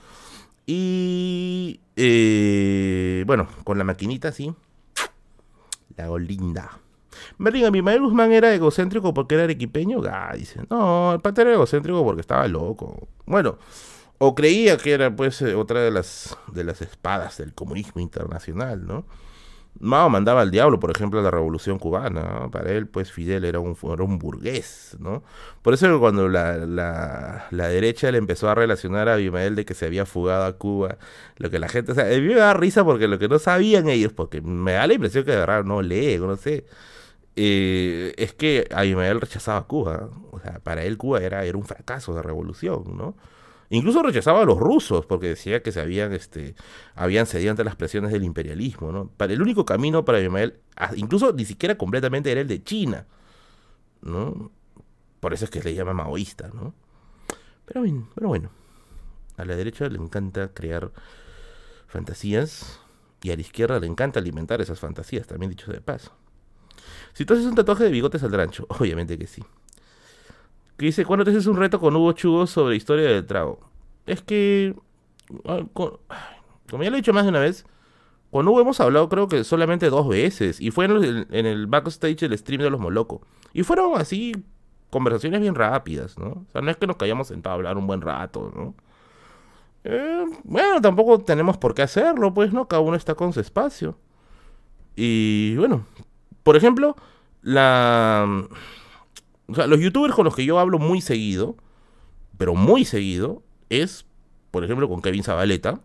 [0.65, 4.53] Y eh, bueno, con la maquinita sí.
[5.95, 6.79] La hago linda.
[7.37, 10.01] Berlín, mi Manuel Guzmán era egocéntrico porque era arequipeño.
[10.09, 13.07] Ah, dice, no, el pata era egocéntrico porque estaba loco.
[13.25, 13.57] Bueno,
[14.17, 18.85] o creía que era pues eh, otra de las, de las espadas del comunismo internacional,
[18.85, 19.05] ¿no?
[19.79, 22.49] Mao mandaba al diablo, por ejemplo, a la revolución cubana.
[22.51, 25.23] Para él, pues Fidel era un, era un burgués, ¿no?
[25.61, 29.73] Por eso cuando la, la, la, derecha le empezó a relacionar a Abimael de que
[29.73, 30.97] se había fugado a Cuba,
[31.37, 33.39] lo que la gente, o sea, a mí me da risa porque lo que no
[33.39, 36.65] sabían ellos, porque me da la impresión que de verdad no lee, no sé.
[37.35, 40.09] Eh, es que Abimael rechazaba Cuba.
[40.31, 43.15] O sea, para él Cuba era, era un fracaso de revolución, ¿no?
[43.71, 46.55] Incluso rechazaba a los rusos porque decía que se habían, este,
[46.95, 49.09] habían cedido ante las presiones del imperialismo, ¿no?
[49.15, 50.59] Para el único camino para Abimael,
[50.95, 53.05] incluso ni siquiera completamente era el de China,
[54.01, 54.51] ¿no?
[55.19, 56.73] Por eso es que le llama maoísta, ¿no?
[57.65, 57.83] Pero,
[58.15, 58.49] pero bueno,
[59.37, 60.91] a la derecha le encanta crear
[61.87, 62.79] fantasías
[63.21, 66.11] y a la izquierda le encanta alimentar esas fantasías, también dicho de paso.
[67.13, 69.43] Si tú haces un tatuaje de bigotes al rancho, obviamente que sí.
[70.79, 73.59] Que dice, ¿cuándo te haces un reto con Hugo Chugo sobre historia del trago?
[74.05, 74.73] Es que,
[75.43, 77.65] ah, como ya lo he dicho más de una vez,
[78.31, 80.61] con Hugo hemos hablado creo que solamente dos veces.
[80.61, 83.19] Y fue en el, backstage del stream de los Molocos.
[83.51, 84.31] Y fueron así
[84.89, 86.27] conversaciones bien rápidas, ¿no?
[86.27, 88.73] O sea, no es que nos hayamos sentado a hablar un buen rato, ¿no?
[89.83, 92.69] Eh, bueno, tampoco tenemos por qué hacerlo, pues, ¿no?
[92.69, 93.97] Cada uno está con su espacio.
[94.95, 95.85] Y bueno,
[96.43, 96.95] por ejemplo,
[97.41, 98.47] la...
[99.49, 101.55] O sea, los youtubers con los que yo hablo muy seguido,
[102.37, 104.05] pero muy seguido, es,
[104.51, 105.81] por ejemplo, con Kevin Zabaleta,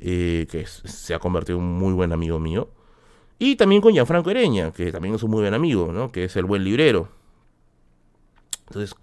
[0.00, 2.70] eh, que se ha convertido en un muy buen amigo mío,
[3.38, 6.10] y también con Gianfranco Ereña, que también es un muy buen amigo, ¿no?
[6.10, 7.08] Que es el buen librero.
[8.68, 8.94] Entonces,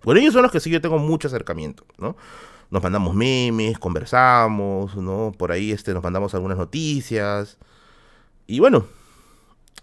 [0.00, 2.16] por ellos son los que sí yo tengo mucho acercamiento, ¿no?
[2.70, 5.32] Nos mandamos memes, conversamos, ¿no?
[5.36, 7.58] Por ahí este, nos mandamos algunas noticias.
[8.46, 8.84] Y bueno,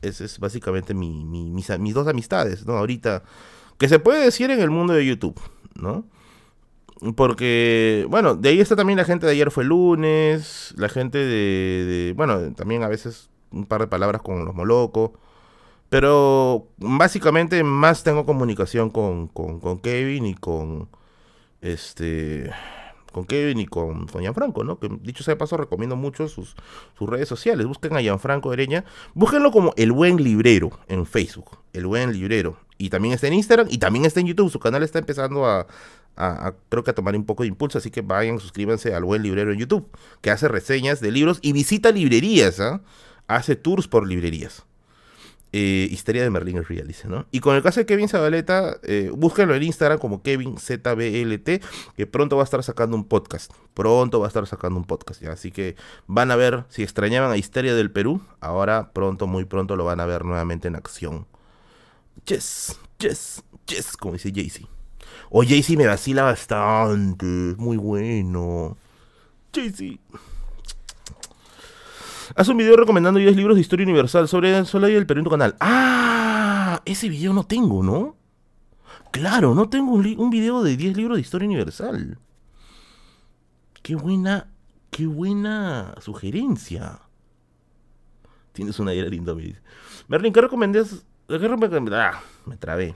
[0.02, 2.78] es, es básicamente mi, mis, dos amistades, ¿no?
[2.78, 3.24] Ahorita,
[3.78, 5.40] que se puede decir en el mundo de YouTube,
[5.76, 6.06] ¿no?
[7.16, 12.14] Porque, bueno, de ahí está también la gente de ayer fue lunes, la gente de,
[12.16, 15.12] bueno, también a veces un par de palabras con los molocos.
[15.90, 20.90] Pero básicamente más tengo comunicación con, con, con Kevin y con
[21.62, 22.52] este
[23.16, 24.78] con Kevin y con, con Gianfranco, ¿no?
[24.78, 26.54] Que dicho sea de paso, recomiendo mucho sus,
[27.00, 27.66] sus redes sociales.
[27.66, 28.84] Busquen a Gianfranco Ereña.
[29.14, 31.60] Búsquenlo como El Buen Librero en Facebook.
[31.72, 32.58] El Buen Librero.
[32.78, 34.52] Y también está en Instagram y también está en YouTube.
[34.52, 35.66] Su canal está empezando a,
[36.68, 39.54] creo que a tomar un poco de impulso, así que vayan, suscríbanse al Buen Librero
[39.54, 39.88] en YouTube,
[40.20, 42.82] que hace reseñas de libros y visita librerías, ¿ah?
[43.28, 44.66] Hace tours por librerías.
[45.58, 47.28] Eh, Histeria de Merlin es real, dice, ¿no?
[47.32, 51.62] Y con el caso de Kevin Zabaleta, eh, búsquenlo en Instagram como Kevin ZBLT,
[51.96, 53.54] que pronto va a estar sacando un podcast.
[53.74, 55.24] Pronto va a estar sacando un podcast.
[55.24, 55.78] Así que
[56.08, 60.02] van a ver, si extrañaban a Histeria del Perú, ahora pronto, muy pronto lo van
[60.02, 61.26] a ver nuevamente en acción.
[62.26, 64.68] Yes, yes, yes, como dice Jaycee.
[65.30, 67.26] O Jaycee me vacila bastante,
[67.58, 68.76] muy bueno.
[69.54, 70.02] Jaycee.
[72.34, 75.24] Haz un video recomendando 10 libros de historia universal sobre Soleil y el Perú en
[75.26, 75.56] tu canal.
[75.60, 76.82] ¡Ah!
[76.86, 78.16] Ese video no tengo, ¿no?
[79.12, 82.18] Claro, no tengo un, video de 10 libros de historia universal.
[83.84, 84.50] Qué buena,
[84.90, 87.00] qué buena sugerencia.
[88.54, 89.62] Tienes una idea linda, me dice.
[90.08, 91.06] Merlin, ¿qué recomendás?
[91.28, 92.16] ¿Qué recomendás?
[92.16, 92.96] Ah, me trabé.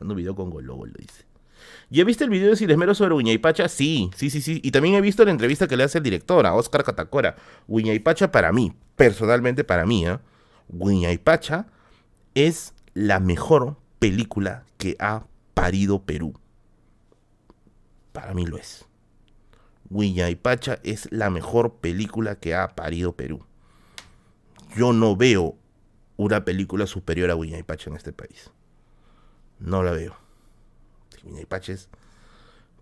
[0.00, 1.29] Un video con Golobo, lo dice.
[1.92, 3.68] ¿Ya viste el video de Silesmero sobre Huñaypacha?
[3.68, 4.60] Sí, sí, sí, sí.
[4.62, 7.34] Y también he visto la entrevista que le hace el director a Oscar Catacora.
[7.66, 10.18] Huñaypacha para mí, personalmente para mí, ¿eh?
[10.68, 11.66] Huñaypacha
[12.34, 16.38] es la mejor película que ha parido Perú.
[18.12, 18.86] Para mí lo es.
[19.90, 23.44] Huñaypacha es la mejor película que ha parido Perú.
[24.76, 25.56] Yo no veo
[26.16, 28.52] una película superior a Huñaypacha en este país.
[29.58, 30.29] No la veo.
[31.24, 31.88] Huñaypacha es.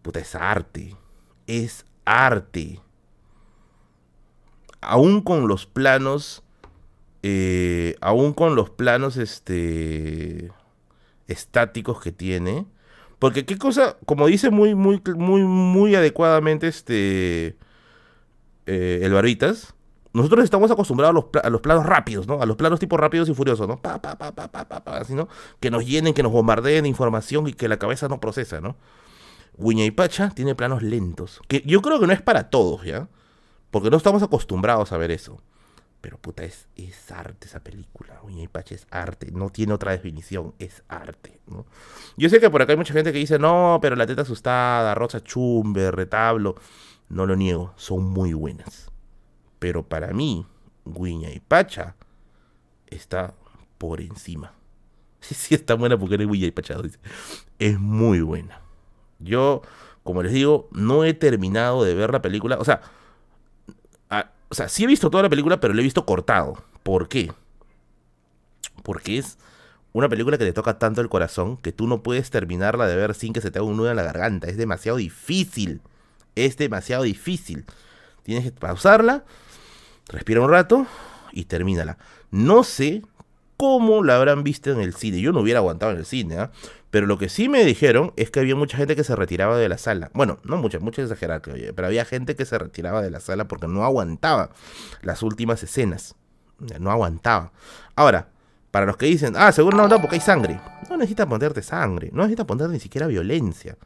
[0.02, 0.96] Puta, es arte.
[1.46, 2.80] Es arte.
[4.80, 6.42] Aún con los planos.
[7.22, 10.52] Eh, aún con los planos este
[11.26, 12.64] estáticos que tiene
[13.18, 17.56] porque qué cosa como dice muy muy muy muy adecuadamente este
[18.66, 19.74] eh, el barbitas
[20.18, 22.42] nosotros estamos acostumbrados a los, a los planos rápidos, ¿no?
[22.42, 23.80] A los planos tipo rápidos y furiosos, ¿no?
[23.80, 25.28] Pa, pa, pa, pa, pa, pa, pa, así, ¿no?
[25.60, 28.76] Que nos llenen, que nos bombardeen de información y que la cabeza no procesa, ¿no?
[29.56, 31.40] Wiña y Pacha tiene planos lentos.
[31.48, 33.08] Que yo creo que no es para todos, ¿ya?
[33.70, 35.42] Porque no estamos acostumbrados a ver eso.
[36.00, 38.20] Pero puta, es, es arte esa película.
[38.22, 39.32] Wiña y Pacha es arte.
[39.32, 40.54] No tiene otra definición.
[40.60, 41.66] Es arte, ¿no?
[42.16, 44.94] Yo sé que por acá hay mucha gente que dice, no, pero la teta asustada,
[44.94, 46.54] Rosa Chumbe, Retablo.
[47.08, 48.87] No lo niego, son muy buenas.
[49.58, 50.46] Pero para mí,
[50.84, 51.96] Guiña y Pacha
[52.86, 53.34] está
[53.78, 54.54] por encima.
[55.20, 56.76] Sí, sí, está buena porque eres Guiña y Pacha.
[57.58, 58.60] Es muy buena.
[59.18, 59.62] Yo,
[60.04, 62.56] como les digo, no he terminado de ver la película.
[62.58, 62.82] O sea,
[64.50, 66.62] o sea, sí he visto toda la película, pero la he visto cortado.
[66.82, 67.32] ¿Por qué?
[68.82, 69.38] Porque es
[69.92, 73.14] una película que te toca tanto el corazón que tú no puedes terminarla de ver
[73.14, 74.48] sin que se te haga un nudo en la garganta.
[74.48, 75.82] Es demasiado difícil.
[76.34, 77.66] Es demasiado difícil.
[78.22, 79.24] Tienes que pausarla,
[80.08, 80.86] respira un rato
[81.32, 81.98] y termínala.
[82.30, 83.02] No sé
[83.56, 85.20] cómo la habrán visto en el cine.
[85.20, 86.50] Yo no hubiera aguantado en el cine, ¿ah?
[86.90, 89.68] Pero lo que sí me dijeron es que había mucha gente que se retiraba de
[89.68, 90.10] la sala.
[90.14, 93.68] Bueno, no mucha, mucha yo, pero había gente que se retiraba de la sala porque
[93.68, 94.50] no aguantaba
[95.02, 96.14] las últimas escenas.
[96.80, 97.52] No aguantaba.
[97.94, 98.28] Ahora,
[98.70, 100.60] para los que dicen, ah, seguro no aguantaba porque hay sangre.
[100.88, 103.76] No necesitas ponerte sangre, no necesitas poner ni siquiera violencia.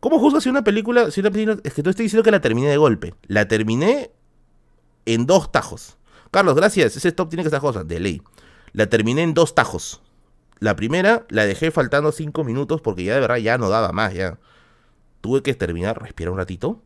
[0.00, 2.40] ¿Cómo juzgas si una película, si una película, es que tú estoy diciendo que la
[2.40, 3.14] terminé de golpe?
[3.26, 4.10] La terminé
[5.06, 5.96] en dos tajos.
[6.30, 8.22] Carlos, gracias, ese stop tiene que estar cosa, de ley.
[8.72, 10.00] La terminé en dos tajos.
[10.58, 14.14] La primera la dejé faltando cinco minutos porque ya de verdad ya no daba más,
[14.14, 14.38] ya.
[15.20, 16.82] Tuve que terminar, respirar un ratito.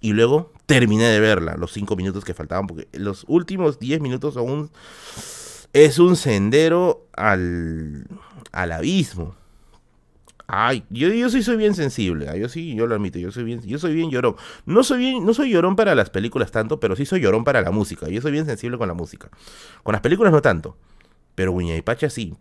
[0.00, 4.34] Y luego terminé de verla, los cinco minutos que faltaban, porque los últimos 10 minutos
[4.34, 4.70] son.
[5.72, 8.06] Es un sendero al,
[8.50, 9.36] al abismo.
[10.52, 13.44] Ay, yo, yo sí soy bien sensible, ah, yo sí, yo lo admito, yo soy
[13.44, 14.34] bien, yo soy bien llorón.
[14.66, 17.62] No soy bien, no soy llorón para las películas tanto, pero sí soy llorón para
[17.62, 18.08] la música.
[18.08, 19.28] Yo soy bien sensible con la música.
[19.84, 20.76] Con las películas no tanto.
[21.36, 22.34] Pero Wiña y Pacha sí,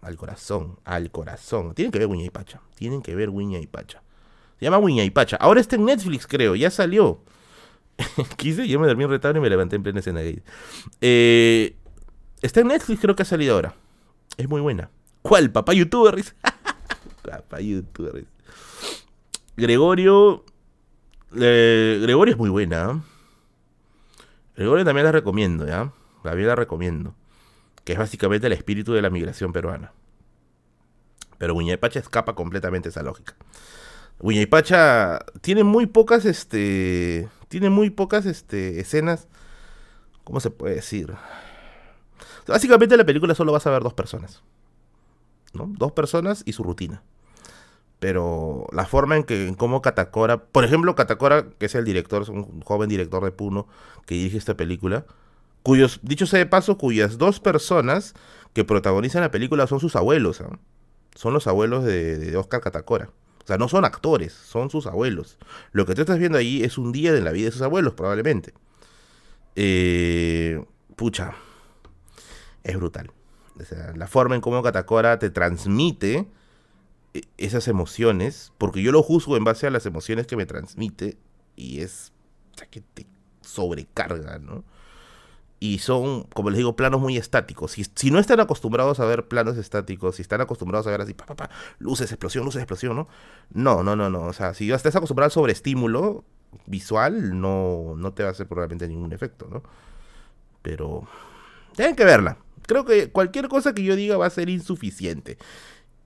[0.00, 1.74] al corazón, al corazón.
[1.74, 2.60] Tienen que ver Wiña y Pacha.
[2.76, 4.00] Tienen que ver Wiña y Pacha.
[4.60, 5.36] Se llama Wiña y Pacha.
[5.36, 7.20] Ahora está en Netflix, creo, ya salió.
[8.36, 10.20] Quise, yo me dormí un retablo y me levanté en plena escena.
[11.00, 11.76] Eh,
[12.42, 13.74] está en Netflix, creo que ha salido ahora.
[14.36, 14.88] Es muy buena.
[15.22, 15.50] ¿Cuál?
[15.50, 16.14] Papá youtuber.
[17.24, 17.36] dice.
[17.36, 18.24] Papá youtuber.
[19.56, 20.44] Gregorio.
[21.36, 22.90] eh, Gregorio es muy buena.
[22.92, 23.00] ¿eh?
[24.56, 25.92] Gregorio también la recomiendo, ¿ya?
[26.22, 27.14] También la recomiendo.
[27.84, 29.92] Que es básicamente el espíritu de la migración peruana.
[31.38, 33.34] Pero Pacha escapa completamente esa lógica.
[34.50, 37.28] Pacha tiene muy pocas, este.
[37.48, 39.26] Tiene muy pocas este, escenas.
[40.24, 41.14] ¿Cómo se puede decir?
[42.46, 44.42] Básicamente en la película solo vas a ver dos personas.
[45.52, 47.02] Dos personas y su rutina.
[47.98, 52.22] Pero la forma en que, en cómo Catacora, por ejemplo, Catacora, que es el director,
[52.22, 53.66] es un joven director de Puno
[54.06, 55.04] que dirige esta película,
[55.62, 58.14] cuyos, dicho sea de paso, cuyas dos personas
[58.54, 60.58] que protagonizan la película son sus abuelos, ¿ah?
[61.14, 63.10] son los abuelos de, de Oscar Catacora.
[63.44, 65.38] O sea, no son actores, son sus abuelos.
[65.72, 67.94] Lo que tú estás viendo ahí es un día de la vida de sus abuelos,
[67.94, 68.54] probablemente.
[69.56, 70.64] Eh,
[70.96, 71.34] pucha.
[72.62, 73.10] es brutal.
[73.60, 76.28] O sea, la forma en cómo Katakora te transmite
[77.14, 81.18] e, esas emociones, porque yo lo juzgo en base a las emociones que me transmite,
[81.56, 82.12] y es,
[82.54, 83.06] o sea, que te
[83.42, 84.64] sobrecarga, ¿no?
[85.62, 87.72] y son, como les digo, planos muy estáticos.
[87.72, 91.12] Si, si no están acostumbrados a ver planos estáticos, si están acostumbrados a ver así,
[91.12, 93.08] pa, pa, pa, luces, explosión, luces, explosión, ¿no?
[93.52, 94.22] No, no, no, no.
[94.22, 96.24] O sea, si estás acostumbrado al sobreestímulo
[96.64, 99.62] visual, no, no te va a hacer probablemente ningún efecto, ¿no?
[100.62, 101.06] Pero
[101.76, 102.38] tienen que verla.
[102.70, 105.38] Creo que cualquier cosa que yo diga va a ser insuficiente.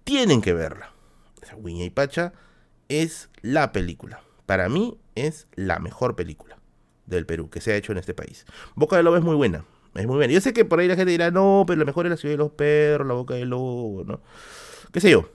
[0.02, 0.94] Tienen que verla.
[1.42, 2.32] Sea, y Pacha
[2.88, 4.22] es la película.
[4.46, 6.56] Para mí es la mejor película
[7.04, 8.46] del Perú que se ha hecho en este país.
[8.76, 10.32] Boca del Lobo es muy buena, es muy buena.
[10.32, 12.32] Yo sé que por ahí la gente dirá, no, pero lo mejor es la ciudad
[12.32, 14.22] de los perros, la Boca del Lobo, ¿no?
[14.90, 15.28] ¿Qué sé yo?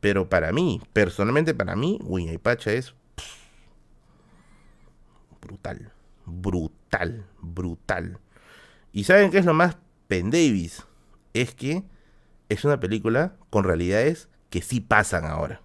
[0.00, 2.92] Pero para mí, personalmente para mí, y Pacha es
[5.40, 5.92] brutal,
[6.26, 8.18] brutal, brutal.
[8.92, 9.78] ¿Y saben qué es lo más
[10.08, 10.84] pendavis?
[11.34, 11.84] Es que
[12.48, 15.60] es una película con realidades que sí pasan ahora,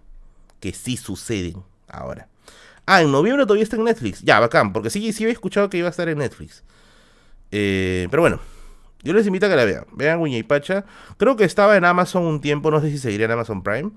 [0.60, 2.28] que sí suceden ahora.
[2.86, 4.22] Ah, en noviembre todavía está en Netflix.
[4.22, 6.62] Ya, bacán, porque sí, sí había escuchado que iba a estar en Netflix.
[7.50, 8.40] Eh, pero bueno,
[9.02, 9.86] yo les invito a que la vean.
[9.92, 10.84] Vean Guña y Pacha.
[11.16, 13.90] Creo que estaba en Amazon un tiempo, no sé si seguiría en Amazon Prime.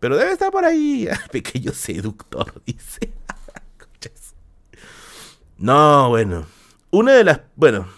[0.00, 1.08] Pero debe estar por ahí.
[1.32, 3.12] Pequeño seductor, dice.
[5.58, 6.46] no, bueno.
[6.90, 7.40] Una de las.
[7.56, 7.97] Bueno.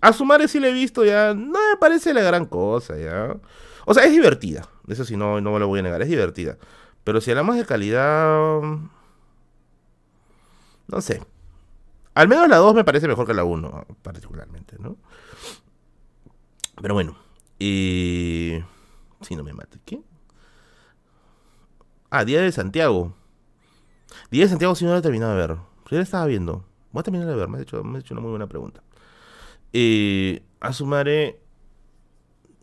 [0.00, 1.34] A su madre sí la he visto ya.
[1.34, 3.36] No me parece la gran cosa ya.
[3.86, 4.68] O sea, es divertida.
[4.88, 6.02] Eso sí, no, no me lo voy a negar.
[6.02, 6.58] Es divertida.
[7.04, 8.60] Pero si hablamos de calidad.
[10.88, 11.22] No sé.
[12.14, 14.96] Al menos la 2 me parece mejor que la 1, particularmente, ¿no?
[16.82, 17.16] Pero bueno.
[17.58, 18.58] Y...
[19.22, 19.78] Si no me mate.
[19.84, 20.02] ¿Qué?
[22.10, 23.14] Ah, Día de Santiago.
[24.30, 25.56] Día de Santiago si no lo he terminado de ver.
[25.88, 26.64] Si la estaba viendo.
[26.90, 27.48] Voy a terminar de ver.
[27.48, 28.82] Me has hecho, me has hecho una muy buena pregunta.
[29.72, 31.40] Eh, Asumare...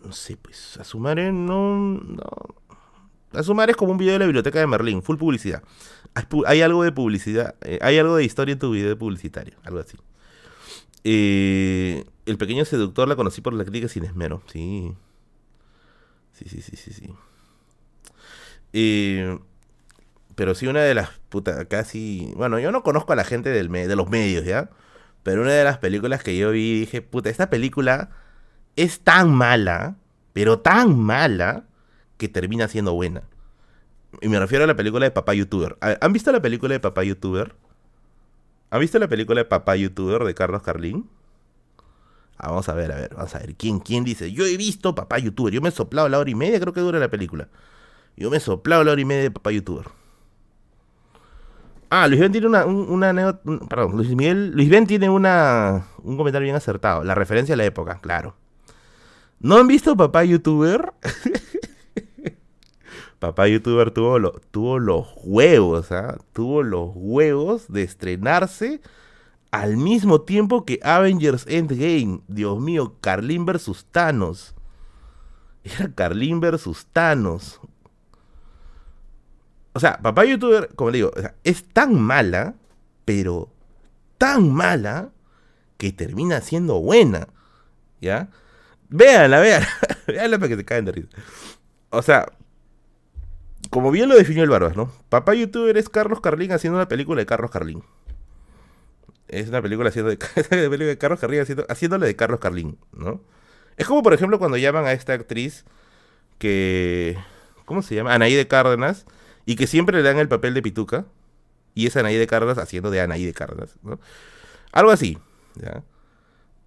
[0.03, 0.77] No sé, pues.
[0.77, 1.99] Asumare no...
[1.99, 2.57] no
[3.33, 5.61] a sumar es como un video de la biblioteca de Merlín, full publicidad.
[6.45, 9.97] Hay, algo de publicidad, eh, hay algo de historia en tu video publicitario, algo así.
[11.03, 14.95] Eh, el pequeño seductor la conocí por la crítica sin esmero, sí.
[16.31, 17.09] Sí, sí, sí, sí, sí.
[18.73, 19.37] Eh,
[20.35, 22.31] pero sí, una de las putas, casi.
[22.35, 24.69] Bueno, yo no conozco a la gente del de los medios, ¿ya?
[25.27, 28.11] Pero una de las películas que yo vi, dije, puta, esta película
[28.77, 29.97] es tan mala,
[30.31, 31.65] pero tan mala,
[32.15, 33.23] que termina siendo buena.
[34.21, 35.77] Y me refiero a la película de Papá Youtuber.
[35.81, 37.53] ¿Han visto la película de Papá Youtuber?
[38.69, 41.09] ¿Han visto la película de Papá Youtuber de Carlos Carlín?
[42.37, 43.53] Ah, vamos a ver, a ver, vamos a ver.
[43.55, 44.31] ¿Quién, ¿Quién dice?
[44.31, 45.53] Yo he visto Papá Youtuber.
[45.53, 47.49] Yo me he soplado la hora y media, creo que dura la película.
[48.15, 49.87] Yo me he soplado la hora y media de Papá Youtuber.
[51.89, 53.39] Ah, Luis Ben tiene una, una,
[53.69, 57.03] perdón, Luis Miguel, Luis Ben tiene una, un comentario bien acertado.
[57.03, 58.35] La referencia a la época, claro.
[59.39, 60.93] ¿No han visto Papá Youtuber?
[63.19, 66.17] papá youtuber tuvo, tuvo los huevos, ¿ah?
[66.33, 68.81] Tuvo los huevos de estrenarse
[69.51, 72.21] al mismo tiempo que Avengers Endgame.
[72.27, 74.53] Dios mío, Carlin versus Thanos.
[75.63, 77.59] Era Carlin versus Thanos.
[79.77, 81.11] O sea, papá youtuber, como le digo,
[81.43, 82.55] es tan mala,
[83.05, 83.53] pero
[84.17, 85.11] tan mala
[85.77, 87.27] que termina siendo buena.
[88.01, 88.29] ¿Ya?
[88.89, 89.67] Véanla, véanla.
[90.07, 91.09] véanla para que se caen de risa.
[91.91, 92.25] O sea,
[93.69, 94.91] como bien lo definió el Barbas, ¿no?
[95.09, 97.83] Papá youtuber es Carlos Carlín haciendo una película de Carlos Carlín.
[99.27, 100.17] Es una película haciendo de,
[100.77, 103.21] de Carlos Carlín haciendo, haciéndole de Carlos Carlín, ¿no?
[103.75, 105.65] Es como, por ejemplo, cuando llaman a esta actriz
[106.39, 107.15] que...
[107.65, 108.15] ¿Cómo se llama?
[108.15, 109.05] Anaí de Cárdenas.
[109.47, 111.05] Y que siempre le dan el papel de Pituca.
[111.73, 113.99] Y es Anaí de Cárdenas haciendo de Anaí de Cárdenas, ¿no?
[114.71, 115.17] Algo así,
[115.55, 115.83] ¿ya?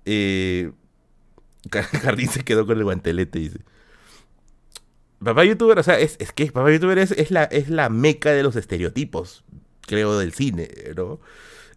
[0.05, 0.73] Eh,
[1.69, 3.59] Carlín se quedó con el guantelete, dice.
[5.23, 8.57] Papá Youtuber, o sea, es, que Papá Youtuber es, la, es la meca de los
[8.57, 9.45] estereotipos,
[9.83, 11.21] creo, del cine, ¿no?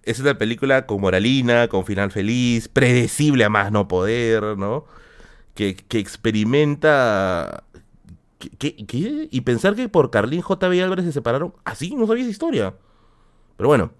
[0.03, 4.85] Es una película con moralina, con final feliz, predecible a más no poder, ¿no?
[5.55, 7.65] Que, experimenta...
[8.57, 10.83] ¿Qué, Y pensar que por Carlín J.B.
[10.83, 12.75] Álvarez se separaron, así no sabía esa historia.
[13.57, 13.91] Pero bueno,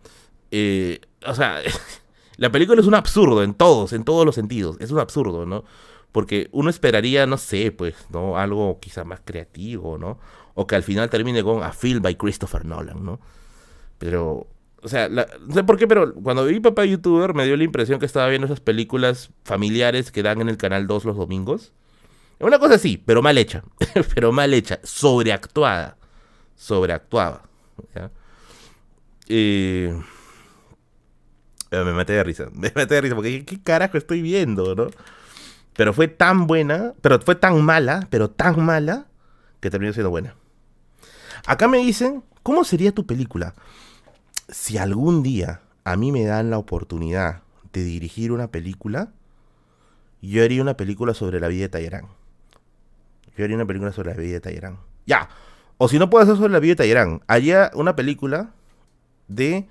[0.51, 1.59] eh, o sea,
[2.37, 4.77] la película es un absurdo en todos, en todos los sentidos.
[4.79, 5.63] Es un absurdo, ¿no?
[6.11, 8.37] Porque uno esperaría, no sé, pues, ¿no?
[8.37, 10.19] Algo quizá más creativo, ¿no?
[10.53, 13.19] O que al final termine con A Film by Christopher Nolan, ¿no?
[13.97, 14.47] Pero,
[14.81, 17.99] o sea, no sé por qué, pero cuando vi Papá YouTuber me dio la impresión
[17.99, 21.73] que estaba viendo esas películas familiares que dan en el Canal 2 los domingos.
[22.39, 23.63] Una cosa así, pero mal hecha.
[24.15, 24.79] pero mal hecha.
[24.83, 25.97] Sobreactuada.
[26.55, 27.43] Sobreactuada.
[27.95, 28.11] ¿ya?
[29.27, 29.97] Eh,
[31.71, 32.49] me maté de risa.
[32.53, 34.87] Me maté de risa porque ¿qué carajo estoy viendo, no?
[35.75, 39.07] Pero fue tan buena, pero fue tan mala, pero tan mala,
[39.59, 40.35] que terminó siendo buena.
[41.47, 43.55] Acá me dicen, ¿cómo sería tu película?
[44.49, 47.41] Si algún día a mí me dan la oportunidad
[47.71, 49.11] de dirigir una película,
[50.21, 52.07] yo haría una película sobre la vida de Tallerán.
[53.37, 54.79] Yo haría una película sobre la vida de Tallerán.
[55.05, 55.29] Ya.
[55.77, 58.53] O si no puedo hacer sobre la vida de Tallerán, haría una película
[59.27, 59.67] de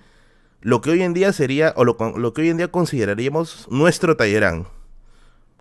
[0.61, 4.67] lo que hoy en día sería, o lo, que hoy en día consideraríamos nuestro Tallerán.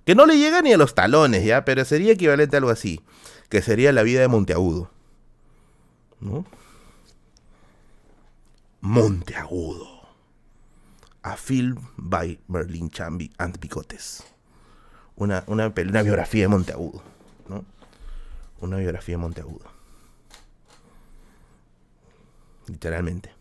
[0.06, 1.64] Que no le llega ni a los talones, ¿ya?
[1.66, 3.02] Pero sería equivalente a algo así.
[3.50, 4.90] Que sería la vida de Monteagudo.
[6.20, 6.46] ¿No?
[8.82, 9.88] Monteagudo.
[11.24, 14.24] A film by Merlin Chambi and Bigotes.
[15.16, 17.04] Una, una, una biografía de Monteagudo.
[18.62, 19.66] Una biografía de Monteagudo.
[22.68, 23.32] Literalmente.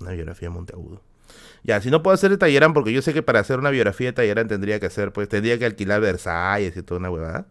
[0.00, 1.02] Una biografía de Monteagudo.
[1.64, 4.08] Ya, si no puedo hacer de Tallerán, porque yo sé que para hacer una biografía
[4.08, 7.46] de Tallerán tendría que hacer, pues tendría que alquilar Versalles y toda una huevada.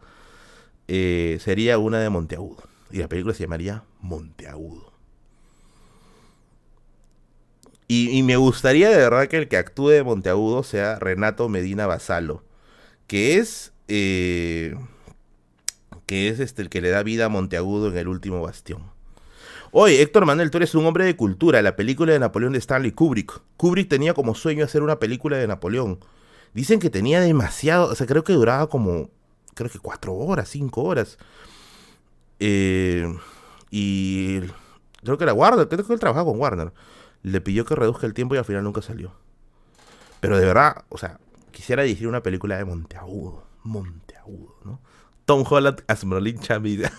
[0.87, 2.63] Eh, sería una de Monteagudo.
[2.91, 4.91] Y la película se llamaría Monteagudo.
[7.87, 12.41] Y, me gustaría de verdad que el que actúe de Monteagudo sea Renato Medina Basalo,
[13.05, 14.77] que es eh,
[16.05, 18.83] que es este el que le da vida a Monteagudo en el último bastión.
[19.71, 21.61] Oye, Héctor Manuel, tú eres un hombre de cultura.
[21.61, 23.41] La película de Napoleón de Stanley Kubrick.
[23.55, 25.99] Kubrick tenía como sueño hacer una película de Napoleón.
[26.53, 29.09] Dicen que tenía demasiado, o sea, creo que duraba como,
[29.53, 31.17] creo que cuatro horas, cinco horas.
[32.39, 33.07] Eh,
[33.69, 34.41] y
[35.03, 36.73] creo que era Warner, creo que él trabajaba con Warner
[37.23, 39.13] le pidió que reduzca el tiempo y al final nunca salió.
[40.19, 41.19] Pero de verdad, o sea,
[41.51, 43.43] quisiera dirigir una película de Monteagudo.
[43.63, 44.79] Monteagudo, ¿no?
[45.31, 46.83] Tom Holland as Merlin Chambi.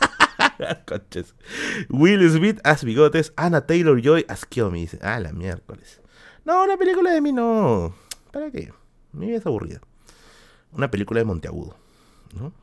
[1.90, 3.30] Will Smith as Bigotes.
[3.36, 4.88] Anna Taylor Joy as Kiomi.
[5.02, 6.00] Ah, la miércoles.
[6.46, 7.92] No, una película de mí no.
[8.30, 8.72] ¿Para qué?
[9.12, 9.82] Mi vida es aburrida.
[10.72, 11.76] Una película de Monteagudo,
[12.34, 12.54] ¿no?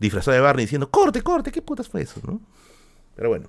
[0.00, 2.40] Disfrazado de Barney diciendo, corte, corte, ¿qué putas fue eso, no?
[3.14, 3.48] Pero bueno.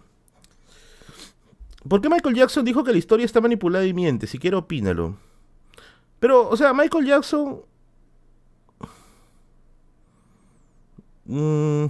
[1.90, 4.28] ¿Por qué Michael Jackson dijo que la historia está manipulada y miente?
[4.28, 5.18] Si quiere, opínalo.
[6.20, 7.64] Pero, o sea, Michael Jackson.
[11.26, 11.86] Mm,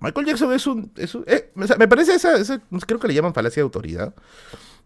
[0.00, 0.92] Michael Jackson es un.
[1.26, 4.14] Eh, me parece esa, Creo que le llaman falacia de autoridad.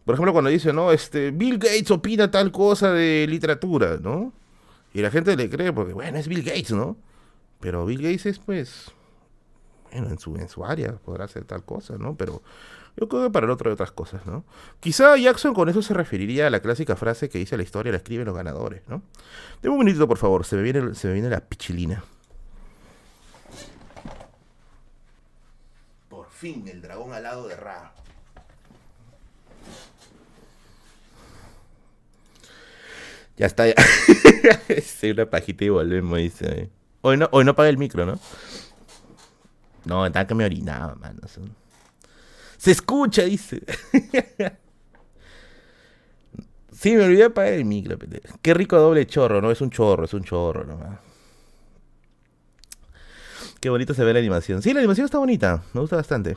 [0.04, 0.92] Por ejemplo, cuando dice, ¿no?
[0.92, 4.32] Este, Bill Gates opina tal cosa de literatura, ¿no?
[4.94, 6.96] Y la gente le cree porque, bueno, es Bill Gates, ¿no?
[7.60, 8.92] Pero Bill Gates es, pues.
[9.92, 12.16] Bueno, en su, en su área podrá hacer tal cosa, ¿no?
[12.16, 12.42] Pero
[12.96, 14.44] yo creo que para el otro hay otras cosas, ¿no?
[14.78, 17.98] Quizá Jackson con eso se referiría a la clásica frase que dice la historia la
[17.98, 19.02] escriben los ganadores, ¿no?
[19.62, 22.04] Deme un minutito, por favor, se me viene, se me viene la pichilina.
[26.40, 27.92] Fin, el dragón alado de Ra.
[33.36, 33.74] Ya está, ya.
[35.12, 36.70] una pajita y volvemos, dice.
[37.02, 38.18] Hoy no, hoy no paga el micro, ¿no?
[39.84, 41.20] No, está que me orinaba, mano.
[42.56, 43.62] Se escucha, dice.
[46.72, 47.98] sí, me olvidé de apagar el micro.
[48.40, 49.50] Qué rico doble chorro, ¿no?
[49.50, 51.09] Es un chorro, es un chorro nomás.
[53.60, 54.62] Qué bonito se ve la animación.
[54.62, 55.62] Sí, la animación está bonita.
[55.74, 56.36] Me gusta bastante.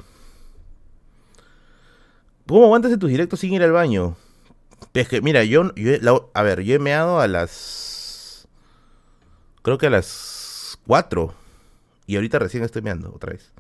[2.48, 4.18] ¿Cómo aguantas en tus directos sin ir al baño?
[4.94, 5.72] Es que, mira, yo,
[6.34, 8.48] a ver, yo he meado a las.
[9.62, 11.34] Creo que a las 4.
[12.06, 13.54] Y ahorita recién estoy meando otra vez.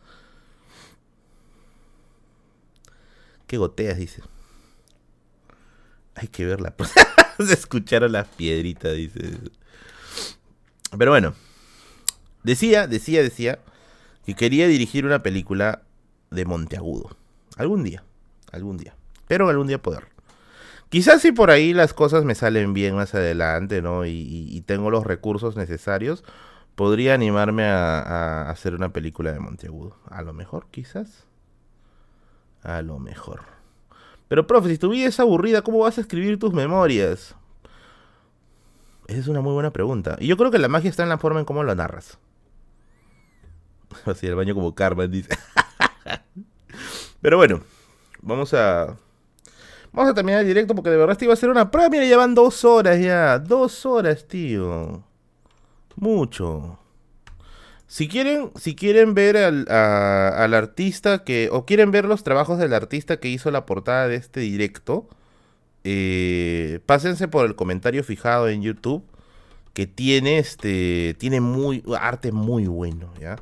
[3.47, 4.21] Qué goteas, dice.
[6.15, 6.75] Hay que verla.
[7.37, 9.37] Se escucharon las piedritas, dice.
[10.97, 11.33] Pero bueno.
[12.43, 13.59] Decía, decía, decía
[14.25, 15.83] que quería dirigir una película
[16.31, 17.15] de Monteagudo.
[17.57, 18.03] Algún día.
[18.51, 18.95] Algún día.
[19.27, 20.07] Pero algún día poder.
[20.89, 24.05] Quizás si por ahí las cosas me salen bien más adelante, ¿no?
[24.05, 26.23] Y, tengo los recursos necesarios,
[26.75, 29.97] podría animarme a hacer una película de Monteagudo.
[30.09, 31.25] A lo mejor, quizás.
[32.61, 33.41] A lo mejor.
[34.27, 37.35] Pero, profe, si tu vida es aburrida, ¿cómo vas a escribir tus memorias?
[39.07, 40.15] Esa es una muy buena pregunta.
[40.19, 42.17] Y yo creo que la magia está en la forma en cómo lo narras.
[44.05, 45.37] Así el baño como Carmen dice.
[47.21, 47.61] Pero bueno,
[48.21, 48.97] vamos a.
[49.93, 51.89] Vamos a terminar el directo porque de verdad esto iba a ser una prueba.
[51.89, 53.37] Mira, ya van dos horas ya.
[53.39, 55.03] Dos horas, tío.
[55.95, 56.79] Mucho.
[57.87, 61.49] Si quieren, si quieren ver al, al, artista que.
[61.51, 65.07] o quieren ver los trabajos del artista que hizo la portada de este directo.
[65.83, 69.03] Eh, pásense por el comentario fijado en YouTube.
[69.73, 71.15] Que tiene este.
[71.19, 71.83] Tiene muy.
[71.99, 73.35] arte muy bueno, ¿ya?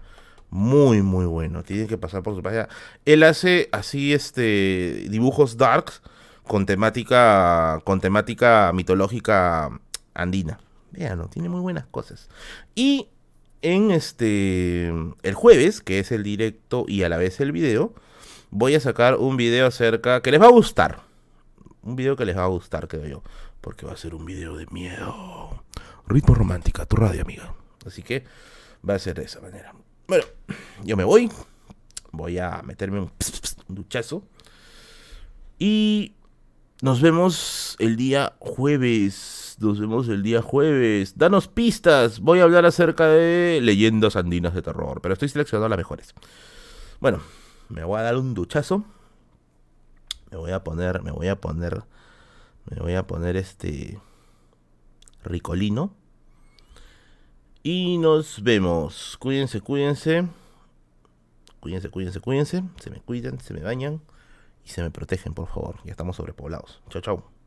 [0.51, 1.63] Muy, muy bueno.
[1.63, 2.69] Tienen que pasar por su página.
[3.05, 5.07] Él hace así este.
[5.09, 6.01] dibujos darks.
[6.43, 7.79] Con temática.
[7.83, 9.79] con temática mitológica
[10.13, 10.59] andina.
[10.91, 12.29] Véanlo, tiene muy buenas cosas.
[12.75, 13.07] Y
[13.61, 14.87] en este
[15.23, 17.93] el jueves, que es el directo y a la vez el video,
[18.49, 21.03] voy a sacar un video acerca que les va a gustar.
[21.83, 23.23] Un video que les va a gustar, creo yo,
[23.61, 25.63] porque va a ser un video de miedo.
[26.07, 27.53] Ritmo romántica, tu radio, amiga.
[27.85, 28.25] Así que
[28.87, 29.73] va a ser de esa manera.
[30.07, 30.25] Bueno,
[30.83, 31.31] yo me voy.
[32.11, 33.11] Voy a meterme un,
[33.67, 34.23] duchazo.
[35.57, 36.13] Y
[36.81, 39.57] nos vemos el día jueves.
[39.59, 41.17] Nos vemos el día jueves.
[41.17, 42.19] Danos pistas.
[42.19, 45.01] Voy a hablar acerca de leyendas andinas de terror.
[45.01, 46.13] Pero estoy seleccionando las mejores.
[46.99, 47.21] Bueno,
[47.69, 48.83] me voy a dar un duchazo.
[50.31, 51.83] Me voy a poner, me voy a poner,
[52.69, 53.99] me voy a poner este
[55.23, 55.93] ricolino.
[57.63, 59.17] Y nos vemos.
[59.19, 60.27] Cuídense, cuídense.
[61.59, 62.63] Cuídense, cuídense, cuídense.
[62.79, 64.01] Se me cuidan, se me bañan
[64.65, 65.77] y se me protegen, por favor.
[65.85, 66.81] Ya estamos sobrepoblados.
[66.89, 67.40] Chao, chao.